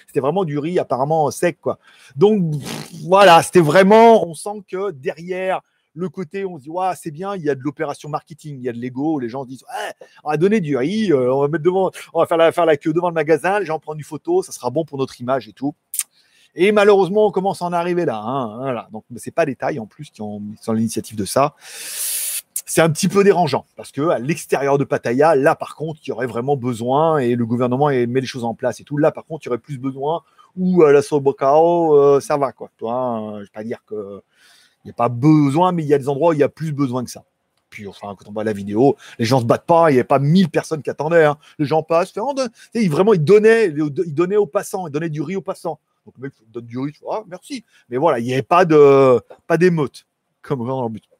C'était 0.07 0.19
vraiment 0.19 0.43
du 0.43 0.59
riz 0.59 0.79
apparemment 0.79 1.29
sec, 1.31 1.59
quoi. 1.59 1.79
Donc, 2.15 2.43
voilà, 3.03 3.41
c'était 3.41 3.61
vraiment, 3.61 4.27
on 4.27 4.33
sent 4.33 4.63
que 4.67 4.91
derrière 4.91 5.61
le 5.93 6.07
côté, 6.09 6.45
on 6.45 6.57
se 6.57 6.63
dit, 6.63 6.69
ouais, 6.69 6.91
c'est 6.95 7.11
bien, 7.11 7.35
il 7.35 7.43
y 7.43 7.49
a 7.49 7.55
de 7.55 7.61
l'opération 7.61 8.07
marketing, 8.09 8.57
il 8.59 8.63
y 8.63 8.69
a 8.69 8.73
de 8.73 8.77
l'ego, 8.77 9.19
les 9.19 9.29
gens 9.29 9.43
disent, 9.43 9.65
on 10.23 10.29
va 10.29 10.37
donner 10.37 10.61
du 10.61 10.77
riz, 10.77 11.11
euh, 11.11 11.33
on 11.33 11.41
va 11.41 11.47
mettre 11.47 11.63
devant, 11.63 11.91
on 12.13 12.19
va 12.19 12.25
faire 12.27 12.37
la, 12.37 12.51
faire 12.51 12.65
la 12.65 12.77
queue 12.77 12.93
devant 12.93 13.09
le 13.09 13.13
magasin, 13.13 13.59
les 13.59 13.65
gens 13.65 13.79
prennent 13.79 13.97
du 13.97 14.03
photo, 14.03 14.41
ça 14.41 14.51
sera 14.51 14.69
bon 14.69 14.85
pour 14.85 14.97
notre 14.97 15.19
image 15.19 15.47
et 15.47 15.53
tout. 15.53 15.75
Et 16.55 16.71
malheureusement, 16.71 17.27
on 17.27 17.31
commence 17.31 17.61
à 17.61 17.65
en 17.65 17.73
arriver 17.73 18.05
là. 18.05 18.17
Hein. 18.17 18.87
Donc, 18.91 19.05
c'est 19.17 19.31
pas 19.31 19.45
des 19.45 19.55
tailles 19.55 19.79
en 19.79 19.85
plus 19.85 20.09
qui 20.09 20.21
ont, 20.21 20.41
l'initiative 20.67 21.17
de 21.17 21.25
ça 21.25 21.55
c'est 22.71 22.79
un 22.79 22.89
petit 22.89 23.09
peu 23.09 23.25
dérangeant 23.25 23.65
parce 23.75 23.91
que 23.91 24.07
à 24.07 24.17
l'extérieur 24.17 24.77
de 24.77 24.85
Pattaya, 24.85 25.35
là 25.35 25.55
par 25.55 25.75
contre, 25.75 25.99
il 26.05 26.07
y 26.07 26.11
aurait 26.13 26.25
vraiment 26.25 26.55
besoin 26.55 27.17
et 27.17 27.35
le 27.35 27.45
gouvernement 27.45 27.87
met 27.87 28.05
les 28.07 28.25
choses 28.25 28.45
en 28.45 28.53
place 28.53 28.79
et 28.79 28.85
tout. 28.85 28.97
Là 28.97 29.11
par 29.11 29.25
contre, 29.25 29.45
il 29.45 29.47
y 29.47 29.49
aurait 29.49 29.57
plus 29.57 29.77
besoin 29.77 30.23
ou 30.55 30.81
à 30.83 30.93
la 30.93 31.01
Sobokao, 31.01 31.97
euh, 31.97 32.21
ça 32.21 32.37
va 32.37 32.53
quoi. 32.53 32.69
Toi, 32.77 32.93
hein, 32.93 33.39
je 33.39 33.43
vais 33.43 33.49
pas 33.53 33.65
dire 33.65 33.83
que 33.85 34.21
il 34.85 34.87
n'y 34.87 34.91
a 34.91 34.93
pas 34.93 35.09
besoin, 35.09 35.73
mais 35.73 35.83
il 35.83 35.89
y 35.89 35.93
a 35.93 35.97
des 35.97 36.07
endroits 36.07 36.29
où 36.29 36.33
il 36.33 36.39
y 36.39 36.43
a 36.43 36.49
plus 36.49 36.71
besoin 36.71 37.03
que 37.03 37.11
ça. 37.11 37.25
Puis 37.69 37.89
enfin, 37.89 38.15
quand 38.17 38.29
on 38.29 38.31
voit 38.31 38.45
la 38.45 38.53
vidéo, 38.53 38.95
les 39.19 39.25
gens 39.25 39.41
se 39.41 39.45
battent 39.45 39.65
pas, 39.65 39.91
il 39.91 39.95
n'y 39.95 39.99
avait 39.99 40.07
pas 40.07 40.19
mille 40.19 40.49
personnes 40.49 40.81
qui 40.81 40.89
attendaient. 40.89 41.25
Hein. 41.25 41.37
Les 41.59 41.65
gens 41.65 41.83
passent, 41.83 42.13
oh, 42.15 42.33
vraiment, 42.87 43.13
ils 43.13 43.23
donnaient, 43.23 43.67
ils 43.67 44.15
donnaient 44.15 44.37
aux 44.37 44.47
passants, 44.47 44.87
ils 44.87 44.91
donnaient 44.91 45.09
du 45.09 45.21
riz 45.21 45.35
aux 45.35 45.41
passants. 45.41 45.77
Donc 46.05 46.15
le 46.17 46.23
mec 46.23 46.33
donne 46.47 46.65
du 46.65 46.79
riz, 46.79 46.93
ah, 47.11 47.23
merci. 47.27 47.65
Mais 47.89 47.97
voilà, 47.97 48.19
il 48.19 48.25
n'y 48.27 48.31
avait 48.31 48.43
pas 48.43 48.63
de 48.63 49.19
pas 49.45 49.57
d'émeute 49.57 50.05
comme 50.41 50.65
dans 50.65 50.83
le 50.83 50.89
but. 50.89 51.10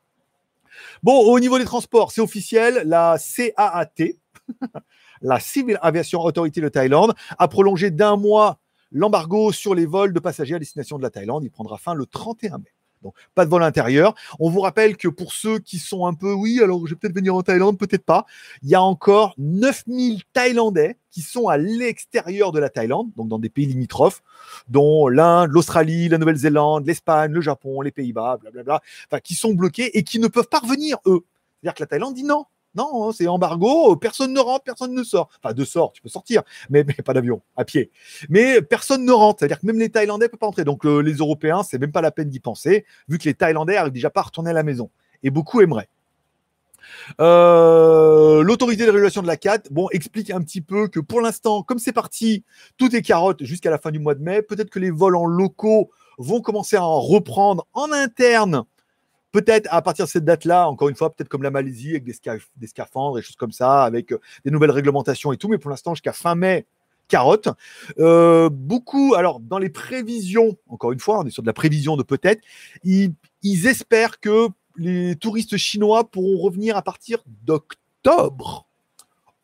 Bon, 1.03 1.17
au 1.17 1.39
niveau 1.39 1.57
des 1.57 1.65
transports, 1.65 2.11
c'est 2.11 2.21
officiel, 2.21 2.83
la 2.85 3.17
CAAT, 3.17 4.13
la 5.21 5.39
Civil 5.39 5.79
Aviation 5.81 6.21
Authority 6.21 6.61
de 6.61 6.69
Thaïlande, 6.69 7.15
a 7.39 7.47
prolongé 7.47 7.89
d'un 7.89 8.17
mois 8.17 8.59
l'embargo 8.91 9.51
sur 9.51 9.73
les 9.73 9.87
vols 9.87 10.13
de 10.13 10.19
passagers 10.19 10.55
à 10.55 10.59
destination 10.59 10.97
de 10.97 11.03
la 11.03 11.09
Thaïlande. 11.09 11.43
Il 11.43 11.49
prendra 11.49 11.79
fin 11.79 11.95
le 11.95 12.05
31 12.05 12.59
mai. 12.59 12.73
Donc, 13.01 13.15
pas 13.35 13.45
de 13.45 13.49
vol 13.49 13.63
intérieur. 13.63 14.15
On 14.39 14.49
vous 14.49 14.61
rappelle 14.61 14.97
que 14.97 15.07
pour 15.07 15.33
ceux 15.33 15.59
qui 15.59 15.79
sont 15.79 16.05
un 16.05 16.13
peu, 16.13 16.33
oui, 16.33 16.59
alors 16.61 16.85
je 16.85 16.93
vais 16.93 16.99
peut-être 16.99 17.15
venir 17.15 17.35
en 17.35 17.41
Thaïlande, 17.41 17.77
peut-être 17.77 18.05
pas, 18.05 18.25
il 18.61 18.69
y 18.69 18.75
a 18.75 18.81
encore 18.81 19.33
9000 19.37 20.23
Thaïlandais 20.33 20.97
qui 21.09 21.21
sont 21.21 21.47
à 21.47 21.57
l'extérieur 21.57 22.51
de 22.51 22.59
la 22.59 22.69
Thaïlande, 22.69 23.09
donc 23.17 23.27
dans 23.27 23.39
des 23.39 23.49
pays 23.49 23.65
limitrophes, 23.65 24.23
dont 24.69 25.07
l'Inde, 25.07 25.49
l'Australie, 25.51 26.07
la 26.07 26.17
Nouvelle-Zélande, 26.17 26.87
l'Espagne, 26.87 27.31
le 27.31 27.41
Japon, 27.41 27.81
les 27.81 27.91
Pays-Bas, 27.91 28.37
blablabla, 28.41 28.81
enfin, 29.07 29.19
qui 29.19 29.35
sont 29.35 29.53
bloqués 29.53 29.97
et 29.97 30.03
qui 30.03 30.19
ne 30.19 30.27
peuvent 30.27 30.47
pas 30.47 30.59
revenir, 30.59 30.97
eux. 31.05 31.25
C'est-à-dire 31.61 31.75
que 31.75 31.83
la 31.83 31.87
Thaïlande 31.87 32.13
dit 32.13 32.23
non, 32.23 32.45
non, 32.75 33.11
c'est 33.11 33.27
embargo, 33.27 33.95
personne 33.95 34.33
ne 34.33 34.39
rentre, 34.39 34.63
personne 34.63 34.93
ne 34.93 35.03
sort. 35.03 35.29
Enfin, 35.43 35.53
de 35.53 35.65
sort, 35.65 35.91
tu 35.91 36.01
peux 36.01 36.09
sortir, 36.09 36.43
mais, 36.69 36.83
pas 36.83 37.13
d'avion, 37.13 37.41
à 37.57 37.65
pied. 37.65 37.91
Mais 38.29 38.61
personne 38.61 39.05
ne 39.05 39.11
rentre, 39.11 39.39
c'est-à-dire 39.39 39.59
que 39.59 39.65
même 39.65 39.79
les 39.79 39.89
Thaïlandais 39.89 40.25
ne 40.25 40.29
peuvent 40.29 40.39
pas 40.39 40.47
entrer. 40.47 40.63
Donc 40.63 40.85
les 40.85 41.13
Européens, 41.13 41.63
c'est 41.63 41.79
même 41.79 41.91
pas 41.91 42.01
la 42.01 42.11
peine 42.11 42.29
d'y 42.29 42.39
penser, 42.39 42.85
vu 43.07 43.17
que 43.17 43.25
les 43.25 43.33
Thaïlandais 43.33 43.75
n'arrivent 43.75 43.93
déjà 43.93 44.09
pas 44.09 44.21
à 44.21 44.23
retourner 44.23 44.51
à 44.51 44.53
la 44.53 44.63
maison. 44.63 44.89
Et 45.23 45.29
beaucoup 45.29 45.61
aimeraient. 45.61 45.89
Euh, 47.19 48.43
l'autorité 48.43 48.85
de 48.85 48.91
régulation 48.91 49.21
de 49.21 49.27
la 49.27 49.37
CAT, 49.37 49.63
explique 49.91 50.31
un 50.31 50.41
petit 50.41 50.61
peu 50.61 50.87
que 50.87 50.99
pour 50.99 51.21
l'instant, 51.21 51.63
comme 51.63 51.79
c'est 51.79 51.93
parti, 51.93 52.43
tout 52.77 52.95
est 52.95 53.01
carotte 53.01 53.43
jusqu'à 53.43 53.69
la 53.69 53.77
fin 53.77 53.91
du 53.91 53.99
mois 53.99 54.15
de 54.15 54.23
mai. 54.23 54.41
Peut-être 54.41 54.69
que 54.69 54.79
les 54.79 54.91
vols 54.91 55.15
en 55.15 55.25
locaux 55.25 55.91
vont 56.17 56.41
commencer 56.41 56.75
à 56.75 56.83
en 56.83 56.99
reprendre 56.99 57.67
en 57.73 57.91
interne 57.91 58.63
Peut-être 59.31 59.67
à 59.71 59.81
partir 59.81 60.05
de 60.05 60.09
cette 60.09 60.25
date-là, 60.25 60.67
encore 60.67 60.89
une 60.89 60.95
fois, 60.95 61.09
peut-être 61.13 61.29
comme 61.29 61.43
la 61.43 61.51
Malaisie 61.51 61.91
avec 61.91 62.03
des, 62.03 62.67
scaphandres 62.67 63.17
et 63.17 63.21
choses 63.21 63.35
comme 63.35 63.51
ça, 63.51 63.83
avec 63.83 64.11
euh, 64.11 64.19
des 64.43 64.51
nouvelles 64.51 64.71
réglementations 64.71 65.31
et 65.31 65.37
tout, 65.37 65.47
mais 65.47 65.57
pour 65.57 65.69
l'instant, 65.69 65.93
jusqu'à 65.93 66.13
fin 66.13 66.35
mai, 66.35 66.65
carotte. 67.11 67.49
Euh, 67.99 68.49
beaucoup, 68.49 69.13
alors 69.15 69.39
dans 69.39 69.59
les 69.59 69.69
prévisions, 69.69 70.57
encore 70.69 70.91
une 70.91 70.99
fois, 70.99 71.19
on 71.19 71.25
est 71.25 71.29
sur 71.29 71.43
de 71.43 71.47
la 71.47 71.53
prévision 71.53 71.97
de 71.97 72.03
peut-être, 72.03 72.41
ils, 72.83 73.13
espèrent 73.43 74.19
que 74.19 74.47
les 74.77 75.15
touristes 75.17 75.57
chinois 75.57 76.09
pourront 76.09 76.39
revenir 76.39 76.77
à 76.77 76.81
partir 76.81 77.21
d'octobre. 77.43 78.65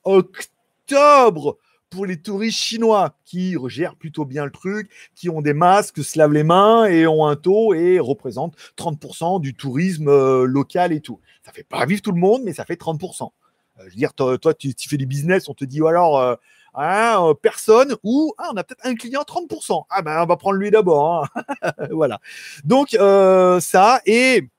Octobre 0.05 1.57
les 2.05 2.21
touristes 2.21 2.59
chinois 2.59 3.15
qui 3.25 3.55
gèrent 3.67 3.95
plutôt 3.95 4.25
bien 4.25 4.45
le 4.45 4.51
truc, 4.51 4.89
qui 5.15 5.29
ont 5.29 5.41
des 5.41 5.53
masques, 5.53 6.03
se 6.03 6.17
lavent 6.17 6.33
les 6.33 6.43
mains 6.43 6.85
et 6.85 7.07
ont 7.07 7.25
un 7.25 7.35
taux 7.35 7.73
et 7.73 7.99
représentent 7.99 8.55
30% 8.77 9.41
du 9.41 9.53
tourisme 9.53 10.07
euh, 10.09 10.45
local 10.45 10.93
et 10.93 11.01
tout. 11.01 11.19
Ça 11.43 11.51
fait 11.51 11.63
pas 11.63 11.85
vivre 11.85 12.01
tout 12.01 12.11
le 12.11 12.19
monde, 12.19 12.41
mais 12.43 12.53
ça 12.53 12.65
fait 12.65 12.79
30%. 12.79 13.23
Euh, 13.79 13.83
je 13.85 13.89
veux 13.89 13.95
dire, 13.95 14.13
toi, 14.13 14.37
tu, 14.53 14.73
fais 14.77 14.97
du 14.97 15.05
business, 15.05 15.49
on 15.49 15.53
te 15.53 15.65
dit, 15.65 15.81
alors, 15.85 16.19
euh, 16.19 16.35
hein, 16.73 17.33
personne 17.41 17.95
ou 18.03 18.33
ah, 18.37 18.49
on 18.53 18.57
a 18.57 18.63
peut-être 18.63 18.85
un 18.85 18.95
client 18.95 19.21
30%. 19.21 19.83
Ah 19.89 20.01
ben, 20.01 20.21
on 20.21 20.25
va 20.25 20.37
prendre 20.37 20.57
lui 20.57 20.71
d'abord. 20.71 21.25
Hein. 21.35 21.71
voilà. 21.91 22.19
Donc, 22.63 22.89
ça, 22.89 24.01
et 24.05 24.49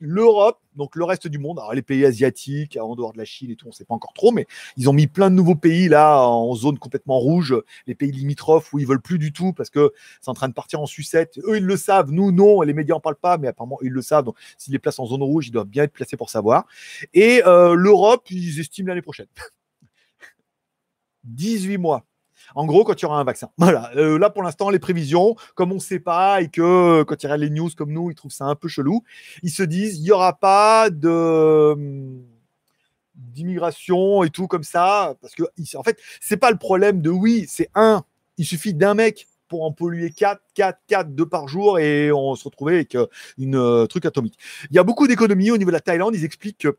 l'Europe, 0.00 0.58
donc 0.76 0.96
le 0.96 1.04
reste 1.04 1.28
du 1.28 1.38
monde, 1.38 1.60
les 1.74 1.82
pays 1.82 2.04
asiatiques, 2.04 2.78
en 2.80 2.96
dehors 2.96 3.12
de 3.12 3.18
la 3.18 3.24
Chine 3.24 3.50
et 3.50 3.56
tout, 3.56 3.66
on 3.66 3.70
ne 3.70 3.74
sait 3.74 3.84
pas 3.84 3.94
encore 3.94 4.14
trop, 4.14 4.32
mais 4.32 4.46
ils 4.76 4.88
ont 4.88 4.92
mis 4.92 5.06
plein 5.06 5.30
de 5.30 5.34
nouveaux 5.34 5.54
pays 5.54 5.88
là 5.88 6.22
en 6.26 6.54
zone 6.54 6.78
complètement 6.78 7.18
rouge, 7.18 7.54
les 7.86 7.94
pays 7.94 8.10
limitrophes 8.10 8.72
où 8.72 8.78
ils 8.78 8.86
veulent 8.86 9.02
plus 9.02 9.18
du 9.18 9.32
tout 9.32 9.52
parce 9.52 9.70
que 9.70 9.92
c'est 10.20 10.30
en 10.30 10.34
train 10.34 10.48
de 10.48 10.54
partir 10.54 10.80
en 10.80 10.86
sucette. 10.86 11.38
Eux, 11.44 11.58
ils 11.58 11.64
le 11.64 11.76
savent, 11.76 12.10
nous, 12.10 12.32
non, 12.32 12.62
les 12.62 12.72
médias 12.72 12.94
en 12.94 13.00
parlent 13.00 13.16
pas, 13.16 13.38
mais 13.38 13.48
apparemment, 13.48 13.78
ils 13.82 13.92
le 13.92 14.02
savent. 14.02 14.24
Donc, 14.24 14.36
s'ils 14.56 14.72
les 14.72 14.78
placent 14.78 14.98
en 14.98 15.06
zone 15.06 15.22
rouge, 15.22 15.48
ils 15.48 15.52
doivent 15.52 15.66
bien 15.66 15.84
être 15.84 15.92
placés 15.92 16.16
pour 16.16 16.30
savoir. 16.30 16.66
Et 17.14 17.42
euh, 17.46 17.74
l'Europe, 17.74 18.30
ils 18.30 18.58
estiment 18.58 18.88
l'année 18.88 19.02
prochaine. 19.02 19.26
18 21.24 21.78
mois. 21.78 22.06
En 22.54 22.66
gros, 22.66 22.84
quand 22.84 22.94
il 23.00 23.02
y 23.02 23.06
aura 23.06 23.20
un 23.20 23.24
vaccin. 23.24 23.50
Voilà. 23.58 23.90
Euh, 23.96 24.18
là, 24.18 24.30
pour 24.30 24.42
l'instant, 24.42 24.70
les 24.70 24.78
prévisions, 24.78 25.36
comme 25.54 25.72
on 25.72 25.76
ne 25.76 25.80
sait 25.80 26.00
pas 26.00 26.40
et 26.40 26.48
que 26.48 26.60
euh, 26.62 27.04
quand 27.04 27.22
il 27.22 27.26
y 27.26 27.28
aura 27.28 27.36
les 27.36 27.50
news 27.50 27.70
comme 27.76 27.92
nous, 27.92 28.10
ils 28.10 28.14
trouvent 28.14 28.32
ça 28.32 28.46
un 28.46 28.54
peu 28.54 28.68
chelou, 28.68 29.02
ils 29.42 29.50
se 29.50 29.62
disent 29.62 29.98
il 29.98 30.02
n'y 30.02 30.10
aura 30.10 30.32
pas 30.32 30.90
de 30.90 31.72
hum, 31.72 32.22
d'immigration 33.14 34.24
et 34.24 34.30
tout 34.30 34.46
comme 34.46 34.64
ça. 34.64 35.14
Parce 35.20 35.34
que, 35.34 35.44
en 35.76 35.82
fait, 35.82 35.98
c'est 36.20 36.36
pas 36.36 36.50
le 36.50 36.58
problème 36.58 37.00
de 37.00 37.10
oui, 37.10 37.46
c'est 37.48 37.70
un, 37.74 38.02
il 38.38 38.44
suffit 38.44 38.74
d'un 38.74 38.94
mec 38.94 39.28
pour 39.48 39.64
en 39.64 39.72
polluer 39.72 40.10
4, 40.10 40.40
4, 40.54 40.78
4, 40.86 41.14
2 41.14 41.26
par 41.26 41.48
jour 41.48 41.78
et 41.78 42.12
on 42.12 42.34
se 42.36 42.44
retrouvait 42.44 42.74
avec 42.74 42.94
euh, 42.94 43.06
une 43.36 43.86
truc 43.88 44.06
atomique. 44.06 44.38
Il 44.70 44.76
y 44.76 44.78
a 44.78 44.84
beaucoup 44.84 45.06
d'économies 45.06 45.50
au 45.50 45.58
niveau 45.58 45.70
de 45.70 45.76
la 45.76 45.80
Thaïlande. 45.80 46.14
Ils 46.14 46.24
expliquent 46.24 46.58
que 46.58 46.78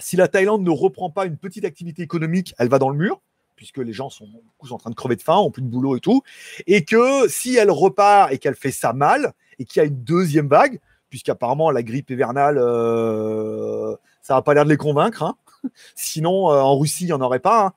si 0.00 0.16
la 0.16 0.28
Thaïlande 0.28 0.62
ne 0.62 0.70
reprend 0.70 1.10
pas 1.10 1.26
une 1.26 1.36
petite 1.36 1.64
activité 1.64 2.02
économique, 2.02 2.54
elle 2.58 2.68
va 2.68 2.78
dans 2.78 2.90
le 2.90 2.96
mur 2.96 3.20
puisque 3.56 3.78
les 3.78 3.92
gens 3.92 4.10
sont, 4.10 4.28
en 4.70 4.78
train 4.78 4.90
de 4.90 4.94
crever 4.94 5.16
de 5.16 5.22
faim, 5.22 5.36
ont 5.36 5.50
plus 5.50 5.62
de 5.62 5.68
boulot 5.68 5.96
et 5.96 6.00
tout, 6.00 6.22
et 6.66 6.84
que 6.84 7.28
si 7.28 7.56
elle 7.56 7.70
repart 7.70 8.32
et 8.32 8.38
qu'elle 8.38 8.54
fait 8.54 8.72
ça 8.72 8.92
mal, 8.92 9.32
et 9.58 9.64
qu'il 9.64 9.80
y 9.80 9.84
a 9.84 9.88
une 9.88 10.02
deuxième 10.02 10.48
vague, 10.48 10.80
puisqu'apparemment 11.10 11.70
la 11.70 11.82
grippe 11.82 12.10
hivernale, 12.10 12.58
euh, 12.58 13.94
ça 14.22 14.34
n'a 14.34 14.42
pas 14.42 14.54
l'air 14.54 14.64
de 14.64 14.70
les 14.70 14.76
convaincre, 14.76 15.22
hein. 15.22 15.36
sinon 15.94 16.50
euh, 16.50 16.60
en 16.60 16.78
Russie, 16.78 17.04
il 17.04 17.08
n'y 17.08 17.12
en 17.12 17.20
aurait 17.20 17.38
pas. 17.38 17.66
Hein. 17.66 17.72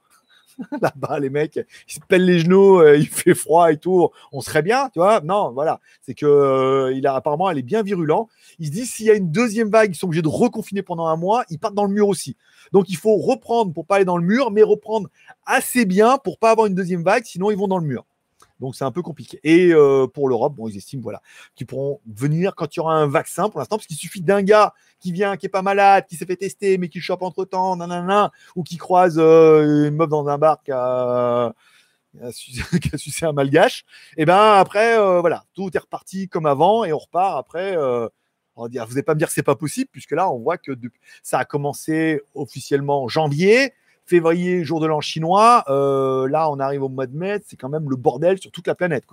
Là-bas, 0.82 1.20
les 1.20 1.30
mecs, 1.30 1.60
ils 1.88 1.94
se 1.94 2.00
pèlent 2.00 2.26
les 2.26 2.40
genoux, 2.40 2.80
euh, 2.80 2.98
il 2.98 3.08
fait 3.08 3.34
froid 3.34 3.72
et 3.72 3.78
tout, 3.78 4.10
on 4.32 4.42
serait 4.42 4.62
bien, 4.62 4.90
tu 4.90 5.00
vois. 5.00 5.20
Non, 5.22 5.52
voilà, 5.52 5.82
c'est 6.02 6.14
que 6.14 7.06
a 7.06 7.16
apparemment, 7.16 7.50
elle 7.50 7.58
est 7.58 7.64
bien 7.64 7.84
virulent. 7.84 8.30
Il 8.60 8.68
se 8.68 8.72
dit 8.72 8.86
s'il 8.86 9.06
y 9.06 9.12
a 9.12 9.16
une 9.16 9.32
deuxième 9.32 9.70
vague, 9.70 9.92
ils 9.92 9.96
sont 9.96 10.08
obligés 10.08 10.22
de 10.22 10.28
reconfiner 10.28 10.82
pendant 10.82 11.08
un 11.08 11.16
mois, 11.16 11.46
ils 11.50 11.60
partent 11.60 11.76
dans 11.76 11.86
le 11.86 11.94
mur 11.94 12.08
aussi. 12.08 12.36
Donc 12.72 12.90
il 12.90 12.98
faut 12.98 13.18
reprendre 13.18 13.74
pour 13.74 13.86
pas 13.86 13.98
aller 13.98 14.06
dans 14.06 14.18
le 14.18 14.26
mur, 14.26 14.52
mais 14.52 14.64
reprendre 14.64 15.10
assez 15.46 15.86
bien 15.86 16.18
pour 16.18 16.38
pas 16.38 16.52
avoir 16.52 16.68
une 16.68 16.76
deuxième 16.76 17.04
vague, 17.04 17.26
sinon 17.26 17.52
ils 17.52 17.58
vont 17.58 17.68
dans 17.68 17.80
le 17.80 17.86
mur. 17.86 18.06
Donc 18.60 18.76
c'est 18.76 18.86
un 18.86 18.92
peu 18.92 19.02
compliqué. 19.02 19.40
Et 19.44 19.74
euh, 19.74 20.08
pour 20.08 20.30
l'Europe, 20.30 20.56
bon, 20.56 20.68
ils 20.68 20.78
estiment 20.78 21.04
voilà, 21.04 21.22
qu'ils 21.56 21.68
pourront 21.68 22.00
venir 22.06 22.56
quand 22.56 22.76
il 22.76 22.80
y 22.80 22.80
aura 22.80 22.96
un 22.96 23.08
vaccin 23.08 23.50
pour 23.50 23.60
l'instant, 23.60 23.78
parce 23.78 23.88
qu'il 23.88 23.98
suffit 23.98 24.22
d'un 24.22 24.42
gars 24.42 24.74
qui 25.00 25.12
vient, 25.12 25.38
qui 25.38 25.46
est 25.48 25.50
pas 25.50 25.62
malade, 25.62 26.06
qui 26.08 26.16
s'est 26.16 26.26
fait 26.26 26.38
tester, 26.38 26.78
mais 26.78 26.90
qui 26.90 27.02
chope 27.02 27.22
entre 27.22 27.46
temps, 27.46 27.76
nanana, 27.76 28.32
ou 28.56 28.64
qui 28.64 28.78
croise 28.78 29.16
euh, 29.18 29.88
une 29.88 29.96
meuf 29.96 30.10
dans 30.10 30.28
un 30.28 30.38
bar 30.38 30.64
qui 30.64 30.72
a, 30.72 31.54
sucé 32.96 33.26
un 33.26 33.34
malgache. 33.34 33.84
Et 34.16 34.26
ben 34.26 34.54
après, 34.54 34.98
euh, 34.98 35.20
voilà, 35.20 35.44
tout 35.54 35.70
est 35.74 35.80
reparti 35.80 36.30
comme 36.30 36.46
avant 36.46 36.86
et 36.86 36.94
on 36.94 36.98
repart 36.98 37.38
après 37.38 37.76
vous 38.56 38.70
n'allez 38.70 39.04
pas 39.04 39.14
me 39.14 39.20
dire 39.20 39.28
que 39.28 39.34
c'est 39.34 39.44
pas 39.44 39.56
possible, 39.56 39.90
puisque 39.92 40.12
là, 40.12 40.30
on 40.32 40.40
voit 40.40 40.58
que 40.58 40.72
ça 41.24 41.40
a 41.40 41.46
commencé 41.46 42.22
officiellement 42.34 43.04
en 43.04 43.08
janvier, 43.08 43.74
février, 44.06 44.64
jour 44.64 44.80
de 44.80 44.88
l'an 44.88 45.02
chinois. 45.02 45.64
Euh, 45.68 46.28
là, 46.28 46.50
on 46.50 46.60
arrive 46.60 46.84
au 46.84 46.90
mois 46.90 47.08
de 47.08 47.16
mai, 47.16 47.40
c'est 47.46 47.58
quand 47.58 47.70
même 47.70 47.90
le 47.90 47.96
bordel 47.96 48.40
sur 48.40 48.52
toute 48.52 48.68
la 48.68 48.76
planète. 48.76 49.04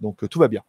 Donc 0.00 0.22
euh, 0.22 0.28
tout 0.28 0.38
va 0.38 0.48
bien. 0.48 0.62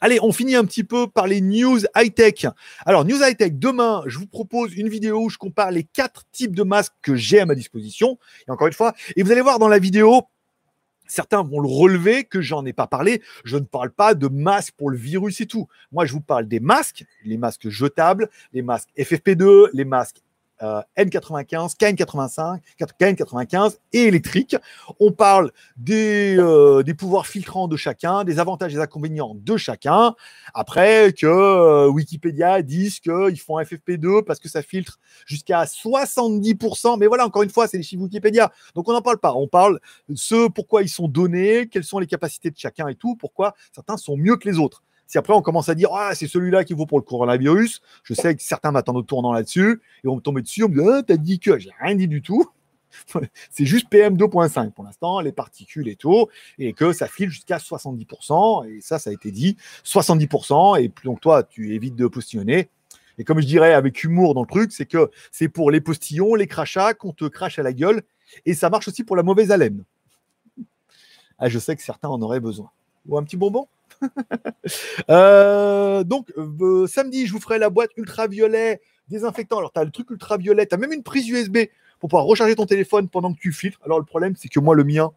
Allez, 0.00 0.18
on 0.22 0.32
finit 0.32 0.54
un 0.54 0.64
petit 0.64 0.84
peu 0.84 1.08
par 1.08 1.26
les 1.26 1.42
news 1.42 1.80
high-tech. 1.94 2.46
Alors, 2.86 3.04
news 3.04 3.22
high-tech, 3.22 3.52
demain, 3.54 4.02
je 4.06 4.18
vous 4.18 4.26
propose 4.26 4.74
une 4.74 4.88
vidéo 4.88 5.24
où 5.24 5.28
je 5.28 5.36
compare 5.36 5.70
les 5.70 5.84
quatre 5.84 6.24
types 6.32 6.56
de 6.56 6.62
masques 6.62 6.94
que 7.02 7.14
j'ai 7.16 7.40
à 7.40 7.46
ma 7.46 7.54
disposition. 7.54 8.18
Et 8.46 8.50
encore 8.50 8.66
une 8.66 8.72
fois, 8.72 8.94
et 9.14 9.22
vous 9.22 9.30
allez 9.30 9.42
voir 9.42 9.58
dans 9.58 9.68
la 9.68 9.78
vidéo, 9.78 10.22
Certains 11.08 11.42
vont 11.42 11.60
le 11.60 11.68
relever 11.68 12.24
que 12.24 12.40
j'en 12.40 12.64
ai 12.64 12.72
pas 12.72 12.86
parlé. 12.86 13.22
Je 13.44 13.56
ne 13.56 13.64
parle 13.64 13.90
pas 13.90 14.14
de 14.14 14.28
masques 14.28 14.74
pour 14.76 14.90
le 14.90 14.96
virus 14.96 15.40
et 15.40 15.46
tout. 15.46 15.66
Moi, 15.90 16.06
je 16.06 16.12
vous 16.12 16.20
parle 16.20 16.46
des 16.46 16.60
masques, 16.60 17.04
les 17.24 17.38
masques 17.38 17.68
jetables, 17.68 18.28
les 18.52 18.62
masques 18.62 18.90
FFP2, 18.96 19.70
les 19.72 19.84
masques 19.84 20.22
N95, 20.60 21.76
KN85, 21.76 22.60
KN95 23.00 23.76
et 23.92 24.04
électrique. 24.04 24.56
On 25.00 25.12
parle 25.12 25.52
des, 25.76 26.36
euh, 26.38 26.82
des, 26.82 26.94
pouvoirs 26.94 27.26
filtrants 27.26 27.68
de 27.68 27.76
chacun, 27.76 28.24
des 28.24 28.38
avantages 28.38 28.72
et 28.72 28.76
des 28.76 28.82
inconvénients 28.82 29.34
de 29.34 29.56
chacun. 29.56 30.14
Après, 30.54 31.12
que 31.12 31.26
euh, 31.26 31.88
Wikipédia 31.88 32.62
disent 32.62 33.00
qu'ils 33.00 33.40
font 33.40 33.58
FFP2 33.60 34.24
parce 34.24 34.38
que 34.38 34.48
ça 34.48 34.62
filtre 34.62 34.98
jusqu'à 35.26 35.64
70%. 35.64 36.98
Mais 36.98 37.06
voilà, 37.06 37.26
encore 37.26 37.42
une 37.42 37.50
fois, 37.50 37.68
c'est 37.68 37.76
les 37.76 37.82
chiffres 37.82 38.02
Wikipédia. 38.02 38.52
Donc 38.74 38.88
on 38.88 38.92
n'en 38.92 39.02
parle 39.02 39.18
pas. 39.18 39.34
On 39.34 39.48
parle 39.48 39.80
de 40.08 40.16
ce 40.16 40.48
pourquoi 40.48 40.82
ils 40.82 40.88
sont 40.88 41.08
donnés, 41.08 41.68
quelles 41.68 41.84
sont 41.84 41.98
les 41.98 42.06
capacités 42.06 42.50
de 42.50 42.58
chacun 42.58 42.88
et 42.88 42.94
tout, 42.94 43.16
pourquoi 43.16 43.54
certains 43.72 43.96
sont 43.96 44.16
mieux 44.16 44.36
que 44.36 44.48
les 44.48 44.58
autres. 44.58 44.82
Si 45.08 45.16
après 45.16 45.32
on 45.32 45.40
commence 45.40 45.70
à 45.70 45.74
dire 45.74 45.88
ah 45.92 46.14
c'est 46.14 46.28
celui-là 46.28 46.64
qui 46.64 46.74
vaut 46.74 46.86
pour 46.86 46.98
le 46.98 47.04
coronavirus, 47.04 47.80
je 48.04 48.14
sais 48.14 48.36
que 48.36 48.42
certains 48.42 48.70
m'attendent 48.70 48.98
au 48.98 49.02
tournant 49.02 49.32
là-dessus 49.32 49.80
et 50.04 50.08
on 50.08 50.16
me 50.16 50.20
tomber 50.20 50.42
dessus, 50.42 50.62
on 50.64 50.68
me 50.68 50.74
dit 50.74 50.88
ah, 50.88 51.02
t'as 51.02 51.16
dit 51.16 51.40
que 51.40 51.58
j'ai 51.58 51.70
rien 51.80 51.94
dit 51.94 52.06
du 52.08 52.20
tout. 52.20 52.46
c'est 53.50 53.64
juste 53.64 53.90
PM2.5 53.90 54.72
pour 54.72 54.84
l'instant, 54.84 55.20
les 55.20 55.32
particules 55.32 55.88
et 55.88 55.96
tout, 55.96 56.28
et 56.58 56.74
que 56.74 56.92
ça 56.92 57.06
file 57.06 57.30
jusqu'à 57.30 57.56
70%, 57.56 58.68
et 58.68 58.80
ça, 58.80 58.98
ça 58.98 59.10
a 59.10 59.12
été 59.12 59.30
dit, 59.30 59.56
70%, 59.84 60.82
et 60.82 60.92
donc 61.04 61.20
toi, 61.20 61.42
tu 61.42 61.74
évites 61.74 61.96
de 61.96 62.06
postillonner. 62.06 62.68
Et 63.18 63.24
comme 63.24 63.40
je 63.40 63.46
dirais 63.46 63.74
avec 63.74 64.04
humour 64.04 64.34
dans 64.34 64.42
le 64.42 64.46
truc, 64.46 64.72
c'est 64.72 64.86
que 64.86 65.10
c'est 65.32 65.48
pour 65.48 65.70
les 65.70 65.80
postillons, 65.80 66.34
les 66.34 66.46
crachats, 66.46 66.94
qu'on 66.94 67.12
te 67.12 67.24
crache 67.24 67.58
à 67.58 67.62
la 67.62 67.72
gueule, 67.72 68.02
et 68.46 68.54
ça 68.54 68.70
marche 68.70 68.88
aussi 68.88 69.04
pour 69.04 69.16
la 69.16 69.22
mauvaise 69.22 69.50
haleine. 69.50 69.84
Ah, 71.38 71.48
je 71.48 71.58
sais 71.58 71.76
que 71.76 71.82
certains 71.82 72.08
en 72.08 72.20
auraient 72.22 72.40
besoin. 72.40 72.70
Ou 73.06 73.18
un 73.18 73.22
petit 73.22 73.36
bonbon? 73.36 73.68
euh, 75.10 76.04
donc, 76.04 76.32
euh, 76.36 76.86
samedi, 76.86 77.26
je 77.26 77.32
vous 77.32 77.40
ferai 77.40 77.58
la 77.58 77.70
boîte 77.70 77.90
ultraviolet 77.96 78.80
désinfectant. 79.08 79.58
Alors, 79.58 79.72
tu 79.72 79.80
as 79.80 79.84
le 79.84 79.90
truc 79.90 80.10
ultraviolet, 80.10 80.66
tu 80.66 80.74
as 80.74 80.78
même 80.78 80.92
une 80.92 81.02
prise 81.02 81.28
USB 81.28 81.58
pour 81.98 82.08
pouvoir 82.08 82.26
recharger 82.26 82.54
ton 82.54 82.66
téléphone 82.66 83.08
pendant 83.08 83.32
que 83.32 83.38
tu 83.38 83.52
filtres. 83.52 83.80
Alors, 83.84 83.98
le 83.98 84.04
problème, 84.04 84.34
c'est 84.36 84.48
que 84.48 84.60
moi, 84.60 84.74
le 84.74 84.84
mien, 84.84 85.12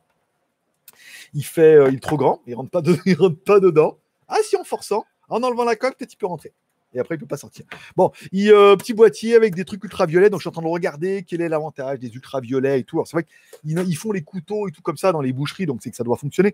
il 1.34 1.46
fait, 1.46 1.76
euh, 1.76 1.92
est 1.92 2.02
trop 2.02 2.18
grand, 2.18 2.42
il 2.48 2.56
pas, 2.70 2.82
rentre 3.20 3.44
pas 3.44 3.60
dedans. 3.60 3.98
Ah, 4.28 4.38
si, 4.44 4.56
en 4.56 4.64
forçant, 4.64 5.06
en 5.30 5.44
enlevant 5.44 5.66
la 5.66 5.76
coque, 5.76 5.98
peut-être 5.98 6.14
il 6.14 6.18
peut 6.18 6.28
rentrer. 6.28 6.54
Et 6.94 7.00
après, 7.00 7.16
il 7.16 7.20
peut 7.20 7.26
pas 7.26 7.38
sortir. 7.38 7.64
Bon, 7.96 8.12
il, 8.34 8.50
petit 8.78 8.94
boîtier 8.94 9.36
avec 9.36 9.56
des 9.56 9.64
trucs 9.64 9.82
ultraviolets. 9.82 10.30
Donc, 10.30 10.42
je 10.42 10.44
suis 10.44 10.50
en 10.50 10.52
train 10.52 10.62
de 10.62 10.68
regarder 10.68 11.24
quel 11.26 11.40
est 11.40 11.48
l'avantage 11.48 12.00
des 12.00 12.14
ultraviolets 12.14 12.82
et 12.82 12.84
tout. 12.84 12.98
Alors, 12.98 13.08
c'est 13.08 13.16
vrai 13.16 13.26
qu'ils 13.64 13.96
font 13.96 14.12
les 14.12 14.24
couteaux 14.24 14.68
et 14.68 14.72
tout 14.72 14.82
comme 14.82 14.98
ça 14.98 15.14
dans 15.14 15.22
les 15.22 15.32
boucheries, 15.32 15.66
donc 15.66 15.80
c'est 15.82 15.90
que 15.90 15.96
ça 15.96 16.04
doit 16.04 16.18
fonctionner. 16.18 16.54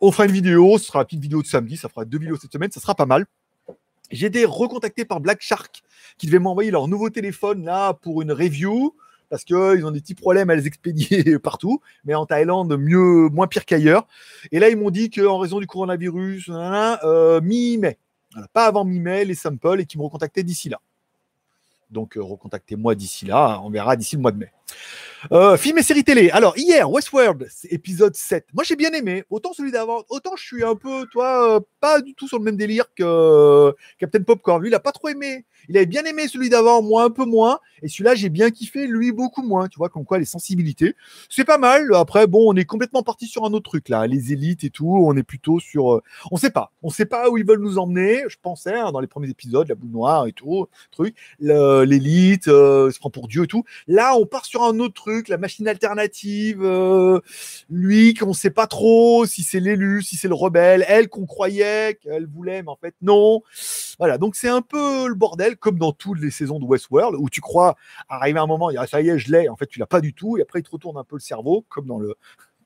On 0.00 0.12
fera 0.12 0.26
une 0.26 0.32
vidéo, 0.32 0.78
ce 0.78 0.86
sera 0.86 1.00
la 1.00 1.04
petite 1.04 1.20
vidéo 1.20 1.42
de 1.42 1.46
samedi, 1.46 1.76
ça 1.76 1.88
fera 1.88 2.04
deux 2.04 2.18
vidéos 2.18 2.36
cette 2.36 2.52
semaine, 2.52 2.70
ça 2.70 2.80
sera 2.80 2.94
pas 2.94 3.06
mal. 3.06 3.26
J'ai 4.10 4.26
été 4.26 4.44
recontacté 4.44 5.04
par 5.04 5.20
Black 5.20 5.42
Shark 5.42 5.82
qui 6.16 6.26
devait 6.26 6.38
m'envoyer 6.38 6.70
leur 6.70 6.88
nouveau 6.88 7.10
téléphone 7.10 7.64
là 7.64 7.94
pour 7.94 8.22
une 8.22 8.32
review 8.32 8.94
parce 9.28 9.44
qu'ils 9.44 9.84
ont 9.84 9.90
des 9.90 10.00
petits 10.00 10.14
problèmes 10.14 10.50
à 10.50 10.54
les 10.54 10.66
expédier 10.66 11.38
partout, 11.42 11.80
mais 12.04 12.14
en 12.14 12.24
Thaïlande, 12.26 12.74
mieux, 12.78 13.28
moins 13.28 13.46
pire 13.46 13.64
qu'ailleurs. 13.64 14.06
Et 14.52 14.58
là, 14.58 14.70
ils 14.70 14.76
m'ont 14.76 14.90
dit 14.90 15.10
qu'en 15.10 15.38
raison 15.38 15.60
du 15.60 15.66
coronavirus, 15.66 16.48
euh, 16.50 17.40
mi-mai, 17.42 17.98
pas 18.52 18.66
avant 18.66 18.84
mi-mai, 18.84 19.24
les 19.24 19.34
samples 19.34 19.80
et 19.80 19.84
qu'ils 19.84 20.00
me 20.00 20.04
recontactaient 20.04 20.42
d'ici 20.42 20.68
là. 20.68 20.80
Donc, 21.90 22.16
euh, 22.16 22.22
recontactez-moi 22.22 22.94
d'ici 22.94 23.26
là, 23.26 23.60
on 23.62 23.70
verra 23.70 23.96
d'ici 23.96 24.16
le 24.16 24.22
mois 24.22 24.32
de 24.32 24.38
mai. 24.38 24.52
Euh, 25.32 25.56
film 25.56 25.78
et 25.78 25.82
série 25.82 26.04
télé. 26.04 26.30
Alors, 26.30 26.56
hier, 26.56 26.90
Westworld, 26.90 27.48
épisode 27.70 28.14
7. 28.14 28.46
Moi, 28.54 28.64
j'ai 28.64 28.76
bien 28.76 28.92
aimé. 28.92 29.24
Autant 29.30 29.52
celui 29.52 29.72
d'avant, 29.72 30.04
autant 30.08 30.36
je 30.36 30.44
suis 30.44 30.64
un 30.64 30.76
peu, 30.76 31.06
toi, 31.10 31.56
euh, 31.56 31.60
pas 31.80 32.00
du 32.00 32.14
tout 32.14 32.28
sur 32.28 32.38
le 32.38 32.44
même 32.44 32.56
délire 32.56 32.84
que 32.94 33.02
euh, 33.04 33.72
Captain 33.98 34.22
Popcorn. 34.22 34.62
Lui, 34.62 34.70
il 34.70 34.74
a 34.74 34.80
pas 34.80 34.92
trop 34.92 35.08
aimé. 35.08 35.44
Il 35.68 35.76
avait 35.76 35.86
bien 35.86 36.04
aimé 36.04 36.28
celui 36.28 36.48
d'avant, 36.48 36.82
moi 36.82 37.04
un 37.04 37.10
peu 37.10 37.24
moins. 37.24 37.58
Et 37.82 37.88
celui-là, 37.88 38.14
j'ai 38.14 38.28
bien 38.28 38.50
kiffé, 38.50 38.86
lui 38.86 39.12
beaucoup 39.12 39.42
moins. 39.42 39.68
Tu 39.68 39.78
vois, 39.78 39.88
comme 39.88 40.04
quoi 40.04 40.18
les 40.18 40.24
sensibilités. 40.24 40.94
C'est 41.28 41.44
pas 41.44 41.58
mal. 41.58 41.92
Après, 41.94 42.26
bon, 42.26 42.52
on 42.52 42.56
est 42.56 42.64
complètement 42.64 43.02
parti 43.02 43.26
sur 43.26 43.44
un 43.44 43.52
autre 43.52 43.70
truc 43.70 43.88
là. 43.88 44.06
Les 44.06 44.32
élites 44.32 44.64
et 44.64 44.70
tout. 44.70 44.98
On 45.02 45.16
est 45.16 45.22
plutôt 45.22 45.58
sur. 45.58 45.94
Euh, 45.94 46.02
on 46.30 46.36
sait 46.36 46.50
pas. 46.50 46.72
On 46.82 46.90
sait 46.90 47.06
pas 47.06 47.28
où 47.28 47.36
ils 47.38 47.46
veulent 47.46 47.60
nous 47.60 47.78
emmener. 47.78 48.22
Je 48.28 48.36
pensais 48.40 48.74
hein, 48.74 48.92
dans 48.92 49.00
les 49.00 49.06
premiers 49.08 49.30
épisodes, 49.30 49.68
la 49.68 49.74
boule 49.74 49.90
noire 49.90 50.26
et 50.26 50.32
tout, 50.32 50.66
truc. 50.90 51.14
L'élite, 51.40 52.44
se 52.44 52.98
prend 52.98 53.10
pour 53.10 53.28
Dieu 53.28 53.44
et 53.44 53.48
tout. 53.48 53.64
Là, 53.88 54.16
on 54.16 54.26
part 54.26 54.46
sur 54.46 54.57
un 54.64 54.78
autre 54.78 54.94
truc, 54.94 55.28
la 55.28 55.38
machine 55.38 55.68
alternative, 55.68 56.62
euh, 56.62 57.20
lui 57.70 58.14
qu'on 58.14 58.32
sait 58.32 58.50
pas 58.50 58.66
trop 58.66 59.26
si 59.26 59.42
c'est 59.42 59.60
l'élu, 59.60 60.02
si 60.02 60.16
c'est 60.16 60.28
le 60.28 60.34
rebelle, 60.34 60.84
elle 60.88 61.08
qu'on 61.08 61.26
croyait 61.26 61.98
qu'elle 62.00 62.26
voulait, 62.26 62.62
mais 62.62 62.70
en 62.70 62.76
fait 62.76 62.94
non. 63.02 63.42
Voilà, 63.98 64.18
donc 64.18 64.36
c'est 64.36 64.48
un 64.48 64.62
peu 64.62 65.08
le 65.08 65.14
bordel, 65.14 65.56
comme 65.56 65.78
dans 65.78 65.92
toutes 65.92 66.20
les 66.20 66.30
saisons 66.30 66.58
de 66.58 66.64
Westworld, 66.64 67.16
où 67.18 67.28
tu 67.30 67.40
crois 67.40 67.76
arriver 68.08 68.38
à 68.38 68.42
un 68.42 68.46
moment, 68.46 68.70
ça 68.86 69.00
y 69.00 69.08
est, 69.08 69.18
je 69.18 69.32
l'ai, 69.32 69.48
en 69.48 69.56
fait 69.56 69.66
tu 69.66 69.78
l'as 69.78 69.86
pas 69.86 70.00
du 70.00 70.14
tout, 70.14 70.38
et 70.38 70.42
après 70.42 70.60
il 70.60 70.62
te 70.62 70.70
retourne 70.70 70.96
un 70.96 71.04
peu 71.04 71.16
le 71.16 71.20
cerveau, 71.20 71.64
comme 71.68 71.86
dans 71.86 71.98
le 71.98 72.14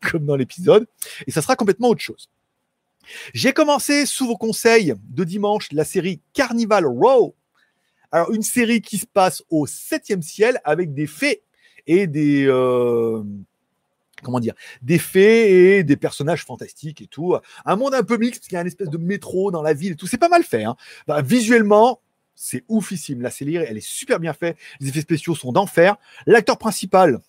comme 0.11 0.27
dans 0.27 0.37
l'épisode, 0.37 0.87
et 1.27 1.31
ça 1.31 1.43
sera 1.43 1.57
complètement 1.57 1.89
autre 1.89 2.01
chose. 2.01 2.29
J'ai 3.35 3.53
commencé 3.53 4.07
sous 4.07 4.27
vos 4.27 4.37
conseils 4.37 4.95
de 5.09 5.25
dimanche 5.25 5.69
la 5.73 5.85
série 5.85 6.21
Carnival 6.33 6.87
Row. 6.87 7.35
Alors, 8.11 8.33
une 8.33 8.43
série 8.43 8.81
qui 8.81 8.99
se 8.99 9.07
passe 9.07 9.43
au 9.51 9.67
septième 9.67 10.23
ciel 10.23 10.61
avec 10.65 10.93
des 10.95 11.07
fées 11.07 11.43
et 11.87 12.07
des. 12.07 12.45
Euh, 12.47 13.23
comment 14.23 14.41
dire 14.41 14.55
Des 14.83 14.99
fées 14.99 15.79
et 15.79 15.85
des 15.85 15.97
personnages 15.97 16.45
fantastiques 16.45 17.03
et 17.03 17.07
tout. 17.07 17.37
Un 17.65 17.77
monde 17.77 17.95
un 17.95 18.03
peu 18.03 18.17
mixte, 18.17 18.41
parce 18.41 18.49
qu'il 18.49 18.57
y 18.57 18.59
a 18.59 18.63
une 18.63 18.67
espèce 18.67 18.91
de 18.91 18.99
métro 18.99 19.51
dans 19.51 19.63
la 19.63 19.75
ville 19.75 19.93
et 19.93 19.97
tout. 19.97 20.07
C'est 20.07 20.19
pas 20.19 20.29
mal 20.29 20.45
fait. 20.45 20.65
Hein. 20.65 20.77
Bah, 21.07 21.23
visuellement, 21.23 22.01
c'est 22.35 22.65
oufissime. 22.69 23.21
La 23.23 23.31
série, 23.31 23.57
elle 23.57 23.77
est 23.77 23.87
super 23.87 24.21
bien 24.21 24.33
faite. 24.33 24.57
Les 24.81 24.89
effets 24.89 25.01
spéciaux 25.01 25.35
sont 25.35 25.53
d'enfer. 25.53 25.97
L'acteur 26.27 26.59
principal, 26.59 27.21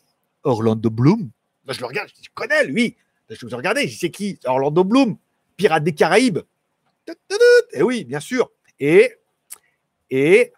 Orlando 0.44 0.90
Bloom. 0.90 1.30
Bah, 1.66 1.74
je 1.74 1.80
le 1.80 1.86
regarde, 1.86 2.10
je, 2.22 2.30
connais 2.34 2.66
lui. 2.66 2.96
Je 3.30 3.46
vous 3.46 3.56
regardez, 3.56 3.88
je 3.88 3.98
sais 3.98 4.12
qui? 4.12 4.40
Orlando 4.46 4.84
Bloom. 4.84 5.18
Pirates 5.58 5.84
des 5.84 5.94
Caraïbes. 5.94 6.40
Et 7.08 7.14
eh 7.74 7.84
oui, 7.84 8.06
bien 8.06 8.20
sûr. 8.20 8.50
Et, 8.80 9.14
et 10.10 10.54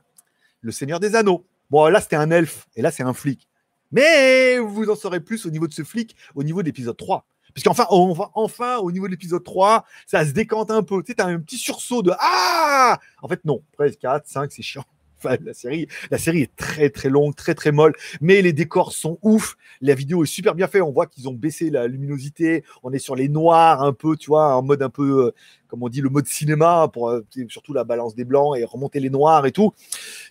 Le 0.62 0.72
Seigneur 0.72 1.00
des 1.00 1.16
Anneaux. 1.16 1.46
Bon, 1.70 1.88
là, 1.88 2.00
c'était 2.00 2.16
un 2.16 2.30
elfe, 2.30 2.68
et 2.76 2.82
là, 2.82 2.92
c'est 2.92 3.04
un 3.04 3.14
flic. 3.14 3.48
Mais 3.96 4.60
vous 4.60 4.90
en 4.90 4.96
saurez 4.96 5.22
plus 5.22 5.46
au 5.46 5.50
niveau 5.50 5.68
de 5.68 5.74
ce 5.74 5.84
flic, 5.84 6.18
au 6.36 6.44
niveau 6.44 6.62
de 6.62 6.68
l'épisode 6.68 6.98
3. 6.98 7.26
Puisqu'enfin, 7.54 7.86
enfin, 7.90 8.30
enfin, 8.34 8.78
au 8.80 8.92
niveau 8.92 9.06
de 9.06 9.12
l'épisode 9.12 9.44
3, 9.44 9.86
ça 10.06 10.26
se 10.26 10.32
décante 10.32 10.70
un 10.70 10.84
peu. 10.84 11.02
Tu 11.02 11.14
sais, 11.14 11.22
as 11.22 11.28
un 11.28 11.40
petit 11.40 11.58
sursaut 11.58 12.02
de 12.02 12.12
Ah 12.20 13.00
En 13.22 13.30
fait, 13.30 13.46
non. 13.46 13.64
13, 13.78 13.96
4, 13.96 14.28
5, 14.28 14.52
c'est 14.52 14.62
chiant 14.62 14.84
la 15.46 15.54
série. 15.54 15.88
La 16.12 16.18
série 16.18 16.42
est 16.42 16.56
très 16.58 16.90
très 16.90 17.10
longue, 17.10 17.36
très 17.36 17.56
très 17.56 17.72
molle, 17.72 17.94
mais 18.22 18.42
les 18.42 18.54
décors 18.54 18.92
sont 18.92 19.18
ouf. 19.22 19.56
La 19.82 19.96
vidéo 19.96 20.24
est 20.24 20.28
super 20.28 20.56
bien 20.56 20.68
faite. 20.68 20.82
On 20.82 20.92
voit 20.92 21.08
qu'ils 21.08 21.28
ont 21.30 21.34
baissé 21.34 21.70
la 21.70 21.88
luminosité. 21.88 22.66
On 22.84 22.92
est 22.92 23.00
sur 23.00 23.16
les 23.16 23.30
noirs 23.30 23.82
un 23.82 23.94
peu, 23.94 24.16
tu 24.18 24.28
vois, 24.28 24.56
en 24.56 24.62
mode 24.62 24.82
un 24.82 24.90
peu, 24.90 25.28
euh, 25.28 25.32
comme 25.68 25.84
on 25.84 25.90
dit, 25.90 26.02
le 26.02 26.10
mode 26.10 26.28
cinéma 26.28 26.90
pour 26.92 27.10
euh, 27.10 27.26
surtout 27.48 27.74
la 27.74 27.84
balance 27.84 28.16
des 28.16 28.26
blancs 28.26 28.58
et 28.58 28.66
remonter 28.66 29.00
les 29.00 29.10
noirs 29.10 29.46
et 29.46 29.52
tout. 29.52 29.74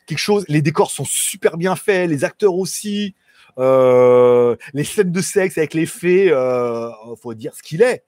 Quelque 0.06 0.18
chose. 0.18 0.44
Les 0.48 0.62
décors 0.62 0.90
sont 0.90 1.06
super 1.06 1.56
bien 1.56 1.76
faits, 1.76 2.10
les 2.10 2.24
acteurs 2.24 2.54
aussi. 2.54 3.14
Euh, 3.58 4.56
les 4.72 4.84
scènes 4.84 5.12
de 5.12 5.20
sexe 5.20 5.58
avec 5.58 5.74
les 5.74 5.86
fées, 5.86 6.30
euh, 6.30 6.90
faut 7.16 7.34
dire 7.34 7.54
ce 7.54 7.62
qu'il 7.62 7.82
est. 7.82 8.04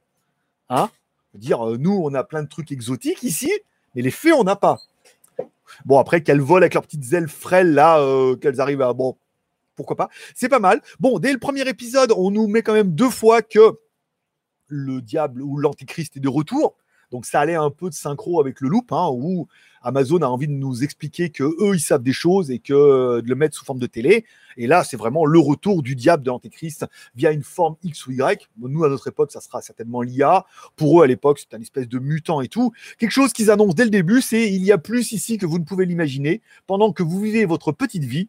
Hein? 0.69 0.91
Dire, 1.35 1.65
nous, 1.79 2.01
on 2.03 2.15
a 2.15 2.25
plein 2.25 2.43
de 2.43 2.49
trucs 2.49 2.73
exotiques 2.73 3.23
ici, 3.23 3.53
mais 3.95 4.03
les 4.03 4.11
fées, 4.11 4.33
on 4.33 4.45
n'a 4.45 4.57
pas. 4.57 4.79
Bon, 5.85 5.99
après, 5.99 6.23
qu'elles 6.23 6.41
volent 6.41 6.63
avec 6.63 6.75
leurs 6.75 6.83
petites 6.83 7.13
ailes 7.13 7.29
frêles, 7.29 7.73
là, 7.73 8.01
euh, 8.01 8.37
qu'elles 8.37 8.61
arrivent 8.61 8.83
à. 8.83 8.93
Bon, 8.93 9.17
pourquoi 9.75 9.97
pas. 9.97 10.09
C'est 10.35 10.49
pas 10.49 10.59
mal. 10.59 10.81
Bon, 11.01 11.19
dès 11.19 11.33
le 11.33 11.39
premier 11.39 11.69
épisode, 11.69 12.13
on 12.17 12.31
nous 12.31 12.47
met 12.47 12.63
quand 12.63 12.73
même 12.73 12.95
deux 12.95 13.11
fois 13.11 13.43
que 13.43 13.79
le 14.69 15.01
diable 15.01 15.43
ou 15.43 15.59
l'antichrist 15.59 16.17
est 16.17 16.21
de 16.21 16.29
retour. 16.29 16.77
Donc 17.11 17.27
ça 17.27 17.41
allait 17.41 17.55
un 17.55 17.71
peu 17.71 17.89
de 17.89 17.95
synchro 17.95 18.41
avec 18.41 18.61
le 18.61 18.69
loop, 18.69 18.93
hein, 18.93 19.09
où 19.13 19.47
Amazon 19.83 20.19
a 20.23 20.27
envie 20.27 20.49
de 20.49 20.53
nous 20.53 20.83
expliquer 20.83 21.31
que 21.31 21.45
eux 21.45 21.75
ils 21.75 21.81
savent 21.81 22.03
des 22.03 22.13
choses 22.13 22.51
et 22.51 22.59
que 22.59 22.73
euh, 22.73 23.23
de 23.23 23.29
le 23.29 23.35
mettre 23.35 23.57
sous 23.57 23.65
forme 23.65 23.79
de 23.79 23.87
télé. 23.87 24.25
Et 24.57 24.67
là, 24.67 24.85
c'est 24.85 24.97
vraiment 24.97 25.25
le 25.27 25.39
retour 25.39 25.83
du 25.83 25.95
diable 25.95 26.23
de 26.23 26.31
l'antéchrist 26.31 26.87
via 27.15 27.31
une 27.31 27.43
forme 27.43 27.77
X 27.85 28.07
ou 28.07 28.13
Y. 28.13 28.49
Nous, 28.59 28.85
à 28.85 28.89
notre 28.89 29.07
époque, 29.09 29.31
ça 29.31 29.41
sera 29.41 29.61
certainement 29.63 30.03
l'IA. 30.03 30.45
Pour 30.77 31.01
eux, 31.01 31.05
à 31.05 31.07
l'époque, 31.07 31.39
c'est 31.39 31.55
un 31.55 31.61
espèce 31.61 31.89
de 31.89 31.99
mutant 31.99 32.41
et 32.41 32.49
tout. 32.49 32.73
Quelque 32.99 33.11
chose 33.11 33.33
qu'ils 33.33 33.51
annoncent 33.51 33.75
dès 33.75 33.85
le 33.85 33.91
début, 33.91 34.23
c'est 34.23 34.53
il 34.53 34.65
y 34.65 34.73
a 34.73 34.79
plus 34.79 35.13
ici 35.13 35.39
que 35.39 35.47
vous 35.47 35.59
ne 35.59 35.65
pouvez 35.65 35.87
l'imaginer. 35.87 36.41
Pendant 36.67 36.93
que 36.93 37.03
vous 37.03 37.21
vivez 37.21 37.45
votre 37.45 37.71
petite 37.71 38.05
vie, 38.05 38.29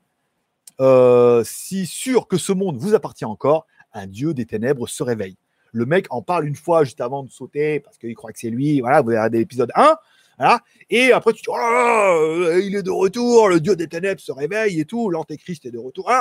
euh, 0.79 1.43
si 1.45 1.87
sûr 1.87 2.27
que 2.27 2.37
ce 2.37 2.51
monde 2.51 2.77
vous 2.77 2.93
appartient 2.93 3.25
encore, 3.25 3.65
un 3.93 4.05
dieu 4.05 4.33
des 4.33 4.45
ténèbres 4.45 4.87
se 4.87 5.01
réveille. 5.01 5.37
Le 5.77 5.85
mec 5.85 6.07
en 6.09 6.21
parle 6.21 6.47
une 6.47 6.55
fois 6.55 6.83
juste 6.83 7.01
avant 7.01 7.23
de 7.23 7.29
sauter 7.29 7.79
parce 7.79 7.97
qu'il 7.97 8.15
croit 8.15 8.31
que 8.31 8.39
c'est 8.39 8.49
lui. 8.49 8.81
Voilà, 8.81 9.01
vous 9.01 9.09
regardez 9.09 9.37
l'épisode 9.37 9.71
1. 9.75 9.95
Voilà. 10.39 10.59
Et 10.89 11.11
après, 11.11 11.33
tu 11.33 11.41
dis, 11.41 11.49
oh 11.49 11.57
là 11.57 12.57
il 12.59 12.75
est 12.75 12.83
de 12.83 12.91
retour, 12.91 13.49
le 13.49 13.59
dieu 13.59 13.75
des 13.75 13.87
ténèbres 13.87 14.21
se 14.21 14.31
réveille 14.31 14.79
et 14.79 14.85
tout, 14.85 15.09
l'antéchrist 15.09 15.65
est 15.65 15.71
de 15.71 15.79
retour. 15.79 16.11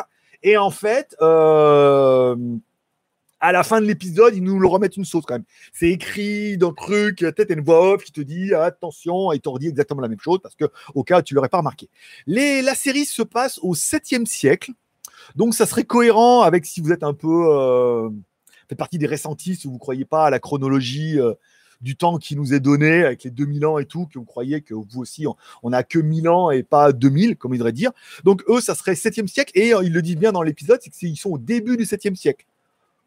Et 0.42 0.56
en 0.56 0.70
fait, 0.70 1.16
euh, 1.22 2.36
à 3.40 3.52
la 3.52 3.62
fin 3.62 3.80
de 3.80 3.86
l'épisode, 3.86 4.34
ils 4.34 4.42
nous 4.42 4.58
le 4.58 4.66
remettent 4.66 4.96
une 4.96 5.04
sauce 5.04 5.24
quand 5.26 5.34
même. 5.34 5.44
C'est 5.72 5.90
écrit 5.90 6.56
dans 6.56 6.70
le 6.70 6.74
truc, 6.74 7.18
peut-être 7.18 7.50
une 7.50 7.60
voix 7.60 7.94
off 7.94 8.04
qui 8.04 8.12
te 8.12 8.20
dit 8.20 8.54
attention, 8.54 9.32
et 9.32 9.38
t'en 9.38 9.52
redit 9.52 9.68
exactement 9.68 10.00
la 10.00 10.08
même 10.08 10.20
chose 10.20 10.38
parce 10.42 10.54
que 10.54 10.66
au 10.94 11.04
cas 11.04 11.20
où 11.20 11.22
tu 11.22 11.34
l'aurais 11.34 11.48
pas 11.48 11.58
remarqué. 11.58 11.88
La 12.26 12.74
série 12.74 13.04
se 13.04 13.22
passe 13.22 13.58
au 13.62 13.74
7e 13.74 14.26
siècle, 14.26 14.72
donc 15.34 15.54
ça 15.54 15.66
serait 15.66 15.84
cohérent 15.84 16.42
avec 16.42 16.66
si 16.66 16.80
vous 16.80 16.92
êtes 16.92 17.02
un 17.02 17.14
peu. 17.14 17.46
Euh, 17.50 18.10
faites 18.68 18.79
partie 18.79 18.98
des 18.98 19.07
récentistes 19.07 19.64
où 19.64 19.68
vous 19.68 19.74
ne 19.74 19.81
croyez 19.81 20.05
pas 20.05 20.26
à 20.26 20.31
la 20.31 20.38
chronologie 20.38 21.18
euh, 21.18 21.35
du 21.81 21.96
temps 21.96 22.18
qui 22.18 22.37
nous 22.37 22.55
est 22.55 22.61
donné 22.61 23.05
avec 23.05 23.24
les 23.24 23.31
2000 23.31 23.66
ans 23.66 23.79
et 23.79 23.85
tout, 23.85 24.07
que 24.07 24.18
vous 24.18 24.24
croyez 24.24 24.62
que 24.62 24.74
vous 24.74 25.00
aussi, 25.00 25.26
on 25.62 25.70
n'a 25.70 25.83
que 25.83 25.98
1000 25.98 26.29
ans 26.29 26.50
et 26.50 26.62
pas 26.62 26.92
2000, 26.92 27.37
comme 27.37 27.55
il 27.55 27.59
devrait 27.59 27.72
dire. 27.72 27.92
Donc 28.24 28.42
eux, 28.48 28.61
ça 28.61 28.74
serait 28.74 28.94
7e 28.94 29.26
siècle, 29.26 29.52
et 29.55 29.74
euh, 29.74 29.83
ils 29.85 29.92
le 29.92 30.02
disent 30.02 30.16
bien 30.16 30.33
dans 30.33 30.42
l'épisode, 30.42 30.81
c'est 30.83 30.90
qu'ils 30.90 31.16
sont 31.16 31.31
au 31.31 31.38
début 31.38 31.76
du 31.76 31.85
7e 31.85 32.14
siècle. 32.14 32.46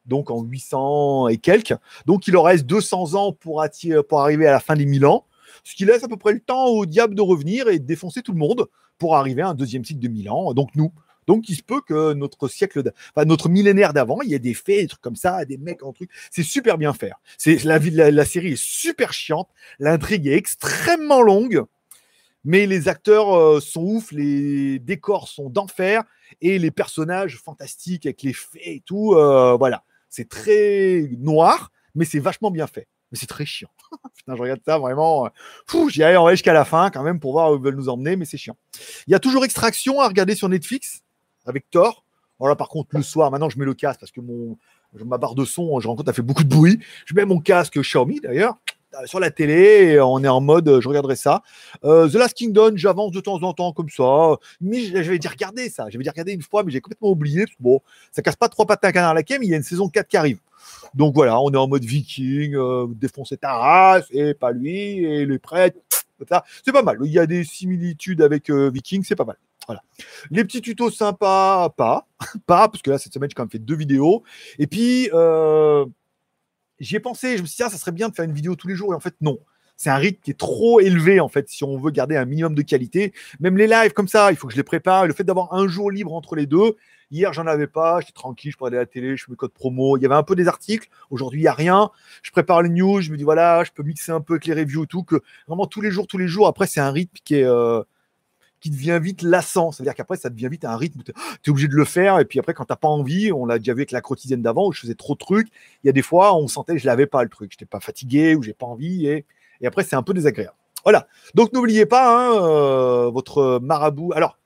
Donc 0.06 0.32
en 0.32 0.42
800 0.42 1.28
et 1.28 1.38
quelques. 1.38 1.76
Donc 2.06 2.28
il 2.28 2.34
leur 2.34 2.46
reste 2.46 2.66
200 2.66 3.14
ans 3.16 3.32
pour, 3.32 3.64
pour 4.08 4.22
arriver 4.22 4.48
à 4.48 4.52
la 4.52 4.60
fin 4.60 4.76
des 4.76 4.86
1000 4.86 5.06
ans, 5.06 5.26
ce 5.64 5.76
qui 5.76 5.86
laisse 5.86 6.04
à 6.04 6.08
peu 6.08 6.18
près 6.18 6.34
le 6.34 6.40
temps 6.40 6.68
au 6.68 6.86
diable 6.86 7.16
de 7.16 7.22
revenir 7.22 7.68
et 7.68 7.80
de 7.80 7.86
défoncer 7.86 8.22
tout 8.22 8.32
le 8.32 8.40
monde 8.40 8.68
pour 8.98 9.16
arriver 9.16 9.42
à 9.42 9.50
un 9.50 9.54
deuxième 9.54 9.86
cycle 9.86 10.00
de 10.00 10.08
1000 10.08 10.30
ans. 10.30 10.54
Donc 10.54 10.70
nous, 10.76 10.92
donc, 11.30 11.48
il 11.48 11.56
se 11.56 11.62
peut 11.62 11.82
que 11.82 12.14
notre 12.14 12.48
siècle, 12.48 12.82
notre 13.16 13.50
millénaire 13.50 13.94
d'avant, 13.94 14.24
il 14.24 14.32
y 14.32 14.34
ait 14.34 14.40
des 14.40 14.56
faits, 14.56 14.80
des 14.80 14.88
trucs 14.88 15.02
comme 15.02 15.16
ça, 15.16 15.46
des 15.46 15.60
mecs 15.60 15.84
en 15.84 15.94
truc. 15.94 16.10
C'est 16.32 16.42
super 16.42 16.80
bien 16.80 16.92
fait. 16.92 17.12
La, 17.66 18.26
série 18.26 18.54
est 18.54 18.60
super 18.60 19.14
chiante. 19.14 19.48
L'intrigue 19.78 20.26
est 20.26 20.34
extrêmement 20.34 21.22
longue, 21.22 21.66
mais 22.44 22.66
les 22.66 22.88
acteurs 22.88 23.38
euh, 23.38 23.60
sont 23.60 23.84
ouf, 23.84 24.12
les 24.12 24.80
décors 24.80 25.28
sont 25.28 25.52
d'enfer 25.52 26.02
et 26.42 26.58
les 26.58 26.72
personnages 26.72 27.38
fantastiques 27.38 28.08
avec 28.08 28.24
les 28.24 28.34
faits 28.34 28.64
et 28.66 28.82
tout. 28.84 29.14
Euh, 29.14 29.56
voilà, 29.56 29.84
c'est 30.10 30.28
très 30.28 31.12
noir, 31.20 31.72
mais 31.94 32.06
c'est 32.06 32.18
vachement 32.18 32.50
bien 32.50 32.66
fait. 32.66 32.88
Mais 33.12 33.20
c'est 33.20 33.28
très 33.28 33.46
chiant. 33.46 33.70
Putain, 34.18 34.36
je 34.36 34.42
regarde 34.42 34.62
ça 34.66 34.80
vraiment. 34.80 35.28
Euh, 35.28 35.90
j'y 35.90 36.02
allais 36.02 36.32
jusqu'à 36.32 36.54
la 36.54 36.66
fin 36.66 36.90
quand 36.90 37.04
même 37.04 37.20
pour 37.20 37.34
voir 37.34 37.52
où 37.52 37.56
ils 37.58 37.62
veulent 37.62 37.76
nous 37.76 37.90
emmener, 37.90 38.16
mais 38.16 38.26
c'est 38.26 38.38
chiant. 38.38 38.58
Il 39.06 39.12
y 39.12 39.16
a 39.16 39.20
toujours 39.20 39.46
Extraction 39.46 40.02
à 40.02 40.08
regarder 40.08 40.34
sur 40.34 40.50
Netflix 40.50 41.04
avec 41.46 41.70
Thor. 41.70 42.04
Voilà, 42.40 42.56
par 42.56 42.70
contre, 42.70 42.96
le 42.96 43.04
soir, 43.04 43.30
maintenant, 43.32 43.50
je 43.50 43.60
mets 43.60 43.66
le 43.66 43.74
casque 43.74 44.00
parce 44.00 44.12
que 44.12 44.22
mon, 44.22 44.58
ma 44.94 45.18
barre 45.18 45.36
de 45.36 45.46
son, 45.46 45.80
je 45.80 45.88
rencontre, 45.88 46.10
a 46.10 46.14
fait 46.14 46.22
beaucoup 46.22 46.44
de 46.44 46.50
bruit. 46.50 46.80
Je 47.06 47.14
mets 47.14 47.26
mon 47.26 47.40
casque 47.40 47.80
Xiaomi 47.80 48.22
d'ailleurs 48.22 48.58
euh, 48.96 49.06
sur 49.06 49.20
la 49.20 49.30
télé 49.30 49.92
et 49.92 50.00
on 50.00 50.24
est 50.24 50.28
en 50.28 50.40
mode 50.40 50.80
je 50.80 50.88
regarderai 50.88 51.18
ça. 51.18 51.44
Euh, 51.84 52.08
The 52.08 52.14
Last 52.14 52.36
Kingdom, 52.36 52.72
j'avance 52.76 53.12
de 53.12 53.20
temps 53.20 53.42
en 53.44 53.54
temps 53.54 53.74
comme 53.74 53.90
ça. 53.90 54.38
Mais 54.62 54.86
j'avais 54.86 55.20
dit 55.20 55.28
regarder 55.28 55.70
ça. 55.70 55.90
J'avais 55.90 56.04
dit 56.04 56.10
regarder 56.10 56.32
une 56.32 56.42
fois, 56.42 56.64
mais 56.64 56.72
j'ai 56.72 56.80
complètement 56.80 57.10
oublié. 57.10 57.46
Bon, 57.60 57.82
ça 58.12 58.22
casse 58.22 58.38
pas 58.38 58.48
trois 58.48 58.66
pattes 58.66 58.86
à 58.86 58.88
un 58.88 58.92
canard 58.94 59.12
à 59.12 59.14
la 59.14 59.22
mais 59.30 59.46
il 59.46 59.50
y 59.50 59.54
a 59.54 59.58
une 59.58 59.64
saison 59.64 59.90
4 59.90 60.08
qui 60.08 60.18
arrive. 60.18 60.40
Donc 60.94 61.14
voilà, 61.16 61.40
on 61.42 61.52
est 61.52 61.58
en 61.58 61.68
mode 61.68 61.84
viking, 61.84 62.56
euh, 62.56 62.88
défoncer 62.90 63.38
ta 63.38 63.54
race, 63.54 64.06
et 64.12 64.34
pas 64.34 64.52
lui, 64.52 65.04
et 65.04 65.26
les 65.26 65.40
prêtres. 65.40 65.78
C'est 66.66 66.72
pas 66.74 66.84
mal. 66.84 66.98
Il 67.04 67.12
y 67.12 67.20
a 67.20 67.26
des 67.26 67.46
similitudes 67.46 68.22
avec 68.22 68.50
Viking, 68.50 69.06
c'est 69.06 69.16
pas 69.16 69.24
mal. 69.24 69.38
Voilà. 69.70 69.84
Les 70.32 70.44
petits 70.44 70.64
tutos 70.64 70.90
sympas, 70.90 71.70
pas. 71.70 72.08
pas, 72.48 72.70
parce 72.70 72.82
que 72.82 72.90
là, 72.90 72.98
cette 72.98 73.14
semaine, 73.14 73.30
j'ai 73.30 73.36
quand 73.36 73.44
même 73.44 73.52
fait 73.52 73.60
deux 73.60 73.76
vidéos. 73.76 74.24
Et 74.58 74.66
puis, 74.66 75.12
euh, 75.14 75.86
j'y 76.80 76.96
ai 76.96 77.00
pensé, 77.00 77.38
je 77.38 77.44
me 77.44 77.48
suis 77.48 77.64
dit, 77.64 77.70
ça 77.70 77.78
serait 77.78 77.92
bien 77.92 78.10
de 78.10 78.16
faire 78.16 78.26
une 78.26 78.34
vidéo 78.34 78.56
tous 78.56 78.68
les 78.68 78.74
jours. 78.74 78.94
Et 78.94 78.96
en 78.96 79.00
fait, 79.00 79.14
non. 79.22 79.38
C'est 79.78 79.92
un 79.92 79.98
rythme 79.98 80.20
qui 80.24 80.32
est 80.32 80.40
trop 80.40 80.80
élevé, 80.80 81.20
en 81.20 81.30
fait, 81.30 81.48
si 81.50 81.64
on 81.64 81.78
veut 81.78 81.92
garder 81.92 82.18
un 82.18 82.26
minimum 82.26 82.56
de 82.56 82.64
qualité. 82.64 83.14
Même 83.40 83.58
les 83.58 83.68
lives 83.68 83.94
comme 83.94 84.08
ça, 84.08 84.32
il 84.32 84.38
faut 84.38 84.48
que 84.48 84.54
je 84.54 84.58
les 84.58 84.64
prépare. 84.64 85.06
le 85.06 85.14
fait 85.14 85.24
d'avoir 85.24 85.54
un 85.54 85.68
jour 85.68 85.92
libre 85.92 86.16
entre 86.16 86.36
les 86.36 86.48
deux, 86.48 86.76
hier, 87.12 87.32
j'en 87.32 87.46
avais 87.46 87.68
pas. 87.68 88.00
J'étais 88.00 88.14
tranquille, 88.14 88.52
je 88.52 88.58
peux 88.58 88.66
aller 88.66 88.78
à 88.78 88.82
la 88.82 88.86
télé, 88.88 89.16
je 89.16 89.26
fais 89.26 89.32
mes 89.32 89.38
codes 89.38 89.54
promo. 89.54 89.98
Il 89.98 90.02
y 90.02 90.08
avait 90.08 90.16
un 90.16 90.24
peu 90.24 90.36
des 90.36 90.48
articles. 90.48 90.90
Aujourd'hui, 91.12 91.42
il 91.42 91.44
n'y 91.44 91.48
a 91.48 91.54
rien. 91.54 91.92
Je 92.24 92.32
prépare 92.32 92.64
les 92.64 92.70
news. 92.70 93.02
Je 93.02 93.12
me 93.12 93.18
dis, 93.18 93.24
voilà, 93.24 93.64
je 93.64 93.72
peux 93.72 93.84
mixer 93.84 94.12
un 94.12 94.20
peu 94.20 94.34
avec 94.34 94.48
les 94.48 94.56
reviews, 94.56 94.88
tout. 94.88 95.04
Que 95.04 95.22
vraiment 95.48 95.68
tous 95.68 95.82
les 95.82 95.92
jours, 95.92 96.08
tous 96.08 96.18
les 96.18 96.28
jours. 96.28 96.48
Après, 96.48 96.66
c'est 96.66 96.82
un 96.82 96.92
rythme 96.92 97.18
qui 97.24 97.36
est. 97.36 97.46
Euh, 97.46 97.84
qui 98.60 98.70
devient 98.70 99.00
vite 99.02 99.22
lassant. 99.22 99.72
C'est-à-dire 99.72 99.96
qu'après, 99.96 100.18
ça 100.18 100.30
devient 100.30 100.50
vite 100.50 100.66
un 100.66 100.76
rythme. 100.76 101.02
Tu 101.04 101.12
es 101.12 101.50
obligé 101.50 101.68
de 101.68 101.76
le 101.76 101.86
faire. 101.86 102.20
Et 102.20 102.26
puis 102.26 102.40
après, 102.40 102.54
quand 102.54 102.66
tu 102.66 102.76
pas 102.76 102.88
envie, 102.88 103.32
on 103.32 103.46
l'a 103.46 103.60
déjà 103.60 103.74
vu 103.74 103.80
avec 103.80 103.92
la 103.92 104.02
quotidienne 104.02 104.42
d'avant 104.42 104.68
où 104.68 104.72
je 104.72 104.82
faisais 104.82 104.96
trop 104.96 105.14
de 105.14 105.20
trucs. 105.20 105.48
Il 105.84 105.88
y 105.88 105.90
a 105.90 105.94
des 105.94 106.02
fois, 106.02 106.36
on 106.36 106.48
sentait 106.48 106.74
que 106.74 106.80
je 106.80 106.86
n'avais 106.86 107.08
pas 107.08 107.24
le 107.24 107.30
truc. 107.30 107.52
Je 107.52 107.56
n'étais 107.56 107.66
pas 107.66 107.80
fatigué 107.80 108.36
ou 108.36 108.44
j'ai 108.44 108.54
pas 108.54 108.66
envie. 108.66 109.08
Et, 109.08 109.26
après, 109.66 109.84
c'est 109.84 109.96
un 109.96 110.04
peu 110.04 110.14
désagréable. 110.14 110.56
Voilà. 110.84 111.08
Donc, 111.36 111.54
n'oubliez 111.54 111.86
pas 111.86 112.18
hein, 112.18 112.44
euh, 112.44 113.10
votre 113.10 113.60
marabout. 113.62 114.14
Alors, 114.14 114.38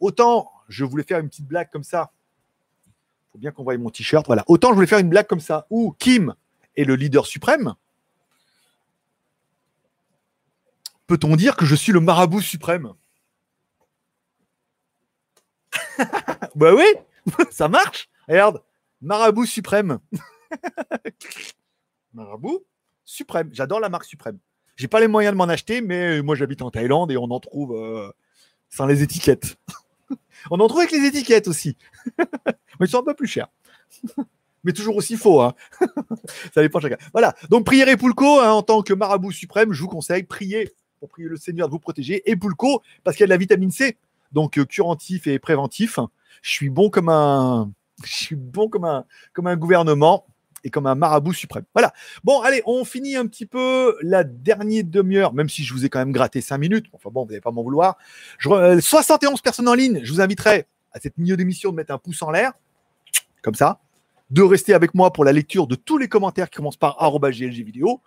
autant 0.00 0.50
je 0.68 0.84
voulais 0.84 1.04
faire 1.04 1.18
une 1.18 1.28
petite 1.28 1.46
blague 1.46 1.70
comme 1.70 1.84
ça 1.84 2.10
Faut 3.30 3.38
bien 3.38 3.50
qu'on 3.50 3.62
voie 3.62 3.76
mon 3.76 3.90
t-shirt. 3.90 4.26
Voilà. 4.26 4.44
Autant 4.46 4.70
je 4.70 4.74
voulais 4.74 4.86
faire 4.86 4.98
une 4.98 5.10
blague 5.10 5.26
comme 5.26 5.40
ça, 5.40 5.66
où 5.70 5.94
Kim 5.98 6.34
est 6.76 6.84
le 6.84 6.96
leader 6.96 7.26
suprême. 7.26 7.74
Peut-on 11.06 11.36
dire 11.36 11.56
que 11.56 11.66
je 11.66 11.74
suis 11.74 11.92
le 11.92 12.00
marabout 12.00 12.40
suprême? 12.40 12.94
Bah 16.54 16.74
oui, 16.74 16.84
ça 17.50 17.68
marche. 17.68 18.10
Regarde, 18.28 18.62
marabout 19.00 19.46
suprême. 19.46 19.98
marabout 22.14 22.64
suprême. 23.04 23.50
J'adore 23.52 23.80
la 23.80 23.88
marque 23.88 24.04
suprême. 24.04 24.38
J'ai 24.76 24.88
pas 24.88 25.00
les 25.00 25.08
moyens 25.08 25.32
de 25.32 25.38
m'en 25.38 25.44
acheter, 25.44 25.80
mais 25.80 26.22
moi 26.22 26.34
j'habite 26.34 26.62
en 26.62 26.70
Thaïlande 26.70 27.10
et 27.10 27.16
on 27.16 27.24
en 27.24 27.40
trouve 27.40 27.74
euh, 27.76 28.10
sans 28.68 28.86
les 28.86 29.02
étiquettes. 29.02 29.56
on 30.50 30.60
en 30.60 30.68
trouve 30.68 30.80
avec 30.80 30.92
les 30.92 31.06
étiquettes 31.06 31.48
aussi. 31.48 31.76
mais 32.18 32.86
ils 32.86 32.88
sont 32.88 33.00
un 33.00 33.04
peu 33.04 33.14
plus 33.14 33.28
chers. 33.28 33.48
mais 34.64 34.72
toujours 34.72 34.96
aussi 34.96 35.16
faux. 35.16 35.40
Hein. 35.40 35.54
Ça 36.54 36.62
dépend 36.62 36.80
chacun. 36.80 36.98
Voilà. 37.12 37.34
Donc, 37.50 37.64
prière 37.64 37.88
et 37.88 37.96
Poulco, 37.96 38.40
hein, 38.40 38.50
en 38.50 38.62
tant 38.62 38.82
que 38.82 38.94
marabout 38.94 39.32
suprême, 39.32 39.72
je 39.72 39.82
vous 39.82 39.88
conseille, 39.88 40.22
priez 40.22 40.72
pour 41.00 41.08
prier 41.08 41.28
le 41.28 41.36
Seigneur 41.36 41.68
de 41.68 41.72
vous 41.72 41.80
protéger. 41.80 42.22
Et 42.30 42.36
Poulco, 42.36 42.82
parce 43.04 43.16
qu'il 43.16 43.22
y 43.22 43.24
a 43.24 43.26
de 43.26 43.32
la 43.32 43.36
vitamine 43.36 43.70
C, 43.70 43.96
donc 44.32 44.58
euh, 44.58 44.64
curantif 44.64 45.26
et 45.26 45.38
préventif. 45.38 45.98
Je 46.42 46.50
suis 46.50 46.70
bon 46.70 46.90
comme 46.90 47.08
un, 47.08 47.70
je 48.04 48.14
suis 48.14 48.36
bon 48.36 48.68
comme 48.68 48.84
un, 48.84 49.04
comme 49.32 49.46
un 49.46 49.56
gouvernement 49.56 50.26
et 50.64 50.70
comme 50.70 50.86
un 50.86 50.94
marabout 50.94 51.32
suprême. 51.32 51.64
Voilà. 51.74 51.92
Bon, 52.24 52.40
allez, 52.40 52.62
on 52.66 52.84
finit 52.84 53.16
un 53.16 53.26
petit 53.26 53.46
peu 53.46 53.96
la 54.02 54.24
dernière 54.24 54.84
demi-heure, 54.84 55.34
même 55.34 55.48
si 55.48 55.64
je 55.64 55.74
vous 55.74 55.84
ai 55.84 55.88
quand 55.88 55.98
même 55.98 56.12
gratté 56.12 56.40
cinq 56.40 56.58
minutes. 56.58 56.86
Enfin 56.92 57.10
bon, 57.10 57.24
vous 57.24 57.30
n'allez 57.30 57.40
pas 57.40 57.50
m'en 57.50 57.62
vouloir. 57.62 57.96
Je, 58.38 58.48
71 58.80 59.32
euh, 59.32 59.42
personnes 59.42 59.68
en 59.68 59.74
ligne. 59.74 60.00
Je 60.04 60.12
vous 60.12 60.20
inviterai 60.20 60.66
à 60.92 61.00
cette 61.00 61.18
milieu 61.18 61.36
d'émission 61.36 61.70
de 61.70 61.76
mettre 61.76 61.92
un 61.92 61.98
pouce 61.98 62.22
en 62.22 62.30
l'air, 62.30 62.52
comme 63.42 63.54
ça, 63.54 63.80
de 64.30 64.42
rester 64.42 64.74
avec 64.74 64.94
moi 64.94 65.12
pour 65.12 65.24
la 65.24 65.32
lecture 65.32 65.66
de 65.66 65.74
tous 65.74 65.98
les 65.98 66.08
commentaires 66.08 66.48
qui 66.50 66.56
commencent 66.56 66.76
par 66.76 66.96
vidéo, 67.30 68.00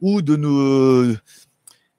ou 0.00 0.22
de 0.22 0.36
nous, 0.36 1.16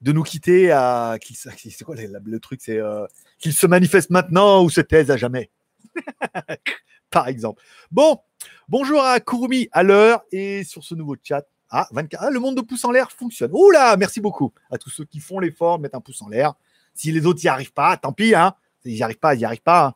de 0.02 0.12
nous 0.12 0.24
quitter 0.24 0.72
à. 0.72 1.18
C'est 1.22 1.84
quoi 1.84 1.96
le, 1.96 2.40
truc 2.40 2.62
C'est 2.64 2.80
euh, 2.80 3.06
qu'il 3.40 3.54
se 3.54 3.68
manifeste 3.68 4.10
maintenant 4.10 4.64
ou 4.64 4.70
se 4.70 4.82
taise 4.82 5.12
à 5.12 5.18
jamais. 5.18 5.50
par 7.10 7.28
exemple. 7.28 7.64
Bon, 7.92 8.20
bonjour 8.68 9.04
à 9.04 9.20
Kurumi 9.20 9.70
à 9.72 9.84
l'heure 9.84 10.24
et 10.32 10.64
sur 10.64 10.84
ce 10.84 10.96
nouveau 10.96 11.16
chat. 11.22 11.46
Ah, 11.70 11.88
24. 11.92 12.24
Ah, 12.24 12.30
le 12.30 12.40
monde 12.40 12.56
de 12.56 12.62
pouce 12.62 12.86
en 12.86 12.92
l'air 12.92 13.12
fonctionne. 13.12 13.52
Oula, 13.54 13.98
merci 13.98 14.22
beaucoup 14.22 14.54
à 14.72 14.78
tous 14.78 14.90
ceux 14.90 15.06
qui 15.06 15.20
font 15.20 15.40
l'effort, 15.40 15.80
mettent 15.80 15.96
un 15.96 16.02
pouce 16.02 16.22
en 16.22 16.30
l'air. 16.30 16.54
Si 16.94 17.12
les 17.12 17.26
autres 17.26 17.42
n'y 17.44 17.50
arrivent 17.50 17.74
pas, 17.74 17.98
tant 17.98 18.14
pis, 18.14 18.34
hein. 18.34 18.54
Ils 18.86 18.94
n'y 18.94 19.04
arrivent 19.04 19.20
pas, 19.20 19.36
ils 19.36 19.40
n'y 19.40 19.46
arrivent 19.46 19.62
pas. 19.62 19.88
Hein. 19.88 19.94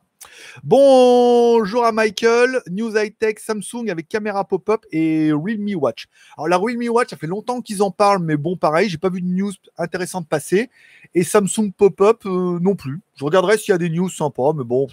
Bonjour 0.64 1.86
à 1.86 1.92
Michael, 1.92 2.62
News 2.70 2.96
High 2.96 3.16
Samsung 3.38 3.90
avec 3.90 4.08
caméra 4.08 4.46
pop-up 4.46 4.86
et 4.92 5.32
Realme 5.32 5.76
Watch. 5.76 6.08
Alors 6.38 6.48
la 6.48 6.58
Realme 6.58 6.90
Watch, 6.90 7.10
ça 7.10 7.18
fait 7.18 7.28
longtemps 7.28 7.62
qu'ils 7.62 7.82
en 7.82 7.92
parlent, 7.92 8.24
mais 8.24 8.38
bon, 8.38 8.58
pareil, 8.58 8.90
j'ai 8.90 8.98
pas 8.98 9.10
vu 9.10 9.22
de 9.22 9.28
news 9.28 9.52
intéressante 9.78 10.28
passer. 10.28 10.70
Et 11.14 11.24
Samsung 11.24 11.72
pop-up 11.76 12.26
euh, 12.26 12.60
non 12.60 12.76
plus. 12.76 13.02
Je 13.16 13.26
regarderai 13.26 13.58
s'il 13.58 13.72
y 13.72 13.76
a 13.76 13.78
des 13.78 13.90
news 13.90 14.10
sympas, 14.10 14.54
mais 14.54 14.64
bon, 14.64 14.88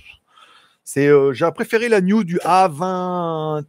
c'est, 0.85 1.09
euh, 1.09 1.33
j'ai 1.33 1.51
préféré 1.55 1.89
la 1.89 2.01
news 2.01 2.25
du 2.25 2.39
A21, 2.39 3.65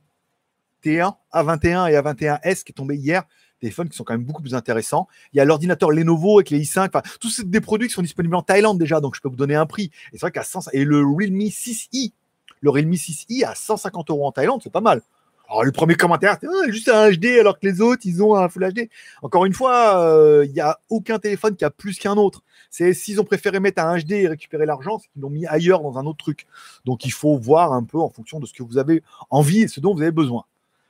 A21 0.84 1.91
et 1.91 1.95
A21S 1.95 2.63
qui 2.63 2.72
est 2.72 2.76
tombé 2.76 2.95
hier. 2.95 3.24
Téléphones 3.60 3.89
qui 3.89 3.98
sont 3.98 4.04
quand 4.04 4.13
même 4.13 4.24
beaucoup 4.24 4.41
plus 4.41 4.56
intéressants. 4.56 5.08
Il 5.34 5.38
y 5.38 5.39
a 5.39 5.45
l'ordinateur 5.45 5.91
Lenovo 5.91 6.39
avec 6.39 6.50
les 6.50 6.63
i5. 6.63 6.88
Enfin, 6.88 7.02
tous 7.19 7.41
des 7.41 7.62
produits 7.62 7.88
qui 7.88 7.93
sont 7.93 8.02
disponibles 8.02 8.36
en 8.36 8.41
Thaïlande 8.41 8.78
déjà, 8.78 9.02
donc 9.02 9.15
je 9.15 9.22
peux 9.22 9.30
vous 9.30 9.36
donner 9.36 9.56
un 9.56 9.65
prix. 9.65 9.91
Et 10.12 10.13
c'est 10.13 10.22
vrai 10.22 10.32
qu'à 10.32 10.43
100, 10.43 10.69
et 10.74 10.86
le 10.86 11.00
Realme 11.00 11.39
6i, 11.39 12.13
le 12.62 12.69
Realme 12.69 12.93
6i 12.93 13.45
à 13.45 13.56
150 13.56 14.10
euros 14.10 14.28
en 14.28 14.32
Thaïlande, 14.32 14.62
c'est 14.63 14.72
pas 14.72 14.82
mal. 14.82 15.02
Alors, 15.50 15.63
le 15.63 15.72
premier 15.72 15.95
commentaire, 15.95 16.38
c'est 16.39 16.48
ah, 16.48 16.69
juste 16.69 16.89
un 16.89 17.10
HD 17.10 17.39
alors 17.39 17.60
que 17.60 17.65
les 17.65 17.82
autres, 17.82 18.04
ils 18.06 18.22
ont 18.22 18.36
un 18.36 18.48
Full 18.50 18.72
HD. 18.72 18.89
Encore 19.24 19.45
une 19.45 19.54
fois, 19.54 20.00
euh, 20.06 20.45
il 20.45 20.54
n'y 20.54 20.60
a 20.60 20.78
aucun 20.89 21.17
téléphone 21.17 21.56
qui 21.56 21.65
a 21.65 21.72
plus 21.72 21.98
qu'un 21.98 22.17
autre. 22.17 22.43
C'est 22.69 22.93
s'ils 22.93 23.19
ont 23.19 23.24
préféré 23.24 23.60
mettre 23.60 23.82
un 23.82 23.98
HD 23.98 24.12
et 24.12 24.28
récupérer 24.28 24.67
l'argent, 24.67 25.00
c'est 25.00 25.10
qu'ils 25.12 25.24
l'ont 25.24 25.32
mis 25.32 25.48
ailleurs 25.48 25.82
dans 25.82 25.98
un 25.98 26.06
autre 26.06 26.19
truc. 26.19 26.45
Donc 26.86 27.04
il 27.04 27.12
faut 27.12 27.36
voir 27.36 27.74
un 27.74 27.84
peu 27.84 27.98
en 27.98 28.10
fonction 28.10 28.39
de 28.39 28.45
ce 28.45 28.54
que 28.54 28.62
vous 28.62 28.78
avez 28.78 29.02
envie 29.32 29.62
et 29.62 29.67
ce 29.67 29.80
dont 29.80 29.95
vous 29.95 30.02
avez 30.04 30.12
besoin. 30.12 30.45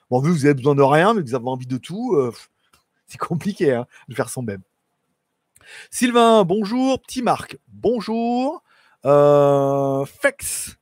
Bon, 0.09 0.19
vu 0.19 0.33
que 0.33 0.37
vous 0.37 0.45
avez 0.45 0.55
besoin 0.55 0.75
de 0.75 0.81
rien, 0.81 1.13
mais 1.13 1.21
que 1.21 1.27
vous 1.27 1.35
avez 1.35 1.47
envie 1.47 1.67
de 1.67 1.77
tout, 1.77 2.15
euh, 2.15 2.33
c'est 3.09 3.17
compliqué 3.17 3.73
hein, 3.73 3.85
de 4.07 4.15
faire 4.15 4.29
son 4.29 4.43
même. 4.43 4.61
Sylvain, 5.91 6.43
bonjour. 6.45 7.01
Petit 7.01 7.21
Marc, 7.21 7.57
bonjour. 7.67 8.63
Euh, 9.05 10.05
Fex, 10.05 10.77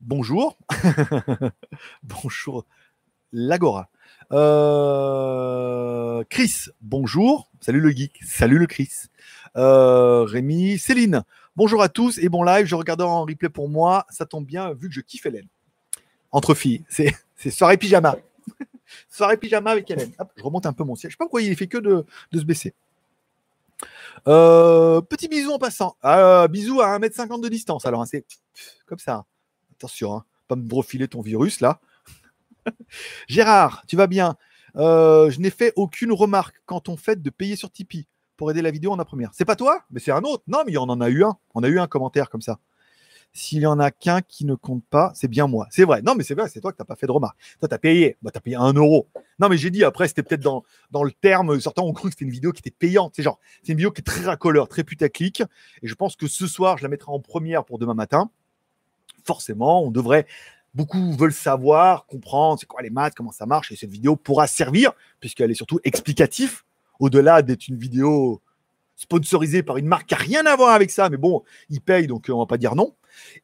bonjour. 0.00 0.58
bonjour. 2.02 2.64
L'Agora. 3.32 3.90
Euh, 4.32 6.24
Chris, 6.28 6.66
bonjour. 6.80 7.50
Salut 7.60 7.80
le 7.80 7.90
geek. 7.90 8.20
Salut 8.24 8.58
le 8.58 8.66
Chris. 8.66 8.90
Euh, 9.56 10.24
Rémi, 10.24 10.78
Céline, 10.78 11.24
bonjour 11.56 11.82
à 11.82 11.88
tous 11.88 12.18
et 12.18 12.28
bon 12.28 12.42
live. 12.42 12.66
Je 12.66 12.74
regardais 12.74 13.04
en 13.04 13.22
replay 13.24 13.48
pour 13.48 13.68
moi. 13.68 14.06
Ça 14.10 14.26
tombe 14.26 14.46
bien 14.46 14.72
vu 14.72 14.88
que 14.88 14.94
je 14.94 15.00
kiffe 15.00 15.26
Hélène. 15.26 15.48
Entre 16.30 16.54
filles, 16.54 16.84
c'est, 16.88 17.14
soirée 17.50 17.78
pyjama. 17.78 18.16
Soirée 19.08 19.36
pyjama 19.36 19.70
avec 19.70 19.90
Hélène. 19.90 20.12
je 20.36 20.42
remonte 20.42 20.66
un 20.66 20.72
peu 20.72 20.84
mon 20.84 20.94
siège. 20.94 21.12
Je 21.12 21.14
sais 21.14 21.18
pas 21.18 21.24
pourquoi 21.24 21.42
il 21.42 21.56
fait 21.56 21.66
que 21.66 21.78
de, 21.78 22.04
se 22.32 22.44
baisser. 22.44 22.74
Euh, 24.26 25.00
petit 25.00 25.28
bisou 25.28 25.52
en 25.52 25.58
passant. 25.58 25.96
Euh, 26.04 26.48
bisou 26.48 26.80
à 26.80 26.98
1m50 26.98 27.42
de 27.42 27.48
distance. 27.48 27.86
Alors, 27.86 28.02
hein, 28.02 28.06
c'est 28.06 28.24
comme 28.86 28.98
ça. 28.98 29.24
Attention, 29.76 30.14
hein, 30.14 30.24
pas 30.48 30.56
me 30.56 30.66
profiler 30.66 31.08
ton 31.08 31.20
virus 31.20 31.60
là. 31.60 31.80
Gérard, 33.28 33.84
tu 33.86 33.96
vas 33.96 34.06
bien 34.06 34.36
Je 34.74 35.38
n'ai 35.38 35.50
fait 35.50 35.72
aucune 35.76 36.12
remarque 36.12 36.60
quand 36.66 36.88
on 36.88 36.96
fait 36.96 37.22
de 37.22 37.30
payer 37.30 37.56
sur 37.56 37.70
Tipeee 37.70 38.08
pour 38.38 38.50
aider 38.50 38.62
la 38.62 38.70
vidéo 38.70 38.92
en 38.92 38.98
a 38.98 39.04
première. 39.04 39.30
C'est 39.34 39.44
pas 39.44 39.56
toi, 39.56 39.84
mais 39.90 40.00
c'est 40.00 40.12
un 40.12 40.22
autre. 40.22 40.44
Non, 40.46 40.62
mais 40.66 40.76
on 40.78 40.84
en 40.84 41.00
a 41.00 41.10
eu 41.10 41.24
un. 41.24 41.36
On 41.54 41.62
a 41.62 41.68
eu 41.68 41.78
un 41.78 41.88
commentaire 41.88 42.30
comme 42.30 42.40
ça. 42.40 42.58
S'il 43.38 43.60
y 43.60 43.66
en 43.66 43.78
a 43.78 43.92
qu'un 43.92 44.20
qui 44.20 44.44
ne 44.44 44.56
compte 44.56 44.82
pas, 44.90 45.12
c'est 45.14 45.28
bien 45.28 45.46
moi. 45.46 45.68
C'est 45.70 45.84
vrai. 45.84 46.02
Non, 46.02 46.16
mais 46.16 46.24
c'est 46.24 46.34
vrai, 46.34 46.48
c'est 46.48 46.60
toi 46.60 46.72
que 46.72 46.76
tu 46.76 46.82
n'as 46.82 46.86
pas 46.86 46.96
fait 46.96 47.06
de 47.06 47.12
remarque. 47.12 47.38
Toi, 47.60 47.68
tu 47.68 47.74
as 47.76 47.78
payé. 47.78 48.16
Bah, 48.20 48.32
tu 48.32 48.38
as 48.38 48.40
payé 48.40 48.56
un 48.56 48.72
euro. 48.72 49.06
Non, 49.38 49.48
mais 49.48 49.56
j'ai 49.56 49.70
dit, 49.70 49.84
après, 49.84 50.08
c'était 50.08 50.24
peut-être 50.24 50.40
dans, 50.40 50.64
dans 50.90 51.04
le 51.04 51.12
terme. 51.12 51.60
Certains 51.60 51.82
ont 51.82 51.92
cru 51.92 52.08
que 52.08 52.14
c'était 52.16 52.24
une 52.24 52.32
vidéo 52.32 52.50
qui 52.50 52.58
était 52.58 52.72
payante. 52.72 53.12
C'est 53.14 53.22
genre, 53.22 53.38
c'est 53.62 53.70
une 53.70 53.78
vidéo 53.78 53.92
qui 53.92 54.00
est 54.00 54.04
très 54.04 54.24
racoleur, 54.24 54.66
très 54.66 54.82
putaclic. 54.82 55.42
Et 55.82 55.86
je 55.86 55.94
pense 55.94 56.16
que 56.16 56.26
ce 56.26 56.48
soir, 56.48 56.78
je 56.78 56.82
la 56.82 56.88
mettrai 56.88 57.12
en 57.12 57.20
première 57.20 57.64
pour 57.64 57.78
demain 57.78 57.94
matin. 57.94 58.28
Forcément, 59.24 59.84
on 59.84 59.92
devrait. 59.92 60.26
Beaucoup 60.74 61.12
veulent 61.12 61.32
savoir, 61.32 62.06
comprendre 62.06 62.58
c'est 62.58 62.66
quoi 62.66 62.82
les 62.82 62.90
maths, 62.90 63.14
comment 63.14 63.30
ça 63.30 63.46
marche. 63.46 63.70
Et 63.70 63.76
cette 63.76 63.90
vidéo 63.90 64.16
pourra 64.16 64.48
servir, 64.48 64.90
puisqu'elle 65.20 65.52
est 65.52 65.54
surtout 65.54 65.78
explicative 65.84 66.62
au-delà 66.98 67.42
d'être 67.42 67.68
une 67.68 67.78
vidéo 67.78 68.42
sponsorisée 68.96 69.62
par 69.62 69.76
une 69.76 69.86
marque 69.86 70.08
qui 70.08 70.14
n'a 70.14 70.20
rien 70.20 70.46
à 70.46 70.56
voir 70.56 70.74
avec 70.74 70.90
ça, 70.90 71.08
mais 71.08 71.16
bon, 71.16 71.44
ils 71.70 71.80
payent, 71.80 72.08
donc 72.08 72.28
euh, 72.28 72.32
on 72.32 72.40
va 72.40 72.46
pas 72.46 72.58
dire 72.58 72.74
non. 72.74 72.94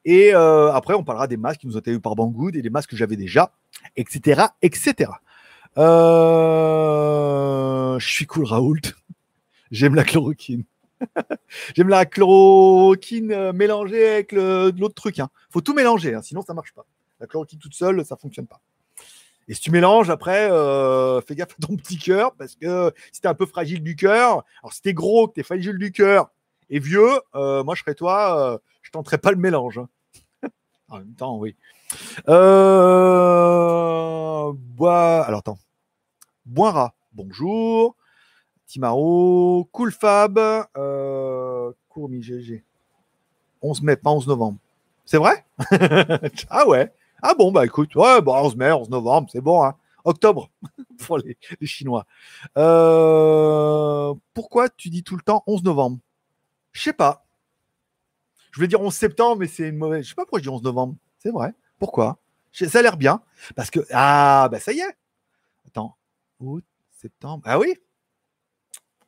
Et 0.05 0.35
euh, 0.35 0.73
après, 0.73 0.95
on 0.95 1.05
parlera 1.05 1.27
des 1.27 1.37
masques 1.37 1.61
qui 1.61 1.67
nous 1.67 1.77
ont 1.77 1.81
été 1.81 1.99
par 1.99 2.15
Banggood 2.15 2.57
et 2.57 2.63
des 2.63 2.71
masques 2.71 2.91
que 2.91 2.97
j'avais 2.97 3.17
déjà, 3.17 3.53
etc., 3.97 4.43
etc. 4.63 5.11
Euh, 5.77 7.19
je 7.99 8.09
suis 8.09 8.27
cool, 8.27 8.45
Raoult. 8.45 8.81
J'aime 9.71 9.95
la 9.95 10.05
chloroquine. 10.05 10.65
J'aime 11.75 11.89
la 11.89 12.07
chloroquine 12.07 13.53
mélangée 13.53 14.09
avec 14.09 14.33
l'autre 14.33 14.95
truc. 14.95 15.19
Il 15.19 15.23
hein. 15.23 15.31
faut 15.51 15.61
tout 15.61 15.75
mélanger, 15.75 16.15
hein, 16.15 16.23
sinon 16.23 16.43
ça 16.43 16.55
marche 16.55 16.73
pas. 16.73 16.87
La 17.21 17.27
chloroquine 17.27 17.59
toute 17.59 17.75
seule, 17.75 18.05
ça 18.05 18.17
fonctionne 18.17 18.47
pas. 18.47 18.61
Et 19.49 19.55
si 19.55 19.61
tu 19.61 19.71
mélanges, 19.71 20.11
après, 20.11 20.51
euh, 20.51 21.21
fais 21.21 21.35
gaffe 21.35 21.53
à 21.53 21.67
ton 21.67 21.77
petit 21.77 21.99
cœur, 21.99 22.35
parce 22.35 22.55
que 22.55 22.93
si 23.13 23.21
t'es 23.21 23.29
un 23.29 23.35
peu 23.35 23.47
fragile 23.47 23.83
du 23.83 23.95
cœur, 23.95 24.45
alors 24.63 24.73
si 24.73 24.81
t'es 24.81 24.95
gros, 24.95 25.29
que 25.29 25.35
t'es 25.35 25.43
fragile 25.43 25.77
du 25.77 25.93
cœur 25.93 26.31
et 26.71 26.79
vieux, 26.79 27.11
euh, 27.35 27.63
moi 27.63 27.75
je 27.75 27.83
serais 27.83 27.95
toi, 27.95 28.55
euh, 28.55 28.59
je 28.85 28.93
tenterais 28.93 29.19
pas 29.19 29.33
le 29.33 29.37
mélange. 29.37 29.79
Hein. 29.79 29.89
en 30.89 30.99
même 30.99 31.15
temps, 31.15 31.37
oui. 31.39 31.57
bois... 34.67 35.25
Alors 35.27 35.41
attends. 35.41 35.59
Boira, 36.47 36.95
bonjour. 37.13 37.97
Timaro, 38.67 39.69
Cool 39.73 39.91
Fab, 39.91 40.39
Courmi 41.89 42.23
GG. 42.23 42.63
11 43.63 43.83
mai, 43.83 43.97
pas 43.97 44.11
11 44.11 44.29
novembre. 44.29 44.59
C'est 45.05 45.19
vrai? 45.19 45.45
Ah 46.51 46.69
ouais 46.69 46.93
ah 47.27 47.33
bon, 47.33 47.51
bah 47.51 47.65
écoute, 47.65 47.95
ouais, 47.97 48.21
bon, 48.21 48.35
11 48.35 48.57
mai, 48.57 48.71
11 48.71 48.91
novembre, 48.91 49.31
c'est 49.33 49.41
bon, 49.41 49.65
hein. 49.65 49.75
Octobre 50.05 50.51
pour 51.07 51.17
les, 51.17 51.39
Chinois. 51.63 52.05
Euh, 52.59 54.13
pourquoi 54.35 54.69
tu 54.69 54.91
dis 54.91 55.03
tout 55.03 55.17
le 55.17 55.23
temps 55.23 55.43
11 55.47 55.65
novembre? 55.65 55.99
Je 56.73 56.83
sais 56.83 56.93
pas. 56.93 57.24
Je 58.55 58.61
voulais 58.61 58.69
dire 58.69 58.81
11 58.81 58.95
septembre, 58.95 59.39
mais 59.41 59.49
c'est 59.49 59.69
une 59.69 59.77
mauvaise. 59.77 60.05
Je 60.05 60.11
sais 60.11 60.15
pas 60.15 60.23
pourquoi 60.23 60.39
je 60.39 60.45
dis 60.45 60.49
11 60.49 60.63
novembre. 60.63 60.95
C'est 61.19 61.33
vrai. 61.33 61.53
Pourquoi? 61.81 62.19
Ça 62.53 62.79
a 62.79 62.83
l'air 62.83 62.97
bien. 62.97 63.21
Parce 63.57 63.69
que. 63.69 63.81
Ah, 63.91 64.49
bah 64.49 64.61
ça 64.61 64.73
y 64.73 64.79
est. 64.79 64.97
Attends. 65.67 65.97
Août, 66.39 66.65
septembre. 66.93 67.43
Ah 67.47 67.59
oui 67.59 67.75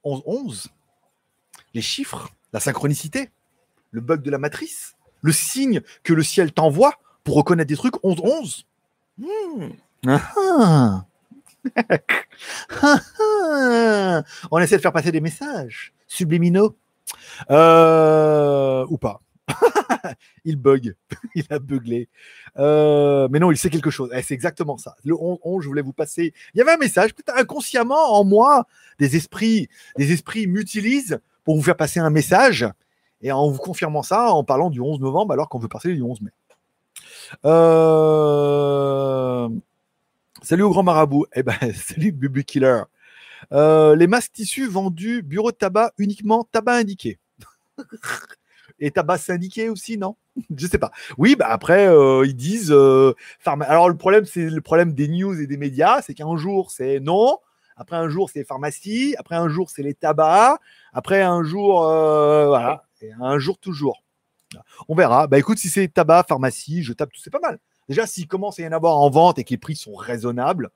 11, 0.03 0.23
11. 0.27 0.69
Les 1.75 1.81
chiffres, 1.81 2.29
la 2.53 2.59
synchronicité, 2.59 3.31
le 3.93 4.01
bug 4.01 4.23
de 4.23 4.33
la 4.33 4.39
matrice, 4.39 4.97
le 5.23 5.31
signe 5.31 5.81
que 6.03 6.13
le 6.13 6.25
ciel 6.25 6.53
t'envoie 6.53 6.95
pour 7.23 7.37
reconnaître 7.37 7.69
des 7.69 7.77
trucs 7.77 8.03
11-11. 8.03 8.65
Hmm. 9.19 9.69
Ah, 10.09 10.33
ah. 10.37 11.05
On 14.51 14.59
essaie 14.59 14.77
de 14.77 14.83
faire 14.83 14.93
passer 14.93 15.13
des 15.13 15.21
messages 15.21 15.93
subliminaux. 16.09 16.77
Euh, 17.49 18.85
ou 18.89 18.99
pas. 18.99 19.23
il 20.45 20.57
bug. 20.57 20.95
il 21.35 21.45
a 21.51 21.59
buglé. 21.59 22.09
Euh, 22.59 23.29
mais 23.31 23.39
non, 23.39 23.51
il 23.51 23.57
sait 23.57 23.71
quelque 23.71 23.91
chose. 23.91 24.11
Eh, 24.15 24.23
c'est 24.23 24.35
exactement 24.35 24.77
ça. 24.77 24.97
Le 25.05 25.15
11, 25.15 25.63
je 25.63 25.69
voulais 25.69 25.83
vous 25.83 25.93
passer. 25.93 26.35
Il 26.55 26.59
y 26.59 26.61
avait 26.61 26.73
un 26.73 26.79
message, 26.79 27.11
inconsciemment 27.35 28.19
en 28.19 28.25
moi, 28.25 28.67
des 28.99 29.17
esprits, 29.17 29.69
des 29.97 30.13
esprits 30.13 30.47
m'utilisent 30.47 31.21
pour 31.45 31.57
vous 31.57 31.63
faire 31.63 31.77
passer 31.77 32.01
un 32.01 32.11
message. 32.11 32.67
Et 33.23 33.33
en 33.33 33.49
vous 33.49 33.59
confirmant 33.59 34.03
ça, 34.03 34.31
en 34.33 34.45
parlant 34.45 34.71
du 34.71 34.81
11 34.81 35.01
novembre, 35.01 35.33
alors 35.33 35.49
qu'on 35.49 35.59
veut 35.59 35.69
passer 35.69 35.93
du 35.95 36.03
11 36.03 36.21
mai. 36.21 36.31
Euh, 37.45 38.29
salut 40.43 40.63
au 40.63 40.71
grand 40.71 40.83
marabout. 40.83 41.27
Eh 41.35 41.43
ben, 41.43 41.57
salut 41.75 42.13
Bubu 42.13 42.45
Killer. 42.45 42.83
Euh, 43.53 43.95
les 43.97 44.07
masques 44.07 44.33
tissus 44.33 44.67
vendus 44.67 45.23
bureau 45.23 45.51
de 45.51 45.57
tabac 45.57 45.93
uniquement 45.99 46.45
tabac 46.51 46.77
indiqué. 46.77 47.19
Et 48.79 48.91
tabac 48.91 49.19
syndiqué 49.19 49.69
aussi, 49.69 49.97
non? 49.97 50.17
Je 50.57 50.67
sais 50.67 50.79
pas. 50.79 50.91
Oui, 51.17 51.35
bah 51.37 51.47
après 51.49 51.87
euh, 51.89 52.27
ils 52.27 52.37
disent. 52.37 52.73
Alors 52.73 53.89
le 53.89 53.97
problème, 53.97 54.25
c'est 54.25 54.51
le 54.51 54.61
problème 54.61 54.93
des 54.93 55.09
news 55.09 55.41
et 55.41 55.47
des 55.47 55.57
médias, 55.57 56.03
c'est 56.03 56.15
qu'un 56.15 56.37
jour 56.37 56.71
c'est 56.71 57.01
non, 57.01 57.39
après 57.77 57.97
un 57.97 58.09
jour 58.09 58.29
c'est 58.31 58.41
les 58.41 58.45
pharmacies, 58.45 59.15
après 59.19 59.37
un 59.37 59.49
jour 59.49 59.71
c'est 59.71 59.83
les 59.83 59.95
tabacs, 59.95 60.61
après 60.93 61.23
un 61.23 61.43
jour 61.43 61.81
voilà, 61.81 62.85
et 63.01 63.13
un 63.19 63.39
jour 63.39 63.59
toujours. 63.59 64.03
On 64.89 64.95
verra. 64.95 65.27
Bah 65.27 65.39
écoute, 65.39 65.59
si 65.59 65.69
c'est 65.69 65.89
tabac, 65.89 66.25
pharmacie, 66.29 66.83
je 66.83 66.93
tape, 66.93 67.11
c'est 67.17 67.31
pas 67.31 67.41
mal. 67.41 67.59
Déjà, 67.89 68.07
s'il 68.07 68.27
commence 68.27 68.59
à 68.59 68.63
y 68.63 68.67
en 68.67 68.73
avoir 68.73 68.97
en 68.97 69.11
vente 69.11 69.39
et 69.39 69.45
que 69.45 69.51
les 69.51 69.59
prix 69.59 69.77
sont 69.77 69.95
raisonnables, 69.95 70.71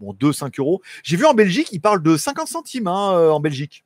bon, 0.00 0.12
2, 0.12 0.32
5 0.32 0.58
euros. 0.58 0.80
J'ai 1.02 1.16
vu 1.16 1.26
en 1.26 1.34
Belgique, 1.34 1.68
ils 1.72 1.80
parlent 1.80 2.02
de 2.02 2.16
50 2.16 2.48
centimes 2.48 2.88
hein, 2.88 3.12
euh, 3.14 3.30
en 3.30 3.40
Belgique. 3.40 3.84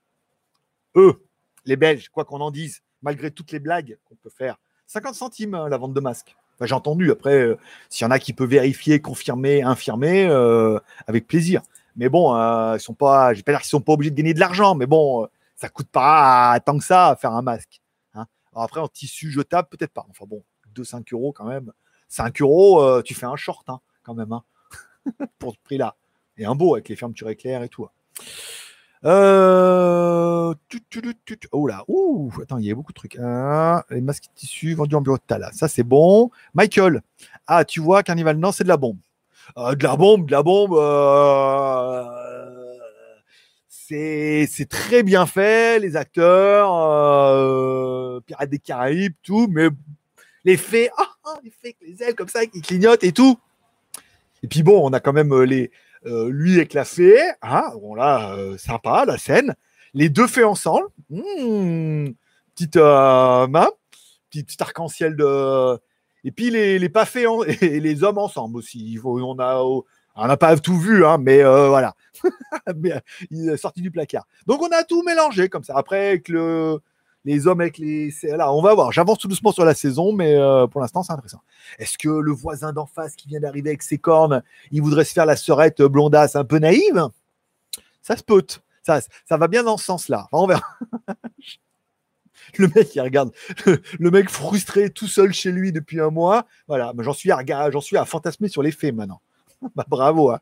Eux, 0.97 1.25
les 1.65 1.77
Belges, 1.77 2.09
quoi 2.09 2.25
qu'on 2.25 2.41
en 2.41 2.51
dise, 2.51 2.83
malgré 3.03 3.31
toutes 3.31 3.53
les 3.53 3.59
blagues 3.59 3.99
qu'on 4.05 4.17
peut 4.17 4.31
faire, 4.31 4.59
50 4.87 5.15
centimes 5.15 5.55
hein, 5.55 5.69
la 5.69 5.77
vente 5.77 5.95
de 5.95 6.01
masques. 6.01 6.37
j'ai 6.61 6.75
entendu. 6.75 7.11
Après, 7.11 7.39
euh, 7.39 7.59
s'il 7.89 8.05
y 8.05 8.09
en 8.09 8.11
a 8.11 8.19
qui 8.19 8.33
peuvent 8.33 8.49
vérifier, 8.49 9.01
confirmer, 9.01 9.63
infirmer, 9.63 10.27
euh, 10.27 10.79
avec 11.07 11.27
plaisir. 11.27 11.63
Mais 11.97 12.09
bon, 12.09 12.33
ils 12.75 12.81
sont 12.81 12.95
pas, 12.95 13.35
je 13.35 13.43
pas 13.43 13.53
dire 13.53 13.61
qu'ils 13.61 13.71
sont 13.71 13.81
pas 13.81 13.93
obligés 13.93 14.11
de 14.11 14.17
gagner 14.17 14.35
de 14.35 14.41
l'argent, 14.41 14.77
mais 14.77 14.87
bon, 14.87 15.27
ça 15.57 15.69
coûte 15.69 15.89
pas 15.89 16.59
tant 16.65 16.79
que 16.79 16.85
ça 16.85 17.09
à 17.09 17.17
faire 17.17 17.33
un 17.33 17.43
masque 17.43 17.81
après, 18.63 18.81
en 18.81 18.89
tissu 18.89 19.31
jetable, 19.31 19.69
peut-être 19.69 19.93
pas. 19.93 20.07
Enfin 20.11 20.25
bon, 20.27 20.43
2-5 20.75 21.13
euros 21.13 21.33
quand 21.33 21.45
même. 21.45 21.73
5 22.09 22.41
euros, 22.41 22.83
euh, 22.83 23.03
tu 23.03 23.15
fais 23.15 23.27
un 23.27 23.37
short 23.37 23.69
hein, 23.69 23.81
quand 24.03 24.15
même, 24.15 24.33
hein, 24.33 24.45
pour 25.39 25.53
ce 25.53 25.59
prix-là. 25.65 25.97
Et 26.37 26.45
un 26.45 26.55
beau 26.55 26.75
avec 26.75 26.89
les 26.89 26.97
fermetures 26.97 27.29
éclairs 27.29 27.63
et 27.63 27.69
tout. 27.69 27.89
Euh... 29.05 30.55
Oh 31.53 31.67
là, 31.67 31.85
ouh, 31.89 32.31
attends, 32.43 32.59
il 32.59 32.67
y 32.67 32.71
a 32.71 32.75
beaucoup 32.75 32.93
de 32.93 32.97
trucs. 32.97 33.19
Ah, 33.23 33.85
les 33.91 34.01
masques 34.01 34.25
tissu 34.35 34.75
vendus 34.75 34.95
en 34.97 35.01
bureau 35.01 35.17
de 35.17 35.23
Tala, 35.27 35.51
ça 35.53 35.69
c'est 35.69 35.83
bon. 35.83 36.31
Michael, 36.55 37.03
ah, 37.47 37.65
tu 37.65 37.81
vois, 37.81 38.03
Carnival, 38.03 38.37
non, 38.39 38.53
c'est 38.53 38.65
de 38.65 38.69
la 38.69 38.77
bombe. 38.77 38.99
Euh, 39.57 39.75
de 39.75 39.85
la 39.85 39.97
bombe, 39.97 40.27
de 40.27 40.33
la 40.33 40.43
bombe. 40.43 40.75
Euh, 40.75 42.05
c'est 43.69 44.69
très 44.69 45.03
bien 45.03 45.25
fait, 45.27 45.79
les 45.79 45.97
acteurs, 45.97 46.73
euh, 46.75 48.21
Pirates 48.27 48.51
des 48.51 48.59
Caraïbes, 48.59 49.15
tout, 49.23 49.49
mais 49.51 49.69
l'effet, 50.45 50.91
ah, 50.99 51.09
ah 51.25 51.39
l'effet 51.43 51.75
les 51.81 52.03
ailes 52.03 52.15
comme 52.15 52.29
ça 52.29 52.45
qui 52.47 52.61
clignotent 52.61 53.05
et 53.05 53.13
tout. 53.13 53.39
Et 54.43 54.49
puis 54.49 54.63
bon, 54.63 54.87
on 54.87 54.93
a 54.93 55.01
quand 55.01 55.13
même 55.13 55.33
euh, 55.33 55.45
les, 55.45 55.71
euh, 56.07 56.29
lui 56.31 56.57
avec 56.57 56.75
la 56.75 56.85
fée, 56.85 57.19
hein, 57.43 57.65
bon 57.81 57.95
là, 57.95 58.37
sympa 58.59 59.05
la 59.05 59.19
scène. 59.19 59.55
Les 59.95 60.09
deux 60.09 60.27
fées 60.27 60.45
ensemble, 60.45 60.87
hmm, 61.11 62.11
petite 62.55 62.77
main, 62.77 63.69
petite, 64.31 64.61
arc-en-ciel 64.61 65.17
de. 65.17 65.79
Et 66.25 66.33
puis 66.33 66.51
les, 66.51 66.79
les 66.79 66.89
pas 66.89 67.05
fées 67.05 67.27
et 67.61 67.81
les 67.81 68.05
hommes 68.05 68.19
ensemble 68.19 68.59
aussi. 68.59 68.99
On 69.05 69.39
a 69.39 69.63
on 70.21 70.27
n'a 70.27 70.37
pas 70.37 70.57
tout 70.57 70.77
vu, 70.77 71.07
hein, 71.07 71.19
mais 71.19 71.43
euh, 71.43 71.69
voilà. 71.69 71.95
Euh, 72.69 73.01
il 73.31 73.49
est 73.49 73.57
sorti 73.57 73.81
du 73.81 73.91
placard. 73.91 74.27
Donc 74.47 74.61
on 74.63 74.69
a 74.69 74.83
tout 74.85 75.03
mélangé 75.03 75.49
comme 75.49 75.63
ça. 75.63 75.75
Après, 75.77 76.09
avec 76.09 76.29
le, 76.29 76.79
les 77.25 77.47
hommes 77.47 77.61
avec 77.61 77.79
les. 77.79 78.13
Là, 78.23 78.53
on 78.53 78.63
va 78.63 78.75
voir. 78.75 78.93
J'avance 78.93 79.19
tout 79.19 79.29
doucement 79.29 79.53
sur 79.53 79.65
la 79.65 79.75
saison, 79.75 80.13
mais 80.13 80.35
euh, 80.35 80.67
pour 80.67 80.81
l'instant, 80.81 81.03
c'est 81.03 81.13
intéressant. 81.13 81.43
Est-ce 81.79 81.99
que 81.99 82.09
le 82.09 82.33
voisin 82.33 82.73
d'en 82.73 82.87
face 82.87 83.17
qui 83.17 83.29
vient 83.29 83.41
d'arriver 83.41 83.71
avec 83.71 83.83
ses 83.83 83.99
cornes, 83.99 84.43
il 84.71 84.83
voudrait 84.83 85.05
se 85.05 85.13
faire 85.13 85.27
la 85.27 85.37
sœurette 85.37 85.83
blondasse 85.83 86.37
un 86.37 86.45
peu 86.45 86.59
naïve? 86.59 87.09
Ça 88.03 88.17
se 88.17 88.23
peut. 88.23 88.45
Ça, 88.83 89.01
ça 89.29 89.37
va 89.37 89.49
bien 89.49 89.63
dans 89.63 89.77
ce 89.77 89.85
sens-là. 89.85 90.29
on 90.33 90.47
verra. 90.47 90.65
le 92.57 92.69
mec, 92.75 92.95
il 92.95 93.01
regarde 93.01 93.33
le, 93.99 94.11
mec 94.11 94.31
frustré 94.31 94.91
tout 94.91 95.09
seul 95.09 95.33
chez 95.33 95.53
lui 95.53 95.73
depuis 95.73 96.01
un 96.01 96.11
mois. 96.11 96.47
Voilà, 96.69 96.93
j'en 96.99 97.13
suis 97.13 97.31
à, 97.31 97.43
suis 97.81 97.97
à 97.97 98.05
fantasmer 98.05 98.49
sur 98.49 98.63
les 98.63 98.73
faits 98.73 98.95
maintenant. 98.95 99.21
bah, 99.77 99.85
bravo. 99.89 100.31
Hein. 100.31 100.41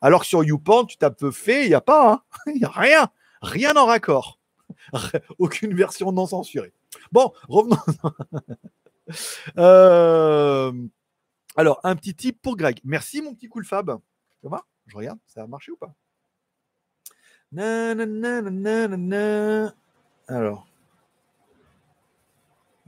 Alors 0.00 0.20
que 0.20 0.26
sur 0.26 0.44
YouPorn, 0.44 0.86
tu 0.86 0.96
tapes 0.96 1.30
fait, 1.30 1.64
il 1.64 1.68
n'y 1.68 1.74
a 1.74 1.80
pas. 1.80 2.12
Hein. 2.12 2.22
Il 2.46 2.58
n'y 2.58 2.64
a 2.64 2.70
rien. 2.70 3.08
Rien 3.42 3.76
en 3.76 3.86
raccord. 3.86 4.38
Aucune 5.38 5.74
version 5.74 6.12
non 6.12 6.26
censurée. 6.26 6.72
Bon, 7.12 7.32
revenons. 7.48 7.76
Euh, 9.58 10.72
alors, 11.56 11.78
un 11.84 11.94
petit 11.94 12.14
tip 12.14 12.40
pour 12.40 12.56
Greg. 12.56 12.80
Merci, 12.84 13.20
mon 13.20 13.34
petit 13.34 13.48
cool 13.48 13.66
Fab. 13.66 13.98
Va? 14.42 14.64
Je 14.86 14.96
regarde, 14.96 15.18
ça 15.26 15.42
a 15.42 15.46
marché 15.46 15.72
ou 15.72 15.76
pas? 15.76 15.94
Alors. 20.26 20.66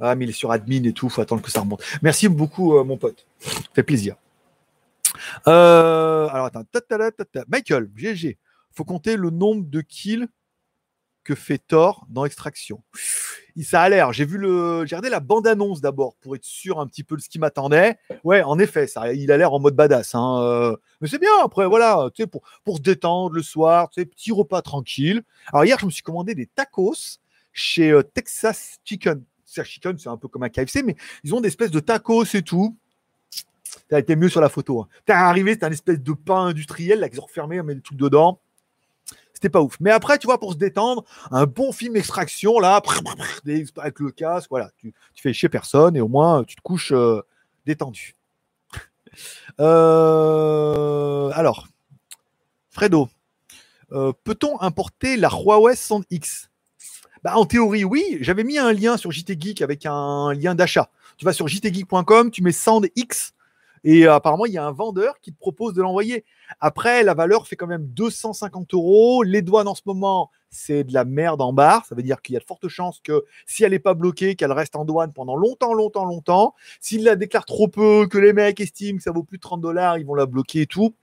Ah, 0.00 0.14
mais 0.14 0.24
il 0.24 0.30
est 0.30 0.32
sur 0.32 0.50
admin 0.50 0.84
et 0.84 0.92
tout, 0.92 1.08
faut 1.08 1.20
attendre 1.20 1.42
que 1.42 1.50
ça 1.50 1.60
remonte. 1.60 1.82
Merci 2.02 2.28
beaucoup, 2.28 2.76
euh, 2.76 2.84
mon 2.84 2.98
pote. 2.98 3.26
Ça 3.38 3.50
fait 3.74 3.82
plaisir. 3.82 4.16
Euh, 5.46 6.28
alors 6.28 6.46
attends, 6.46 6.64
Michael, 7.48 7.90
GG, 7.94 8.38
faut 8.72 8.84
compter 8.84 9.16
le 9.16 9.30
nombre 9.30 9.64
de 9.64 9.80
kills 9.80 10.28
que 11.26 11.34
fait 11.34 11.58
Thor 11.58 12.06
dans 12.08 12.24
Extraction. 12.24 12.82
Ça 13.62 13.82
a 13.82 13.88
l'air. 13.88 14.12
J'ai 14.12 14.24
vu 14.24 14.38
le, 14.38 14.86
j'ai 14.86 14.94
regardé 14.94 15.08
la 15.08 15.20
bande 15.20 15.46
annonce 15.46 15.80
d'abord 15.80 16.14
pour 16.20 16.36
être 16.36 16.44
sûr 16.44 16.78
un 16.78 16.86
petit 16.86 17.02
peu 17.02 17.16
de 17.16 17.20
ce 17.20 17.28
qui 17.28 17.38
m'attendait. 17.38 17.98
Ouais, 18.22 18.42
en 18.42 18.58
effet, 18.58 18.86
ça, 18.86 19.12
il 19.12 19.32
a 19.32 19.36
l'air 19.36 19.52
en 19.52 19.58
mode 19.58 19.74
badass. 19.74 20.14
Hein. 20.14 20.40
Euh, 20.42 20.76
mais 21.00 21.08
c'est 21.08 21.18
bien. 21.18 21.30
Après, 21.42 21.66
voilà, 21.66 22.08
tu 22.14 22.22
sais, 22.22 22.26
pour 22.26 22.42
pour 22.64 22.76
se 22.76 22.82
détendre 22.82 23.34
le 23.34 23.42
soir, 23.42 23.90
tu 23.90 24.00
sais, 24.00 24.06
petit 24.06 24.30
repas 24.30 24.62
tranquille. 24.62 25.22
Alors 25.52 25.64
hier, 25.64 25.78
je 25.80 25.86
me 25.86 25.90
suis 25.90 26.02
commandé 26.02 26.34
des 26.34 26.46
tacos 26.46 27.18
chez 27.52 27.90
euh, 27.90 28.02
Texas 28.02 28.78
Chicken. 28.84 29.24
Texas 29.46 29.66
Chicken, 29.66 29.98
c'est 29.98 30.08
un 30.08 30.16
peu 30.18 30.28
comme 30.28 30.44
un 30.44 30.48
KFC, 30.48 30.82
mais 30.84 30.94
ils 31.24 31.34
ont 31.34 31.40
des 31.40 31.48
espèces 31.48 31.72
de 31.72 31.80
tacos 31.80 32.24
et 32.34 32.42
tout. 32.42 32.76
T'as 33.88 33.98
été 33.98 34.16
mieux 34.16 34.28
sur 34.28 34.40
la 34.40 34.48
photo. 34.48 34.82
Hein. 34.82 34.88
T'es 35.06 35.12
arrivé, 35.12 35.54
c'était 35.54 35.66
un 35.66 35.72
espèce 35.72 36.00
de 36.00 36.12
pain 36.12 36.46
industriel 36.46 37.00
là 37.00 37.08
qu'ils 37.08 37.20
ont 37.20 37.26
refermé, 37.26 37.60
on 37.60 37.64
met 37.64 37.74
des 37.74 37.80
trucs 37.80 37.98
dedans. 37.98 38.40
C'était 39.36 39.50
pas 39.50 39.60
ouf. 39.60 39.76
Mais 39.80 39.90
après, 39.90 40.16
tu 40.16 40.26
vois, 40.26 40.40
pour 40.40 40.54
se 40.54 40.56
détendre, 40.56 41.04
un 41.30 41.44
bon 41.44 41.70
film 41.70 41.94
extraction 41.94 42.58
là, 42.58 42.80
avec 43.76 43.98
le 44.00 44.10
casque, 44.10 44.48
voilà, 44.48 44.70
tu, 44.78 44.94
fais 45.14 45.34
chier 45.34 45.50
personne 45.50 45.94
et 45.94 46.00
au 46.00 46.08
moins 46.08 46.42
tu 46.42 46.56
te 46.56 46.62
couches 46.62 46.92
euh, 46.92 47.20
détendu. 47.66 48.16
Euh, 49.60 51.30
alors, 51.34 51.68
Fredo, 52.70 53.08
euh, 53.92 54.12
peut-on 54.24 54.60
importer 54.60 55.16
la 55.16 55.28
Huawei 55.28 55.76
Sound 55.76 56.04
X? 56.10 56.50
Bah, 57.22 57.36
En 57.36 57.44
théorie, 57.44 57.84
oui. 57.84 58.18
J'avais 58.22 58.44
mis 58.44 58.58
un 58.58 58.72
lien 58.72 58.96
sur 58.96 59.12
JT 59.12 59.38
Geek 59.38 59.62
avec 59.62 59.84
un 59.86 60.32
lien 60.32 60.54
d'achat. 60.54 60.90
Tu 61.18 61.26
vas 61.26 61.34
sur 61.34 61.48
jtgeek.com, 61.48 62.30
tu 62.30 62.42
mets 62.42 62.52
Sound 62.52 62.88
X 62.96 63.34
et 63.84 64.06
apparemment, 64.06 64.46
il 64.46 64.52
y 64.52 64.58
a 64.58 64.66
un 64.66 64.72
vendeur 64.72 65.20
qui 65.20 65.32
te 65.32 65.38
propose 65.38 65.72
de 65.72 65.80
l'envoyer. 65.80 66.24
Après, 66.60 67.02
la 67.02 67.14
valeur 67.14 67.46
fait 67.46 67.56
quand 67.56 67.66
même 67.66 67.86
250 67.86 68.74
euros. 68.74 69.22
Les 69.22 69.42
douanes 69.42 69.68
en 69.68 69.74
ce 69.74 69.82
moment, 69.86 70.30
c'est 70.50 70.84
de 70.84 70.92
la 70.92 71.04
merde 71.04 71.42
en 71.42 71.52
barre. 71.52 71.84
Ça 71.86 71.94
veut 71.94 72.02
dire 72.02 72.22
qu'il 72.22 72.34
y 72.34 72.36
a 72.36 72.40
de 72.40 72.44
fortes 72.44 72.68
chances 72.68 73.00
que 73.00 73.24
si 73.46 73.64
elle 73.64 73.72
n'est 73.72 73.78
pas 73.78 73.94
bloquée, 73.94 74.36
qu'elle 74.36 74.52
reste 74.52 74.76
en 74.76 74.84
douane 74.84 75.12
pendant 75.12 75.36
longtemps, 75.36 75.74
longtemps, 75.74 76.04
longtemps. 76.04 76.54
S'il 76.80 77.04
la 77.04 77.16
déclare 77.16 77.44
trop 77.44 77.68
peu, 77.68 78.06
que 78.08 78.18
les 78.18 78.32
mecs 78.32 78.60
estiment 78.60 78.98
que 78.98 79.02
ça 79.02 79.12
vaut 79.12 79.22
plus 79.22 79.38
de 79.38 79.42
30 79.42 79.60
dollars, 79.60 79.98
ils 79.98 80.06
vont 80.06 80.14
la 80.14 80.26
bloquer 80.26 80.62
et 80.62 80.66
tout. 80.66 80.94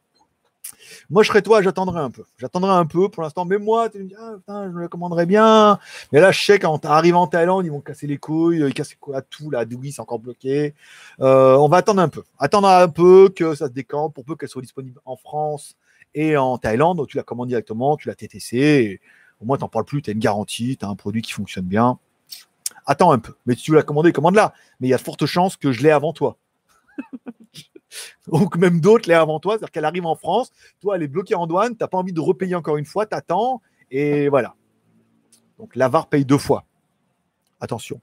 Moi, 1.10 1.24
je 1.24 1.30
serais 1.30 1.42
toi, 1.42 1.62
j'attendrai 1.62 2.00
un 2.00 2.10
peu. 2.12 2.24
J'attendrai 2.38 2.72
un 2.72 2.86
peu 2.86 3.10
pour 3.10 3.24
l'instant. 3.24 3.46
Mais 3.46 3.58
moi, 3.58 3.90
tu 3.90 4.00
me 4.00 4.06
dis, 4.06 4.16
ah, 4.18 4.66
je 4.66 4.72
me 4.72 4.82
le 4.82 4.88
commanderais 4.88 5.26
bien. 5.26 5.80
Mais 6.12 6.20
là, 6.20 6.32
je 6.32 6.44
sais 6.44 6.60
quand 6.60 6.86
arrive 6.86 7.16
en 7.16 7.28
Thaïlande, 7.28 7.66
ils 7.66 7.72
vont 7.72 7.82
casser 7.82 8.08
les 8.08 8.18
couilles, 8.18 8.60
ils 8.60 8.74
cassent 8.74 8.96
quoi, 8.96 9.22
tout. 9.22 9.50
La 9.50 9.66
Doui, 9.66 9.92
c'est 9.92 10.02
encore 10.02 10.20
bloqué. 10.20 10.74
Euh, 11.20 11.56
on 11.56 11.68
va 11.68 11.78
attendre 11.78 12.02
un 12.02 12.10
peu. 12.10 12.24
Attendre 12.40 12.68
un 12.68 12.90
peu 12.90 13.30
que 13.30 13.56
ça 13.56 13.68
se 13.68 13.72
décante 13.72 14.14
pour 14.14 14.26
peu 14.26 14.36
qu'elle 14.36 14.50
soit 14.50 14.62
disponible 14.62 15.00
en 15.06 15.18
France 15.18 15.76
et 16.14 16.38
en 16.38 16.58
Thaïlande. 16.58 17.06
Tu 17.08 17.18
la 17.18 17.24
commandes 17.24 17.50
directement, 17.50 17.98
tu 17.98 18.08
la 18.08 18.16
TTC. 18.16 19.00
au 19.42 19.46
moins, 19.46 19.58
tu 19.58 19.64
n'en 19.64 19.70
parles 19.70 19.86
plus. 19.86 20.02
Tu 20.02 20.10
as 20.10 20.14
une 20.14 20.20
garantie, 20.20 20.78
tu 20.78 20.86
as 20.86 20.90
un 20.90 20.96
produit 20.96 21.22
qui 21.22 21.32
fonctionne 21.32 21.66
bien. 21.66 22.00
Attends 22.86 23.12
un 23.12 23.20
peu. 23.20 23.34
Mais 23.46 23.56
si 23.56 23.64
tu 23.64 23.72
veux 23.72 23.78
la 23.78 23.84
commander, 23.84 24.12
commande-la. 24.12 24.54
Mais 24.80 24.88
il 24.88 24.92
y 24.92 24.94
a 24.94 24.98
de 24.98 25.02
fortes 25.02 25.26
chances 25.26 25.58
que 25.58 25.72
je 25.72 25.84
l'ai 25.84 25.92
avant 25.92 26.14
toi. 26.14 26.38
ou 28.28 28.48
même 28.58 28.80
d'autres 28.80 29.08
l'air 29.08 29.22
avant 29.22 29.40
toi. 29.40 29.54
C'est-à-dire 29.54 29.72
qu'elle 29.72 29.86
arrive 29.86 30.06
en 30.06 30.16
France, 30.16 30.52
toi, 30.80 30.96
elle 30.96 31.04
est 31.04 31.08
bloquée 31.08 31.36
en 31.36 31.48
douane, 31.48 31.72
tu 31.72 31.78
n'as 31.82 31.88
pas 31.88 31.98
envie 31.98 32.14
de 32.14 32.22
repayer 32.22 32.56
encore 32.56 32.78
une 32.78 32.86
fois, 32.86 33.06
tu 33.06 33.16
attends, 33.16 33.62
et 33.92 34.30
voilà. 34.30 34.56
Donc 35.58 35.76
l'avare 35.76 36.08
paye 36.08 36.26
deux 36.26 36.38
fois. 36.38 36.66
Attention. 37.60 38.02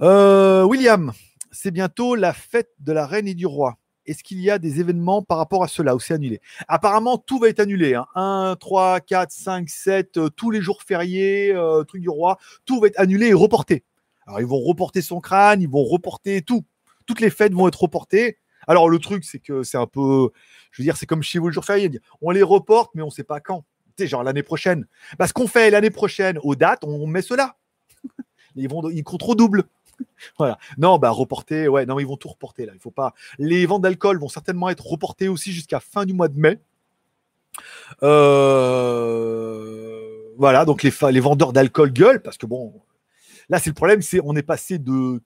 Euh, 0.00 0.64
William, 0.64 1.12
c'est 1.50 1.70
bientôt 1.70 2.14
la 2.14 2.32
fête 2.32 2.70
de 2.80 2.92
la 2.92 3.06
reine 3.06 3.28
et 3.28 3.34
du 3.34 3.46
roi. 3.46 3.76
Est-ce 4.04 4.24
qu'il 4.24 4.40
y 4.40 4.50
a 4.50 4.58
des 4.58 4.80
événements 4.80 5.22
par 5.22 5.38
rapport 5.38 5.62
à 5.62 5.68
cela 5.68 5.94
ou 5.94 6.00
c'est 6.00 6.14
annulé? 6.14 6.40
Apparemment, 6.66 7.18
tout 7.18 7.38
va 7.38 7.48
être 7.48 7.60
annulé. 7.60 7.96
1, 8.16 8.56
3, 8.58 9.00
4, 9.00 9.30
5, 9.30 9.68
7, 9.68 10.20
tous 10.34 10.50
les 10.50 10.60
jours 10.60 10.82
fériés, 10.82 11.54
euh, 11.54 11.84
truc 11.84 12.02
du 12.02 12.08
roi, 12.08 12.38
tout 12.64 12.80
va 12.80 12.88
être 12.88 12.98
annulé 12.98 13.28
et 13.28 13.34
reporté. 13.34 13.84
Alors, 14.26 14.40
ils 14.40 14.46
vont 14.46 14.60
reporter 14.60 15.02
son 15.02 15.20
crâne, 15.20 15.62
ils 15.62 15.68
vont 15.68 15.84
reporter 15.84 16.42
tout. 16.42 16.64
Toutes 17.06 17.20
les 17.20 17.30
fêtes 17.30 17.52
vont 17.52 17.68
être 17.68 17.80
reportées. 17.80 18.38
Alors, 18.66 18.88
le 18.88 18.98
truc, 18.98 19.24
c'est 19.24 19.38
que 19.38 19.62
c'est 19.62 19.78
un 19.78 19.86
peu. 19.86 20.30
Je 20.70 20.82
veux 20.82 20.84
dire, 20.84 20.96
c'est 20.96 21.06
comme 21.06 21.22
chez 21.22 21.38
vous 21.38 21.48
le 21.48 21.52
jour 21.52 21.64
férié. 21.64 21.90
On 22.20 22.30
les 22.30 22.42
reporte, 22.42 22.92
mais 22.94 23.02
on 23.02 23.06
ne 23.06 23.10
sait 23.10 23.24
pas 23.24 23.40
quand. 23.40 23.64
Tu 23.96 24.04
sais, 24.04 24.08
genre 24.08 24.22
l'année 24.22 24.42
prochaine. 24.42 24.86
Parce 25.18 25.32
qu'on 25.32 25.46
fait 25.46 25.70
l'année 25.70 25.90
prochaine 25.90 26.38
aux 26.42 26.54
dates, 26.54 26.84
on 26.84 27.06
met 27.06 27.22
cela. 27.22 27.56
ils, 28.56 28.68
vont, 28.68 28.88
ils 28.88 29.02
comptent 29.02 29.24
au 29.24 29.34
double. 29.34 29.64
voilà. 30.38 30.58
Non, 30.78 30.98
bah 30.98 31.10
reporter, 31.10 31.68
ouais, 31.68 31.86
non, 31.86 31.98
ils 31.98 32.06
vont 32.06 32.16
tout 32.16 32.28
reporter 32.28 32.66
là. 32.66 32.72
Il 32.74 32.80
faut 32.80 32.90
pas. 32.90 33.14
Les 33.38 33.66
ventes 33.66 33.82
d'alcool 33.82 34.18
vont 34.18 34.28
certainement 34.28 34.70
être 34.70 34.86
reportées 34.86 35.28
aussi 35.28 35.52
jusqu'à 35.52 35.80
fin 35.80 36.04
du 36.04 36.12
mois 36.12 36.28
de 36.28 36.38
mai. 36.38 36.60
Euh, 38.02 39.22
voilà, 40.38 40.64
donc 40.64 40.82
les, 40.82 40.92
les 41.10 41.20
vendeurs 41.20 41.52
d'alcool 41.52 41.92
gueulent 41.92 42.22
parce 42.22 42.38
que 42.38 42.46
bon, 42.46 42.72
là 43.50 43.58
c'est 43.58 43.68
le 43.68 43.74
problème, 43.74 44.00
c'est 44.00 44.20
on 44.24 44.34
est 44.34 44.42
passé 44.42 44.78
de 44.78 45.20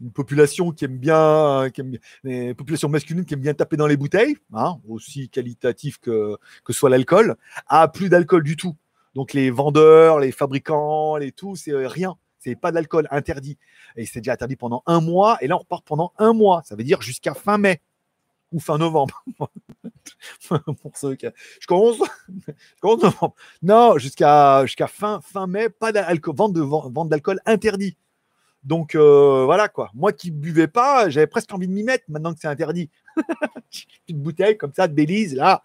une 0.00 0.12
population 0.12 0.72
qui 0.72 0.84
aime 0.84 0.98
bien, 0.98 1.68
qui 1.72 1.80
aime 1.80 1.90
bien, 1.90 2.54
qui 2.54 3.34
aime 3.34 3.40
bien 3.40 3.54
taper 3.54 3.76
dans 3.76 3.86
les 3.86 3.96
bouteilles, 3.96 4.36
hein, 4.52 4.78
aussi 4.88 5.28
qualitatif 5.28 5.98
que, 5.98 6.38
soit 6.70 6.90
l'alcool, 6.90 7.36
à 7.66 7.88
plus 7.88 8.08
d'alcool 8.08 8.42
du 8.42 8.56
tout. 8.56 8.76
Donc 9.14 9.32
les 9.32 9.50
vendeurs, 9.50 10.20
les 10.20 10.32
fabricants, 10.32 11.16
les 11.16 11.32
tout, 11.32 11.56
c'est 11.56 11.74
rien 11.86 12.16
c'est 12.46 12.54
pas 12.54 12.70
d'alcool 12.70 13.08
interdit. 13.10 13.58
Et 13.96 14.06
c'est 14.06 14.20
déjà 14.20 14.34
interdit 14.34 14.54
pendant 14.54 14.84
un 14.86 15.00
mois. 15.00 15.36
Et 15.40 15.48
là, 15.48 15.56
on 15.56 15.58
repart 15.58 15.84
pendant 15.84 16.12
un 16.16 16.32
mois. 16.32 16.62
Ça 16.64 16.76
veut 16.76 16.84
dire 16.84 17.02
jusqu'à 17.02 17.34
fin 17.34 17.58
mai 17.58 17.80
ou 18.52 18.60
fin 18.60 18.78
novembre. 18.78 19.24
Pour 20.82 20.96
ceux. 20.96 21.16
Je 21.20 21.66
commence. 21.66 21.98
Non, 23.62 23.98
jusqu'à 23.98 24.64
fin, 24.88 25.20
fin 25.20 25.46
mai, 25.48 25.70
pas 25.70 25.90
d'alcool, 25.90 26.34
vente 26.36 27.08
d'alcool 27.08 27.40
interdit. 27.46 27.96
Donc 28.66 28.96
euh, 28.96 29.44
voilà 29.44 29.68
quoi. 29.68 29.90
Moi 29.94 30.12
qui 30.12 30.32
buvais 30.32 30.66
pas, 30.66 31.08
j'avais 31.08 31.28
presque 31.28 31.54
envie 31.54 31.68
de 31.68 31.72
m'y 31.72 31.84
mettre 31.84 32.04
maintenant 32.08 32.34
que 32.34 32.40
c'est 32.40 32.48
interdit. 32.48 32.90
Une 34.08 34.18
bouteille 34.18 34.58
comme 34.58 34.72
ça 34.74 34.88
de 34.88 34.92
Belize 34.92 35.36
là, 35.36 35.62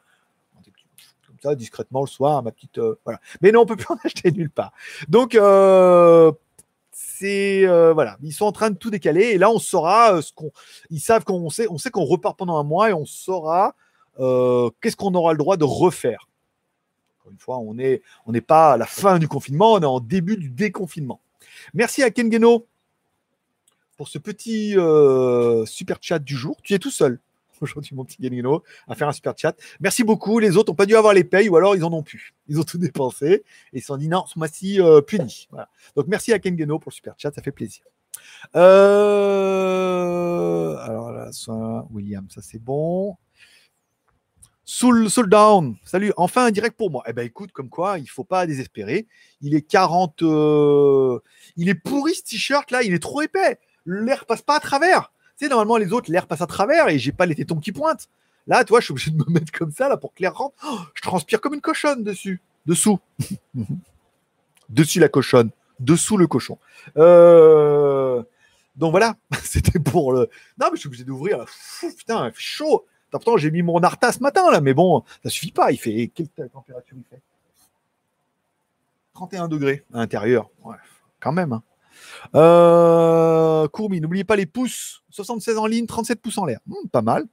comme 1.26 1.38
ça 1.42 1.56
discrètement 1.56 2.02
le 2.02 2.08
soir, 2.08 2.44
ma 2.44 2.52
petite 2.52 2.78
euh, 2.78 3.00
voilà. 3.04 3.20
Mais 3.42 3.52
non, 3.52 3.62
on 3.62 3.66
peut 3.66 3.76
plus 3.76 3.88
en 3.90 3.98
acheter 4.04 4.32
nulle 4.32 4.52
part. 4.52 4.72
Donc 5.08 5.34
euh, 5.34 6.32
c'est 6.92 7.66
voilà, 7.66 8.18
ils 8.22 8.34
sont 8.34 8.46
en 8.46 8.52
train 8.52 8.70
de 8.70 8.78
tout 8.78 8.92
décaler 8.92 9.32
et 9.32 9.38
là 9.40 9.50
on 9.50 9.58
saura 9.58 10.22
ce 10.22 10.32
qu'on, 10.32 10.52
ils 10.92 11.00
savent 11.00 11.24
qu'on 11.24 11.50
sait, 11.50 11.66
on 11.72 11.80
sait 11.80 11.90
qu'on 11.90 12.06
repart 12.06 12.38
pendant 12.38 12.58
un 12.58 12.64
mois 12.64 12.92
et 12.92 12.94
on 12.94 13.06
saura 13.06 13.74
qu'est-ce 14.18 14.96
qu'on 14.96 15.16
aura 15.16 15.32
le 15.32 15.40
droit 15.40 15.58
de 15.58 15.64
refaire. 15.64 16.28
Encore 17.20 17.32
une 17.32 17.40
fois, 17.40 17.58
on 17.58 17.80
est, 17.80 18.04
on 18.28 18.32
n'est 18.32 18.42
pas 18.42 18.74
à 18.74 18.78
la 18.78 18.86
fin 18.86 19.18
du 19.18 19.28
confinement, 19.28 19.74
on 19.74 19.82
est 19.82 19.86
en 19.86 20.00
début 20.00 20.38
du 20.38 20.50
déconfinement. 20.50 21.20
Merci 21.74 22.04
à 22.04 22.12
Ken 22.12 22.32
Geno 22.32 22.68
pour 24.02 24.08
ce 24.08 24.18
petit 24.18 24.72
super 25.72 26.00
chat 26.02 26.18
du 26.18 26.36
jour. 26.36 26.58
Tu 26.64 26.74
es 26.74 26.80
tout 26.80 26.90
seul 26.90 27.20
aujourd'hui, 27.62 27.96
mon 27.96 28.04
petit 28.04 28.20
Ganino, 28.20 28.64
à 28.88 28.96
faire 28.96 29.08
un 29.08 29.12
super 29.12 29.36
chat. 29.38 29.56
Merci 29.80 30.04
beaucoup. 30.04 30.40
Les 30.40 30.58
autres 30.58 30.72
n'ont 30.72 30.76
pas 30.76 30.88
dû 30.88 30.96
avoir 30.96 31.14
les 31.14 31.24
payes 31.24 31.50
ou 31.50 31.56
alors 31.56 31.76
ils 31.76 31.84
en 31.84 31.94
ont 31.94 32.02
plus. 32.02 32.34
Ils 32.48 32.60
ont 32.60 32.64
tout 32.64 32.80
dépensé 32.80 33.28
et 33.28 33.44
ils 33.74 33.82
se 33.82 33.86
sont 33.86 33.98
dit 33.98 34.08
non, 34.08 34.26
ce 34.26 34.40
mois-ci 34.40 34.82
euh, 34.82 35.02
puni. 35.02 35.48
Donc 35.96 36.08
merci 36.08 36.34
à 36.34 36.40
Ken 36.40 36.58
Geno 36.58 36.80
pour 36.80 36.90
le 36.90 36.96
super 36.96 37.14
chat, 37.16 37.32
ça 37.32 37.44
fait 37.44 37.52
plaisir. 37.52 37.84
Euh, 38.56 38.66
alors 40.78 41.12
là, 41.12 41.30
William, 41.92 42.26
ça 42.32 42.42
c'est 42.42 42.58
bon. 42.58 43.18
Soul, 44.66 45.12
Soul 45.12 45.30
Down, 45.30 45.76
salut, 45.84 46.12
enfin 46.18 46.46
un 46.46 46.52
direct 46.52 46.76
pour 46.76 46.90
moi. 46.90 47.04
Eh 47.06 47.14
ben 47.14 47.24
écoute, 47.24 47.52
comme 47.52 47.70
quoi, 47.70 48.00
il 48.00 48.10
faut 48.10 48.24
pas 48.24 48.48
désespérer. 48.48 49.06
Il 49.42 49.54
est 49.54 49.62
40. 49.62 50.24
Euh, 50.24 51.20
il 51.56 51.70
est 51.70 51.76
pourri 51.76 52.16
ce 52.16 52.24
t-shirt 52.24 52.72
là, 52.72 52.82
il 52.82 52.96
est 52.96 53.00
trop 53.00 53.22
épais. 53.22 53.60
L'air 53.86 54.26
passe 54.26 54.42
pas 54.42 54.56
à 54.56 54.60
travers 54.60 55.12
normalement, 55.50 55.78
les 55.78 55.94
autres, 55.94 56.12
l'air 56.12 56.28
passe 56.28 56.42
à 56.42 56.48
travers 56.48 56.90
et 56.90 57.00
j'ai 57.00 57.12
pas 57.12 57.26
les 57.26 57.36
tétons 57.36 57.60
qui 57.60 57.72
pointent. 57.72 58.08
Là, 58.48 58.64
toi, 58.64 58.80
je 58.80 58.86
suis 58.86 58.92
obligé 58.92 59.12
de 59.12 59.18
me 59.18 59.30
mettre 59.32 59.52
comme 59.52 59.72
ça 59.72 59.88
là 59.88 59.98
pour 59.98 60.14
que 60.14 60.22
l'air 60.22 60.36
rentre. 60.36 60.56
Oh, 60.66 60.80
je 60.94 61.02
transpire 61.02 61.42
comme 61.42 61.54
une 61.54 61.62
cochonne 61.62 62.04
dessus. 62.04 62.42
Dessous. 62.66 63.00
dessus 64.70 65.00
la 65.00 65.10
cochonne. 65.10 65.52
Dessous 65.80 66.18
le 66.18 66.28
cochon. 66.28 66.58
Euh, 66.98 68.22
donc 68.76 68.92
voilà, 68.92 69.16
c'était 69.44 69.80
pour 69.80 70.14
le. 70.14 70.30
Non, 70.60 70.68
mais 70.72 70.76
je 70.76 70.82
suis 70.82 70.88
obligé 70.88 71.04
d'ouvrir. 71.04 71.46
putain, 71.98 72.28
il 72.28 72.34
fait 72.34 72.42
chaud. 72.42 72.86
Pourtant, 73.10 73.38
j'ai 73.38 73.52
mis 73.52 73.62
mon 73.62 73.80
Arta 73.84 74.12
ce 74.12 74.20
matin 74.20 74.50
là, 74.52 74.62
mais 74.62 74.74
bon, 74.74 75.04
ça 75.24 75.30
suffit 75.30 75.52
pas. 75.52 75.72
Il 75.72 75.78
fait. 75.78 76.12
Quelle 76.14 76.30
température 76.50 76.98
il 76.98 77.04
fait? 77.10 77.22
31 79.14 79.48
degrés 79.50 79.84
à 79.94 79.98
l'intérieur. 79.98 80.50
Quand 81.20 81.32
même. 81.32 81.54
Hein. 81.54 81.64
Euh, 82.36 83.68
Courmi, 83.70 84.02
n'oubliez 84.02 84.24
pas 84.24 84.36
les 84.36 84.46
pouces. 84.46 85.04
76 85.10 85.58
en 85.58 85.66
ligne, 85.66 85.86
37 85.86 86.22
pouces 86.22 86.38
en 86.38 86.46
l'air. 86.46 86.60
Hmm, 86.68 86.88
pas 86.92 87.02
mal. 87.02 87.26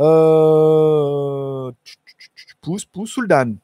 Euh, 0.00 1.70
pouce, 2.60 2.84
pouce, 2.84 3.10
Souldan. 3.10 3.54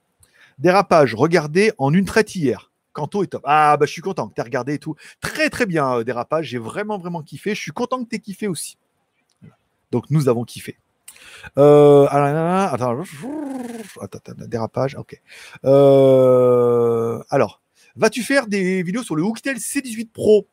Dérapage, 0.58 1.14
regardez 1.14 1.72
en 1.78 1.92
une 1.92 2.04
traite 2.04 2.34
hier. 2.34 2.70
Kanto 2.92 3.22
est 3.22 3.28
top. 3.28 3.42
Ah, 3.44 3.76
bah, 3.76 3.86
je 3.86 3.92
suis 3.92 4.02
content 4.02 4.28
que 4.28 4.34
tu 4.34 4.42
regardé 4.42 4.74
et 4.74 4.78
tout. 4.78 4.96
Très, 5.20 5.50
très 5.50 5.66
bien, 5.66 5.98
euh, 5.98 6.04
Dérapage. 6.04 6.46
J'ai 6.46 6.58
vraiment, 6.58 6.98
vraiment 6.98 7.22
kiffé. 7.22 7.54
Je 7.54 7.60
suis 7.60 7.70
content 7.72 8.02
que 8.02 8.08
tu 8.08 8.16
aies 8.16 8.20
kiffé 8.20 8.48
aussi. 8.48 8.76
Donc, 9.92 10.10
nous 10.10 10.28
avons 10.28 10.44
kiffé. 10.44 10.78
Euh, 11.56 12.06
attends, 12.10 13.04
attends, 14.00 14.34
dérapage, 14.46 14.96
ok. 14.96 15.20
Euh, 15.64 17.22
alors, 17.30 17.60
Vas-tu 17.98 18.22
faire 18.22 18.46
des 18.46 18.82
vidéos 18.84 19.02
sur 19.02 19.16
le 19.16 19.24
Hooktel 19.24 19.56
C18 19.56 20.10
Pro? 20.10 20.46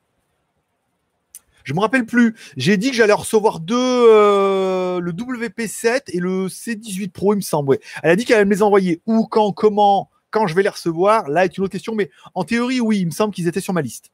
Je 1.64 1.74
me 1.74 1.80
rappelle 1.80 2.06
plus. 2.06 2.36
J'ai 2.58 2.76
dit 2.76 2.90
que 2.90 2.96
j'allais 2.96 3.14
recevoir 3.14 3.60
deux, 3.60 3.76
euh, 3.78 5.00
le 5.00 5.12
WP7 5.12 6.02
et 6.08 6.20
le 6.20 6.48
C18 6.48 7.12
Pro, 7.12 7.34
il 7.34 7.38
me 7.38 7.42
semble. 7.42 7.78
Elle 8.02 8.10
a 8.10 8.16
dit 8.16 8.26
qu'elle 8.26 8.38
allait 8.38 8.46
me 8.46 8.54
les 8.54 8.64
envoyer. 8.64 9.02
Où, 9.06 9.28
quand, 9.28 9.52
comment, 9.52 10.10
quand 10.32 10.48
je 10.48 10.56
vais 10.56 10.64
les 10.64 10.70
recevoir. 10.70 11.30
Là 11.30 11.46
est 11.46 11.56
une 11.58 11.64
autre 11.64 11.72
question, 11.72 11.94
mais 11.94 12.10
en 12.34 12.44
théorie, 12.44 12.82
oui, 12.82 13.00
il 13.00 13.06
me 13.06 13.12
semble 13.12 13.34
qu'ils 13.34 13.48
étaient 13.48 13.62
sur 13.62 13.74
ma 13.74 13.82
liste. 13.84 14.12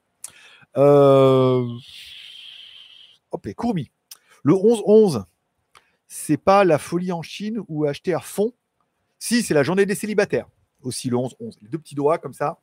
Euh... 0.78 1.66
Hop, 3.32 3.48
Courmi. 3.56 3.92
Le 4.44 4.54
11-11, 4.54 5.24
c'est 6.08 6.38
pas 6.38 6.66
la 6.66 6.78
folie 6.78 7.14
en 7.14 7.22
Chine 7.22 7.60
ou 7.70 7.86
acheter 7.86 8.14
à 8.14 8.20
fond? 8.20 8.52
Si, 9.20 9.42
c'est 9.42 9.54
la 9.54 9.64
journée 9.64 9.86
des 9.86 9.96
célibataires. 9.96 10.48
Aussi 10.82 11.10
le 11.10 11.16
11-11. 11.16 11.58
Les 11.62 11.70
deux 11.70 11.78
petits 11.78 11.96
doigts 11.96 12.18
comme 12.18 12.34
ça. 12.34 12.60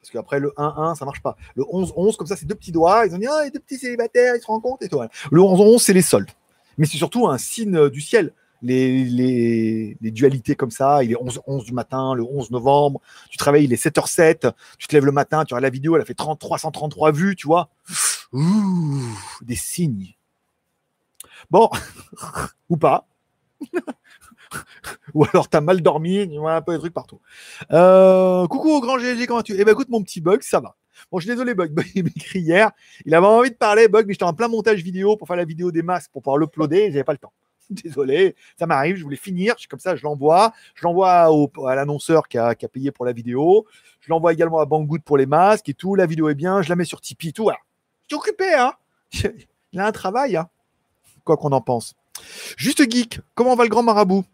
Parce 0.00 0.10
qu'après, 0.10 0.40
le 0.40 0.52
1-1, 0.56 0.94
ça 0.96 1.04
marche 1.04 1.22
pas. 1.22 1.36
Le 1.54 1.62
11-11, 1.64 2.16
comme 2.16 2.26
ça, 2.26 2.36
c'est 2.36 2.46
deux 2.46 2.54
petits 2.54 2.72
doigts. 2.72 3.04
Ils 3.06 3.14
ont 3.14 3.18
dit, 3.18 3.26
ah, 3.26 3.44
les 3.44 3.50
deux 3.50 3.60
petits 3.60 3.78
célibataires, 3.78 4.34
ils 4.34 4.40
se 4.40 4.46
rendent 4.46 4.62
compte 4.62 4.82
et. 4.82 4.88
Le 5.30 5.40
11-11, 5.40 5.78
c'est 5.78 5.92
les 5.92 6.02
soldes. 6.02 6.30
Mais 6.78 6.86
c'est 6.86 6.96
surtout 6.96 7.28
un 7.28 7.36
signe 7.36 7.76
euh, 7.76 7.90
du 7.90 8.00
ciel. 8.00 8.32
Les, 8.62 9.04
les, 9.04 9.96
les, 10.00 10.10
dualités 10.10 10.54
comme 10.54 10.70
ça, 10.70 11.02
il 11.02 11.12
est 11.12 11.14
11-11 11.14 11.64
du 11.64 11.72
matin, 11.72 12.14
le 12.14 12.22
11 12.22 12.50
novembre, 12.50 13.00
tu 13.30 13.38
travailles, 13.38 13.64
il 13.64 13.72
est 13.72 13.82
7h07, 13.82 14.52
tu 14.78 14.86
te 14.86 14.94
lèves 14.94 15.06
le 15.06 15.12
matin, 15.12 15.46
tu 15.46 15.54
regardes 15.54 15.62
la 15.62 15.70
vidéo, 15.70 15.96
elle 15.96 16.02
a 16.02 16.04
fait 16.04 16.12
30, 16.12 16.38
333 16.38 17.12
vues, 17.12 17.36
tu 17.36 17.46
vois. 17.46 17.70
Ouh, 18.34 19.00
des 19.40 19.56
signes. 19.56 20.14
Bon, 21.50 21.70
ou 22.68 22.76
pas. 22.76 23.06
Ou 25.14 25.24
alors 25.24 25.48
t'as 25.48 25.60
mal 25.60 25.80
dormi, 25.80 26.38
un 26.44 26.62
peu 26.62 26.72
des 26.72 26.78
trucs 26.78 26.94
partout. 26.94 27.20
Euh, 27.72 28.46
coucou 28.46 28.70
au 28.70 28.80
grand 28.80 28.98
GG, 28.98 29.26
comment 29.26 29.42
tu? 29.42 29.54
Eh 29.58 29.64
ben 29.64 29.72
écoute 29.72 29.88
mon 29.88 30.02
petit 30.02 30.20
bug, 30.20 30.42
ça 30.42 30.60
va. 30.60 30.76
Bon, 31.10 31.18
je 31.18 31.24
suis 31.24 31.30
désolé, 31.30 31.54
Bug. 31.74 31.74
Il 31.94 32.04
m'écrit 32.04 32.40
hier. 32.40 32.70
Il 33.04 33.14
avait 33.14 33.26
envie 33.26 33.50
de 33.50 33.56
parler, 33.56 33.88
Bug, 33.88 34.06
mais 34.06 34.14
j'étais 34.14 34.24
en 34.24 34.34
plein 34.34 34.48
montage 34.48 34.82
vidéo 34.82 35.16
pour 35.16 35.26
faire 35.26 35.36
la 35.36 35.44
vidéo 35.44 35.70
des 35.70 35.82
masques 35.82 36.10
pour 36.12 36.22
pouvoir 36.22 36.38
l'uploader. 36.38 36.90
J'avais 36.90 37.04
pas 37.04 37.12
le 37.12 37.18
temps. 37.18 37.32
Désolé, 37.70 38.34
ça 38.58 38.66
m'arrive. 38.66 38.96
Je 38.96 39.02
voulais 39.02 39.16
finir. 39.16 39.54
Comme 39.68 39.80
ça, 39.80 39.96
je 39.96 40.02
l'envoie. 40.02 40.52
Je 40.74 40.84
l'envoie 40.84 41.30
à 41.68 41.74
l'annonceur 41.74 42.28
qui 42.28 42.38
a, 42.38 42.54
qui 42.54 42.64
a, 42.64 42.68
payé 42.68 42.90
pour 42.90 43.04
la 43.04 43.12
vidéo. 43.12 43.66
Je 44.00 44.10
l'envoie 44.10 44.32
également 44.32 44.58
à 44.58 44.66
Banggood 44.66 45.02
pour 45.02 45.16
les 45.16 45.26
masques 45.26 45.68
et 45.68 45.74
tout. 45.74 45.94
La 45.94 46.06
vidéo 46.06 46.28
est 46.28 46.34
bien. 46.34 46.62
Je 46.62 46.68
la 46.68 46.76
mets 46.76 46.84
sur 46.84 47.00
Tipeee, 47.00 47.32
tout. 47.32 47.44
Voilà. 47.44 47.58
Je 48.02 48.16
suis 48.16 48.20
occupé, 48.20 48.54
hein. 48.54 48.72
Il 49.72 49.80
a 49.80 49.86
un 49.86 49.92
travail, 49.92 50.36
hein. 50.36 50.48
Quoi 51.24 51.36
qu'on 51.36 51.52
en 51.52 51.60
pense. 51.60 51.94
Juste 52.56 52.90
geek, 52.90 53.20
comment 53.34 53.54
va 53.54 53.64
le 53.64 53.70
grand 53.70 53.82
marabout? 53.82 54.24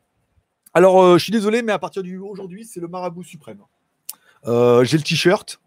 Alors, 0.76 1.02
euh, 1.02 1.16
je 1.16 1.22
suis 1.22 1.32
désolé, 1.32 1.62
mais 1.62 1.72
à 1.72 1.78
partir 1.78 2.02
d'aujourd'hui, 2.02 2.66
c'est 2.66 2.80
le 2.80 2.86
marabout 2.86 3.24
suprême. 3.24 3.62
Euh, 4.44 4.84
j'ai 4.84 4.98
le 4.98 5.02
t-shirt. 5.02 5.58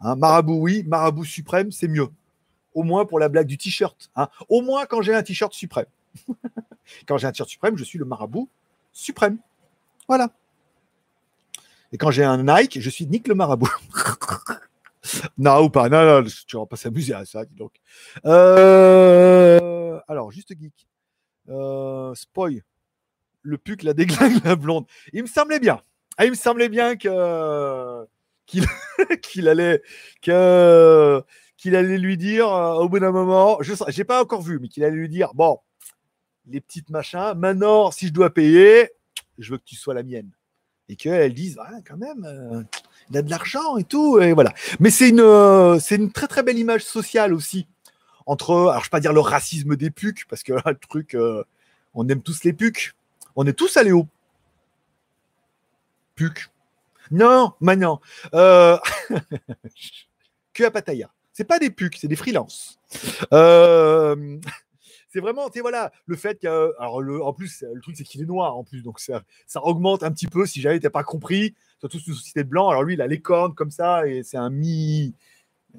Hein, 0.00 0.16
marabout, 0.16 0.54
oui. 0.54 0.84
Marabout 0.86 1.26
suprême, 1.26 1.70
c'est 1.70 1.86
mieux. 1.86 2.08
Au 2.72 2.82
moins 2.82 3.04
pour 3.04 3.18
la 3.18 3.28
blague 3.28 3.46
du 3.46 3.58
t-shirt. 3.58 4.10
Hein. 4.16 4.30
Au 4.48 4.62
moins 4.62 4.86
quand 4.86 5.02
j'ai 5.02 5.14
un 5.14 5.22
t-shirt 5.22 5.52
suprême. 5.52 5.84
quand 7.06 7.18
j'ai 7.18 7.26
un 7.26 7.32
t-shirt 7.32 7.50
suprême, 7.50 7.76
je 7.76 7.84
suis 7.84 7.98
le 7.98 8.06
marabout 8.06 8.48
suprême. 8.90 9.36
Voilà. 10.08 10.30
Et 11.92 11.98
quand 11.98 12.10
j'ai 12.10 12.24
un 12.24 12.42
Nike, 12.42 12.80
je 12.80 12.88
suis 12.88 13.06
Nick 13.06 13.28
le 13.28 13.34
marabout. 13.34 13.70
non, 15.36 15.62
ou 15.62 15.68
pas. 15.68 15.90
Non, 15.90 16.22
non, 16.22 16.26
tu 16.46 16.56
vas 16.56 16.64
pas 16.64 16.76
s'amuser 16.76 17.12
à 17.12 17.26
ça, 17.26 17.44
dis 17.44 17.54
donc. 17.54 17.72
Euh, 18.24 20.00
alors, 20.08 20.30
juste 20.30 20.54
geek. 20.58 20.88
Spoil. 22.14 22.62
Le 23.44 23.58
puc 23.58 23.82
la 23.82 23.92
déglingue 23.92 24.42
la 24.44 24.56
blonde. 24.56 24.86
Il 25.12 25.22
me 25.22 25.28
semblait 25.28 25.60
bien. 25.60 25.80
Ah, 26.16 26.24
il 26.24 26.30
me 26.30 26.36
semblait 26.36 26.68
bien 26.68 26.96
qu'il 26.96 27.10
allait 31.76 31.98
lui 31.98 32.16
dire 32.16 32.48
euh, 32.48 32.74
au 32.74 32.88
bout 32.88 33.00
d'un 33.00 33.10
moment, 33.10 33.58
je 33.60 33.74
n'ai 33.96 34.04
pas 34.04 34.22
encore 34.22 34.42
vu, 34.42 34.58
mais 34.60 34.68
qu'il 34.68 34.84
allait 34.84 34.96
lui 34.96 35.08
dire 35.08 35.34
bon, 35.34 35.58
les 36.46 36.60
petites 36.60 36.90
machins. 36.90 37.34
Maintenant, 37.36 37.90
si 37.90 38.08
je 38.08 38.12
dois 38.12 38.32
payer, 38.32 38.90
je 39.38 39.52
veux 39.52 39.58
que 39.58 39.64
tu 39.64 39.76
sois 39.76 39.94
la 39.94 40.02
mienne. 40.02 40.30
Et 40.88 40.96
qu'elle 40.96 41.32
dise, 41.32 41.58
ah, 41.60 41.80
quand 41.86 41.96
même, 41.96 42.24
euh, 42.26 42.62
il 43.10 43.16
a 43.16 43.22
de 43.22 43.30
l'argent 43.30 43.78
et 43.78 43.84
tout. 43.84 44.20
Voilà. 44.34 44.52
Mais 44.80 44.90
c'est 44.90 45.08
une, 45.08 45.20
euh, 45.20 45.78
c'est 45.80 45.96
une 45.96 46.12
très 46.12 46.28
très 46.28 46.42
belle 46.42 46.58
image 46.58 46.84
sociale 46.84 47.32
aussi. 47.32 47.66
Entre, 48.26 48.52
alors 48.52 48.74
je 48.74 48.78
ne 48.78 48.84
vais 48.84 48.90
pas 48.90 49.00
dire 49.00 49.12
le 49.12 49.20
racisme 49.20 49.76
des 49.76 49.90
pucs, 49.90 50.26
parce 50.28 50.42
que 50.42 50.52
le 50.66 50.76
truc, 50.76 51.16
on 51.94 52.08
aime 52.08 52.22
tous 52.22 52.44
les 52.44 52.52
pucs. 52.52 52.94
On 53.36 53.46
est 53.46 53.52
tous 53.52 53.76
allés 53.76 53.92
au 53.92 54.06
puc. 56.14 56.50
Non, 57.10 57.52
maintenant. 57.60 58.00
Euh... 58.34 58.78
que 60.54 60.64
à 60.64 60.70
Pattaya. 60.70 61.10
C'est 61.32 61.44
pas 61.44 61.58
des 61.58 61.70
pucs, 61.70 61.96
c'est 61.96 62.08
des 62.08 62.16
freelances. 62.16 62.78
Euh, 63.32 64.38
c'est 65.12 65.18
vraiment, 65.18 65.50
tu 65.50 65.60
voilà, 65.60 65.90
le 66.06 66.16
fait 66.16 66.40
que, 66.40 66.72
alors 66.78 67.02
en 67.26 67.32
plus, 67.32 67.64
le 67.72 67.80
truc 67.80 67.96
c'est 67.96 68.04
qu'il 68.04 68.22
est 68.22 68.26
noir 68.26 68.56
en 68.56 68.62
plus, 68.62 68.82
donc 68.82 69.00
ça, 69.00 69.24
ça 69.46 69.60
augmente 69.64 70.04
un 70.04 70.12
petit 70.12 70.28
peu 70.28 70.46
si 70.46 70.60
jamais 70.60 70.78
t'as 70.78 70.90
pas 70.90 71.02
compris. 71.02 71.54
Surtout 71.80 71.98
une 72.06 72.14
société 72.14 72.44
de 72.44 72.48
blanc. 72.48 72.70
Alors 72.70 72.84
lui, 72.84 72.94
il 72.94 73.02
a 73.02 73.08
les 73.08 73.20
cornes 73.20 73.52
comme 73.52 73.72
ça 73.72 74.06
et 74.06 74.22
c'est 74.22 74.36
un 74.36 74.48
mi, 74.48 75.12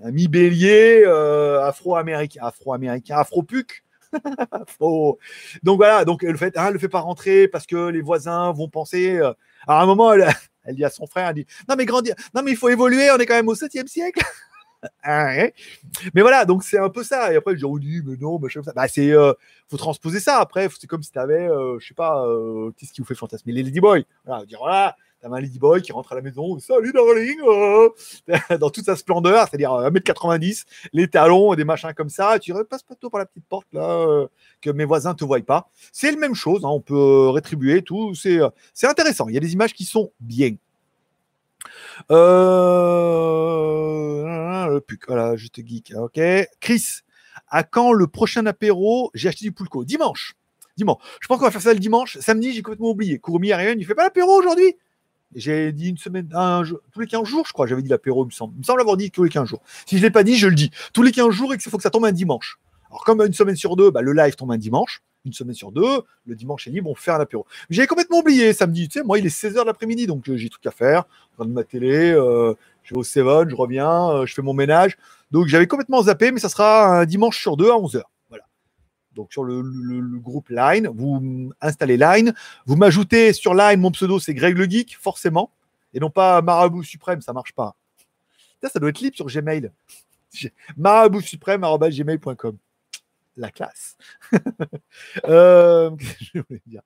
un 0.04 0.12
mi 0.12 0.28
bélier 0.28 1.04
euh, 1.06 1.64
afro-américain, 1.64 2.42
afro-américain, 2.44 3.18
afro-puc. 3.18 3.85
Donc 5.64 5.78
voilà, 5.78 6.06
donc 6.06 6.24
le 6.24 6.38
fait, 6.38 6.58
hein, 6.58 6.72
le 6.72 6.80
fait 6.80 6.90
pas 6.90 7.00
rentrer 7.00 7.48
parce 7.48 7.66
que 7.66 7.90
les 7.90 8.02
voisins 8.02 8.52
vont 8.52 8.70
penser. 8.70 9.18
Euh, 9.18 9.34
à 9.68 9.82
un 9.82 9.86
moment, 9.86 10.14
elle, 10.14 10.28
elle, 10.64 10.76
dit 10.76 10.86
à 10.86 10.90
son 10.90 11.08
frère, 11.08 11.30
elle 11.30 11.36
dit, 11.36 11.46
non 11.68 11.76
mais 11.76 11.86
grandir, 11.86 12.16
non 12.34 12.42
mais 12.44 12.52
il 12.52 12.58
faut 12.58 12.70
évoluer, 12.70 13.10
on 13.12 13.18
est 13.18 13.26
quand 13.26 13.36
même 13.36 13.48
au 13.48 13.56
7e 13.56 13.88
siècle. 13.88 14.22
Ah, 15.04 15.32
mais 16.14 16.22
voilà, 16.22 16.46
donc 16.46 16.64
c'est 16.64 16.78
un 16.78 16.90
peu 16.90 17.04
ça. 17.04 17.34
Et 17.34 17.36
après, 17.38 17.54
je 17.54 17.58
dis, 17.58 17.66
oh, 17.66 17.80
mais 18.06 18.18
non, 18.18 18.40
machin, 18.40 18.62
ça. 18.64 18.72
Bah, 18.76 18.88
c'est, 18.88 19.12
euh, 19.12 19.34
faut 19.68 19.78
transposer 19.78 20.20
ça. 20.20 20.40
Après, 20.40 20.68
c'est 20.80 20.88
comme 20.88 21.04
si 21.04 21.12
tu 21.12 21.20
avais, 21.20 21.48
euh, 21.48 21.80
je 21.80 21.88
sais 21.88 21.94
pas, 21.94 22.26
euh, 22.26 22.72
qu'est-ce 22.78 22.94
qui 22.94 23.02
vous 23.02 23.08
fait 23.08 23.16
fantasmer? 23.16 23.54
Les 23.54 23.64
Ladyboys. 23.64 24.06
Voilà, 24.26 24.46
dire, 24.46 24.60
voilà, 24.60 24.96
t'as 25.30 25.36
un 25.36 25.42
Ladyboy 25.42 25.82
qui 25.82 25.92
rentre 25.92 26.12
à 26.12 26.16
la 26.16 26.22
maison, 26.22 26.58
salut 26.60 26.94
darling, 26.94 27.40
dans 28.60 28.70
toute 28.70 28.86
sa 28.86 28.96
splendeur, 28.96 29.48
c'est-à-dire 29.48 29.72
1m90, 29.72 30.66
les 30.94 31.08
talons 31.08 31.54
et 31.54 31.56
des 31.56 31.64
machins 31.64 31.94
comme 31.96 32.10
ça. 32.10 32.38
Tu 32.40 32.54
repasses 32.54 32.84
pas 32.84 32.96
tout 32.96 33.10
par 33.10 33.20
la 33.20 33.26
petite 33.26 33.46
porte 33.46 33.68
là, 33.74 34.28
que 34.62 34.70
mes 34.70 34.86
voisins 34.86 35.16
te 35.16 35.26
voient 35.26 35.42
pas. 35.42 35.70
C'est 35.92 36.12
la 36.12 36.18
même 36.18 36.36
chose, 36.36 36.64
hein, 36.64 36.70
on 36.70 36.82
peut 36.82 37.30
rétribuer 37.30 37.82
tout. 37.82 38.14
C'est, 38.14 38.40
intéressant. 38.84 39.28
Il 39.28 39.34
y 39.34 39.38
a 39.38 39.42
des 39.42 39.54
images 39.54 39.74
qui 39.74 39.86
sont 39.86 40.12
bien. 40.20 40.56
Euh... 42.12 42.26
Le 44.68 44.82
puc, 44.82 45.08
voilà, 45.08 45.36
juste 45.36 45.66
geek. 45.66 45.94
Ok. 45.96 46.20
Chris, 46.60 47.02
à 47.48 47.64
quand 47.64 47.94
le 47.94 48.08
prochain 48.08 48.46
apéro? 48.46 49.10
J'ai 49.14 49.30
acheté 49.30 49.46
du 49.46 49.52
pulco. 49.52 49.86
Dimanche. 49.86 50.36
Dimanche. 50.78 51.00
Je 51.22 51.28
pense 51.28 51.40
qu'on 51.40 51.46
va 51.46 51.52
faire 51.52 51.62
ça 51.62 51.74
le 51.74 51.80
dimanche. 51.80 52.18
Samedi, 52.20 52.52
j'ai 52.52 52.62
complètement 52.62 52.90
oublié. 52.90 53.20
Kurumi 53.20 53.54
rien. 53.54 53.76
Il 53.78 53.86
fait 53.86 53.96
pas 53.96 54.04
l'apéro 54.04 54.38
aujourd'hui? 54.38 54.76
J'ai 55.36 55.72
dit 55.74 55.90
une 55.90 55.98
semaine, 55.98 56.30
tous 56.94 57.00
les 57.00 57.08
15 57.08 57.28
jours, 57.28 57.46
je 57.46 57.54
crois. 57.54 57.68
J'avais 57.68 57.82
dit 57.82 57.90
l'apéro, 57.90 58.24
il 58.24 58.28
me 58.28 58.32
semble. 58.32 58.58
Me 58.58 58.64
semble 58.64 58.82
avoir 58.82 58.98
dit 58.98 59.12
tous 59.12 59.24
les 59.24 59.30
15 59.30 59.48
jours. 59.48 59.62
Si 59.86 59.98
je 59.98 60.02
l'ai 60.02 60.10
pas 60.10 60.24
dit, 60.24 60.36
je 60.36 60.48
le 60.48 60.56
dis. 60.56 60.72
Tous 60.94 61.04
les 61.04 61.12
15 61.12 61.30
jours 61.32 61.54
et 61.54 61.58
qu'il 61.58 61.70
faut 61.70 61.78
que 61.78 61.84
ça 61.84 61.90
tombe 61.90 62.06
un 62.06 62.12
dimanche. 62.12 62.58
Alors, 62.90 63.04
comme 63.04 63.22
une 63.22 63.34
semaine 63.34 63.56
sur 63.56 63.76
deux, 63.76 63.92
bah, 63.92 64.02
le 64.02 64.14
live 64.14 64.36
tombe 64.36 64.52
un 64.52 64.58
dimanche 64.58 65.02
une 65.26 65.34
semaine 65.34 65.56
sur 65.56 65.72
deux. 65.72 66.02
Le 66.26 66.36
dimanche 66.36 66.68
est 66.68 66.72
libre, 66.72 66.90
on 66.90 66.96
fait 66.96 67.12
un 67.12 67.20
apéro. 67.20 67.46
J'avais 67.70 67.88
complètement 67.88 68.20
oublié 68.20 68.54
samedi. 68.54 68.88
Tu 68.88 69.00
sais, 69.00 69.06
moi, 69.06 69.20
il 69.20 69.26
est 69.26 69.30
16h 69.36 69.62
de 69.62 69.66
l'après-midi, 69.66 70.08
donc 70.08 70.30
euh, 70.30 70.38
j'ai 70.38 70.50
tout 70.50 70.60
à 70.66 70.72
faire. 70.72 71.06
Je 71.34 71.38
regarde 71.40 71.54
ma 71.54 71.64
télé, 71.64 72.12
euh, 72.12 72.54
je 72.84 72.94
vais 72.94 73.00
au 73.00 73.04
Seven, 73.04 73.50
je 73.50 73.56
reviens, 73.56 74.10
euh, 74.12 74.26
je 74.26 74.34
fais 74.34 74.42
mon 74.42 74.54
ménage. 74.54 74.98
Donc 75.32 75.48
j'avais 75.48 75.68
complètement 75.68 76.04
zappé, 76.04 76.32
mais 76.32 76.40
ça 76.40 76.50
sera 76.50 77.00
un 77.00 77.06
dimanche 77.06 77.40
sur 77.40 77.58
deux 77.58 77.70
à 77.70 77.76
11h. 77.76 78.02
Donc 79.16 79.32
sur 79.32 79.44
le, 79.44 79.62
groupe 80.20 80.50
Line, 80.50 80.90
vous 80.94 81.52
installez 81.62 81.98
Line. 81.98 82.34
Vous 82.66 82.76
m'ajoutez 82.76 83.34
sur 83.34 83.54
Line, 83.54 83.80
mon 83.80 83.92
pseudo, 83.92 84.20
c'est 84.20 84.34
Greg 84.34 84.58
le 84.58 84.66
Geek, 84.66 84.98
forcément. 85.00 85.52
Et 85.94 86.00
non 86.00 86.10
pas 86.10 86.42
Marabout 86.42 86.84
Suprême, 86.84 87.22
ça 87.22 87.34
marche 87.34 87.54
pas. 87.54 87.76
Ça, 88.62 88.70
ça 88.70 88.80
doit 88.80 88.90
être 88.90 89.00
libre 89.00 89.16
sur 89.16 89.28
Gmail. 89.28 89.72
Marabout 90.78 91.22
Suprême, 91.22 91.64
la 93.38 93.52
classe. 93.52 93.98
Euh, 95.26 95.92
je 96.34 96.40
voulais 96.40 96.62
dire? 96.66 96.82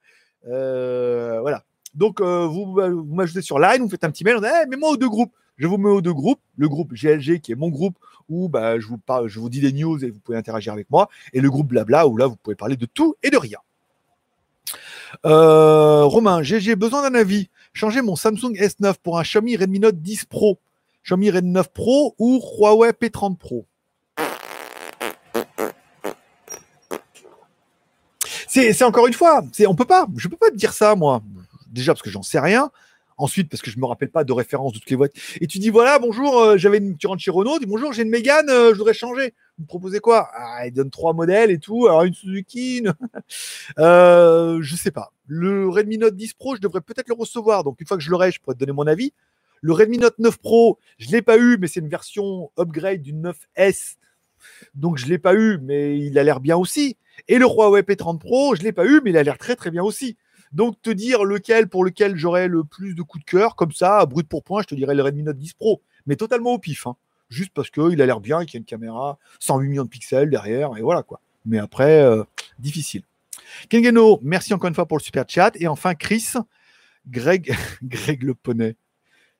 Euh, 0.47 1.41
voilà. 1.41 1.63
Donc, 1.93 2.21
euh, 2.21 2.45
vous, 2.45 2.79
m'ajoutez 3.05 3.41
sur 3.41 3.59
Line, 3.59 3.81
vous 3.81 3.89
faites 3.89 4.03
un 4.03 4.11
petit 4.11 4.23
mail, 4.23 4.37
on 4.37 4.41
dit, 4.41 4.47
hey, 4.47 4.67
mets-moi 4.67 4.89
aux 4.89 4.97
deux 4.97 5.09
groupes. 5.09 5.33
Je 5.57 5.67
vous 5.67 5.77
mets 5.77 5.89
aux 5.89 6.01
deux 6.01 6.13
groupes. 6.13 6.41
Le 6.57 6.69
groupe 6.69 6.93
GLG, 6.93 7.39
qui 7.39 7.51
est 7.51 7.55
mon 7.55 7.69
groupe, 7.69 7.97
où 8.29 8.49
bah, 8.49 8.79
je, 8.79 8.87
vous 8.87 8.97
parle, 8.97 9.27
je 9.27 9.39
vous 9.39 9.49
dis 9.49 9.59
des 9.59 9.73
news 9.73 10.03
et 10.03 10.09
vous 10.09 10.19
pouvez 10.19 10.37
interagir 10.37 10.73
avec 10.73 10.89
moi. 10.89 11.09
Et 11.33 11.41
le 11.41 11.49
groupe 11.49 11.67
Blabla, 11.67 12.07
où 12.07 12.17
là, 12.17 12.27
vous 12.27 12.35
pouvez 12.35 12.55
parler 12.55 12.77
de 12.77 12.85
tout 12.85 13.15
et 13.23 13.29
de 13.29 13.37
rien. 13.37 13.59
Romain, 15.23 16.43
j'ai 16.43 16.75
besoin 16.75 17.01
d'un 17.01 17.15
avis. 17.19 17.49
Changer 17.73 18.01
mon 18.01 18.15
Samsung 18.15 18.53
S9 18.53 18.95
pour 19.01 19.19
un 19.19 19.23
Xiaomi 19.23 19.55
Redmi 19.57 19.79
Note 19.79 20.01
10 20.01 20.25
Pro. 20.25 20.59
Xiaomi 21.03 21.31
Redmi 21.31 21.51
9 21.51 21.71
Pro 21.73 22.15
ou 22.17 22.41
Huawei 22.57 22.91
P30 22.91 23.37
Pro? 23.37 23.65
C'est 28.47 28.83
encore 28.83 29.07
une 29.07 29.13
fois, 29.13 29.43
on 29.67 29.75
peut 29.75 29.85
pas, 29.85 30.07
je 30.17 30.27
peux 30.27 30.35
pas 30.35 30.49
te 30.49 30.55
dire 30.55 30.73
ça 30.73 30.95
moi. 30.95 31.21
Déjà 31.67 31.93
parce 31.93 32.01
que 32.01 32.09
j'en 32.09 32.23
sais 32.23 32.39
rien. 32.39 32.71
Ensuite, 33.19 33.49
parce 33.49 33.61
que 33.61 33.69
je 33.69 33.77
me 33.77 33.85
rappelle 33.85 34.09
pas 34.09 34.23
de 34.23 34.31
référence 34.31 34.71
de 34.71 34.79
toutes 34.79 34.89
les 34.89 34.95
voitures. 34.95 35.21
Et 35.41 35.47
tu 35.47 35.59
dis 35.59 35.69
voilà, 35.69 35.99
bonjour, 35.99 36.39
euh, 36.39 36.57
j'avais 36.57 36.77
une, 36.77 36.95
tu 36.95 37.05
rentres 37.05 37.21
chez 37.21 37.31
Renault, 37.31 37.59
dis 37.59 37.65
bonjour, 37.65 37.91
j'ai 37.91 38.03
une 38.03 38.09
Mégane, 38.09 38.49
euh, 38.49 38.71
je 38.71 38.77
voudrais 38.77 38.93
changer. 38.93 39.33
Vous 39.57 39.63
me 39.63 39.67
proposez 39.67 39.99
quoi? 39.99 40.29
Ah, 40.33 40.65
Il 40.65 40.71
donne 40.71 40.89
trois 40.89 41.11
modèles 41.11 41.51
et 41.51 41.59
tout. 41.59 41.87
Alors 41.87 42.03
une 42.03 42.13
Suzuki, 42.13 42.81
euh, 43.77 44.59
je 44.61 44.75
sais 44.77 44.91
pas. 44.91 45.11
Le 45.27 45.67
Redmi 45.67 45.97
Note 45.97 46.15
10 46.15 46.33
Pro, 46.35 46.55
je 46.55 46.61
devrais 46.61 46.79
peut-être 46.79 47.09
le 47.09 47.13
recevoir. 47.13 47.65
Donc 47.65 47.81
une 47.81 47.87
fois 47.87 47.97
que 47.97 48.03
je 48.03 48.09
l'aurai, 48.09 48.31
je 48.31 48.39
pourrais 48.39 48.53
te 48.55 48.59
donner 48.59 48.71
mon 48.71 48.87
avis. 48.87 49.11
Le 49.61 49.73
Redmi 49.73 49.97
Note 49.97 50.17
9 50.17 50.37
Pro, 50.37 50.79
je 50.97 51.09
l'ai 51.09 51.21
pas 51.21 51.37
eu, 51.37 51.57
mais 51.59 51.67
c'est 51.67 51.81
une 51.81 51.89
version 51.89 52.51
upgrade 52.57 53.01
du 53.01 53.13
9S. 53.13 53.97
Donc 54.75 54.97
je 54.97 55.07
l'ai 55.07 55.17
pas 55.17 55.35
eu, 55.35 55.57
mais 55.61 55.99
il 55.99 56.17
a 56.17 56.23
l'air 56.23 56.39
bien 56.39 56.55
aussi. 56.55 56.95
Et 57.27 57.37
le 57.37 57.45
Huawei 57.45 57.81
P30 57.81 58.17
Pro, 58.17 58.55
je 58.55 58.61
ne 58.61 58.67
l'ai 58.67 58.71
pas 58.71 58.85
eu, 58.85 59.01
mais 59.03 59.09
il 59.09 59.17
a 59.17 59.23
l'air 59.23 59.37
très 59.37 59.57
très 59.57 59.71
bien 59.71 59.83
aussi. 59.83 60.15
Donc 60.51 60.81
te 60.81 60.89
dire 60.89 61.23
lequel 61.23 61.67
pour 61.67 61.83
lequel 61.83 62.15
j'aurais 62.15 62.47
le 62.47 62.63
plus 62.63 62.95
de 62.95 63.01
coups 63.01 63.23
de 63.23 63.29
cœur, 63.29 63.55
comme 63.55 63.71
ça, 63.71 64.05
brut 64.05 64.27
pour 64.27 64.43
point, 64.43 64.61
je 64.61 64.67
te 64.67 64.75
dirais 64.75 64.95
le 64.95 65.03
Redmi 65.03 65.23
Note 65.23 65.37
10 65.37 65.53
Pro, 65.53 65.81
mais 66.05 66.15
totalement 66.15 66.53
au 66.53 66.59
pif. 66.59 66.87
Hein. 66.87 66.95
Juste 67.29 67.51
parce 67.53 67.69
qu'il 67.69 68.01
a 68.01 68.05
l'air 68.05 68.19
bien, 68.19 68.43
qu'il 68.45 68.55
y 68.55 68.57
a 68.57 68.59
une 68.59 68.65
caméra 68.65 69.19
108 69.39 69.67
millions 69.67 69.83
de 69.83 69.89
pixels 69.89 70.29
derrière, 70.29 70.75
et 70.77 70.81
voilà 70.81 71.03
quoi. 71.03 71.21
Mais 71.45 71.59
après, 71.59 72.01
euh, 72.01 72.23
difficile. 72.57 73.03
Kengeno, 73.69 74.19
merci 74.21 74.53
encore 74.53 74.67
une 74.67 74.75
fois 74.75 74.87
pour 74.87 74.97
le 74.97 75.03
super 75.03 75.25
chat. 75.27 75.51
Et 75.55 75.67
enfin, 75.67 75.95
Chris, 75.95 76.33
Greg, 77.07 77.55
Greg 77.83 78.23
le 78.23 78.33
poney 78.33 78.75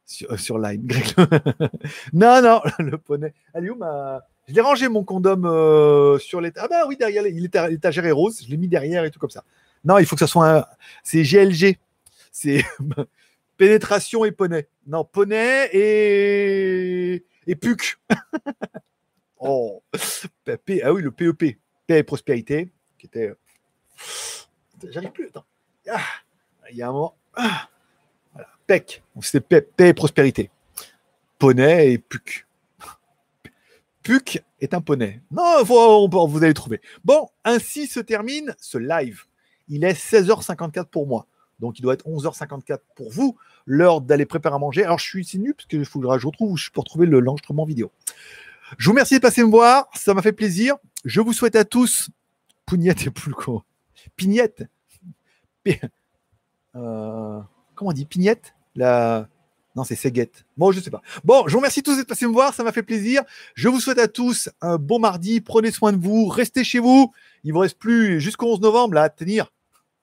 sur, 0.05 0.55
euh, 0.55 0.61
Line. 0.61 0.87
non, 2.13 2.41
non, 2.41 2.61
le 2.79 2.97
poney. 2.97 3.33
Allez, 3.53 3.69
où 3.69 3.75
ma, 3.75 4.21
je 4.47 4.53
l'ai 4.53 4.61
rangé 4.61 4.89
mon 4.89 5.03
condom 5.03 5.43
euh, 5.45 6.17
sur 6.17 6.41
l'étagère. 6.41 6.69
Ah 6.71 6.81
bah 6.81 6.87
oui, 6.87 6.97
derrière, 6.97 7.23
l'étagère 7.23 8.05
est 8.05 8.11
rose. 8.11 8.43
Je 8.43 8.49
l'ai 8.49 8.57
mis 8.57 8.67
derrière 8.67 9.05
et 9.05 9.11
tout 9.11 9.19
comme 9.19 9.29
ça. 9.29 9.43
Non, 9.83 9.97
il 9.97 10.05
faut 10.05 10.15
que 10.15 10.19
ça 10.19 10.27
soit 10.27 10.49
un. 10.49 10.65
C'est 11.03 11.23
GLG. 11.23 11.77
C'est 12.31 12.63
pénétration 13.57 14.25
et 14.25 14.31
poney. 14.31 14.67
Non, 14.87 15.03
poney 15.03 15.69
et 15.73 17.25
et 17.47 17.55
puc. 17.55 17.99
oh. 19.39 19.83
Ah 19.93 20.93
oui, 20.93 21.01
le 21.01 21.11
PEP. 21.11 21.57
Paix 21.87 21.99
et 21.99 22.03
prospérité, 22.03 22.71
qui 22.97 23.07
était. 23.07 23.29
Euh, 23.29 23.35
j'arrive 24.91 25.11
plus. 25.11 25.27
Attends. 25.27 25.45
Ah. 25.89 26.03
Il 26.71 26.77
y 26.77 26.83
a 26.83 26.89
un 26.89 26.91
moment. 26.91 27.17
Ah. 27.35 27.67
PEC. 28.67 29.01
C'était 29.21 29.61
paix 29.61 29.89
et 29.89 29.93
prospérité. 29.93 30.51
Poney 31.39 31.93
et 31.93 31.97
puc. 31.97 32.45
Puck 34.03 34.43
est 34.61 34.73
un 34.73 34.81
poney. 34.81 35.21
Non, 35.31 35.63
vous 35.63 36.43
allez 36.43 36.53
trouver. 36.53 36.81
Bon, 37.03 37.29
ainsi 37.43 37.87
se 37.87 37.99
termine 37.99 38.55
ce 38.59 38.77
live. 38.77 39.23
Il 39.69 39.83
est 39.83 39.93
16h54 39.93 40.85
pour 40.85 41.07
moi. 41.07 41.27
Donc 41.59 41.79
il 41.79 41.81
doit 41.81 41.93
être 41.93 42.05
11h54 42.07 42.79
pour 42.95 43.11
vous. 43.11 43.37
L'heure 43.65 44.01
d'aller 44.01 44.25
préparer 44.25 44.55
à 44.55 44.59
manger. 44.59 44.83
Alors 44.83 44.99
je 44.99 45.05
suis 45.05 45.21
ici 45.21 45.39
nu 45.39 45.53
parce 45.53 45.65
que 45.65 45.83
je 45.83 46.25
retrouve 46.27 46.51
où 46.51 46.57
je 46.57 46.69
peux 46.71 46.79
retrouver 46.79 47.05
l'enregistrement 47.05 47.65
vidéo. 47.65 47.91
Je 48.77 48.85
vous 48.85 48.91
remercie 48.91 49.15
de 49.15 49.19
passer 49.19 49.43
me 49.43 49.49
voir. 49.49 49.89
Ça 49.93 50.13
m'a 50.13 50.21
fait 50.21 50.31
plaisir. 50.31 50.75
Je 51.05 51.21
vous 51.21 51.33
souhaite 51.33 51.55
à 51.55 51.65
tous. 51.65 52.09
Pougnette 52.65 53.07
et 53.07 53.11
plus 53.11 53.33
con. 53.33 53.61
Pignette. 54.15 54.63
Euh, 56.75 57.39
comment 57.75 57.89
on 57.89 57.93
dit? 57.93 58.05
Pignette? 58.05 58.53
La. 58.75 59.27
Non, 59.75 59.83
c'est 59.83 59.95
Seguette. 59.95 60.45
Bon, 60.55 60.71
je 60.71 60.79
sais 60.79 60.91
pas. 60.91 61.01
Bon, 61.23 61.47
je 61.47 61.53
vous 61.53 61.57
remercie 61.57 61.83
tous 61.83 61.97
d'être 61.97 62.07
passés 62.07 62.27
me 62.27 62.31
voir. 62.31 62.53
Ça 62.53 62.63
m'a 62.63 62.71
fait 62.71 62.83
plaisir. 62.83 63.23
Je 63.55 63.69
vous 63.69 63.79
souhaite 63.79 63.99
à 63.99 64.07
tous 64.07 64.49
un 64.61 64.77
bon 64.77 64.99
mardi. 64.99 65.41
Prenez 65.41 65.71
soin 65.71 65.91
de 65.93 65.97
vous. 65.97 66.27
Restez 66.27 66.63
chez 66.63 66.79
vous. 66.79 67.11
Il 67.43 67.53
vous 67.53 67.59
reste 67.59 67.77
plus 67.77 68.19
jusqu'au 68.21 68.53
11 68.53 68.61
novembre 68.61 68.97
à 68.97 69.09
tenir. 69.09 69.51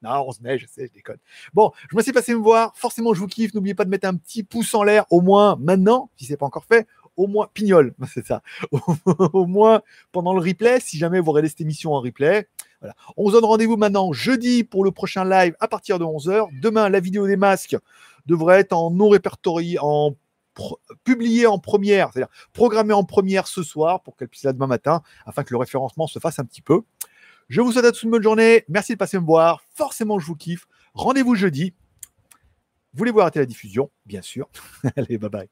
Non, 0.02 0.28
11 0.28 0.40
mai, 0.40 0.58
je 0.58 0.66
sais, 0.66 0.86
je 0.86 0.92
déconne. 0.92 1.18
Bon, 1.54 1.72
je 1.88 1.94
remercie 1.94 2.10
de 2.10 2.14
passer 2.14 2.34
me 2.34 2.40
voir. 2.40 2.76
Forcément, 2.76 3.14
je 3.14 3.20
vous 3.20 3.26
kiffe. 3.26 3.54
N'oubliez 3.54 3.74
pas 3.74 3.84
de 3.84 3.90
mettre 3.90 4.06
un 4.06 4.14
petit 4.14 4.42
pouce 4.42 4.74
en 4.74 4.82
l'air, 4.82 5.04
au 5.10 5.20
moins 5.20 5.56
maintenant, 5.60 6.10
si 6.16 6.26
ce 6.26 6.32
n'est 6.32 6.36
pas 6.36 6.46
encore 6.46 6.64
fait. 6.64 6.86
Au 7.16 7.26
moins, 7.26 7.48
pignol, 7.52 7.94
c'est 8.12 8.26
ça. 8.26 8.42
au 8.70 9.46
moins 9.46 9.82
pendant 10.12 10.34
le 10.34 10.40
replay, 10.40 10.80
si 10.80 10.98
jamais 10.98 11.18
vous 11.18 11.30
regardez 11.30 11.48
cette 11.48 11.62
émission 11.62 11.94
en 11.94 12.00
replay. 12.00 12.46
Voilà. 12.80 12.94
On 13.16 13.28
se 13.28 13.32
donne 13.32 13.44
rendez-vous 13.46 13.78
maintenant 13.78 14.12
jeudi 14.12 14.64
pour 14.64 14.84
le 14.84 14.90
prochain 14.90 15.24
live 15.24 15.56
à 15.60 15.68
partir 15.68 15.98
de 15.98 16.04
11h. 16.04 16.48
Demain, 16.60 16.90
la 16.90 17.00
vidéo 17.00 17.26
des 17.26 17.36
masques 17.36 17.76
devrait 18.26 18.60
être 18.60 18.74
en 18.74 18.90
non 18.90 19.08
répertorié, 19.08 19.78
en 19.80 20.14
publiée 21.04 21.46
en 21.46 21.58
première, 21.58 22.12
c'est-à-dire 22.12 22.32
programmée 22.52 22.94
en 22.94 23.04
première 23.04 23.46
ce 23.46 23.62
soir 23.62 24.02
pour 24.02 24.16
qu'elle 24.16 24.28
puisse 24.28 24.44
là 24.44 24.52
demain 24.52 24.66
matin, 24.66 25.02
afin 25.26 25.44
que 25.44 25.52
le 25.52 25.58
référencement 25.58 26.06
se 26.06 26.18
fasse 26.18 26.38
un 26.38 26.44
petit 26.44 26.62
peu. 26.62 26.82
Je 27.48 27.60
vous 27.60 27.72
souhaite 27.72 27.84
à 27.84 27.92
tous 27.92 28.02
une 28.02 28.10
bonne 28.10 28.22
journée. 28.22 28.64
Merci 28.68 28.92
de 28.92 28.98
passer 28.98 29.18
me 29.18 29.24
voir. 29.24 29.62
Forcément, 29.74 30.18
je 30.18 30.26
vous 30.26 30.36
kiffe. 30.36 30.66
Rendez-vous 30.94 31.34
jeudi. 31.34 31.74
Vous 32.92 32.98
voulez 32.98 33.12
voir 33.12 33.30
la 33.34 33.46
diffusion? 33.46 33.90
Bien 34.04 34.22
sûr. 34.22 34.48
Allez, 34.96 35.18
bye 35.18 35.30
bye. 35.30 35.48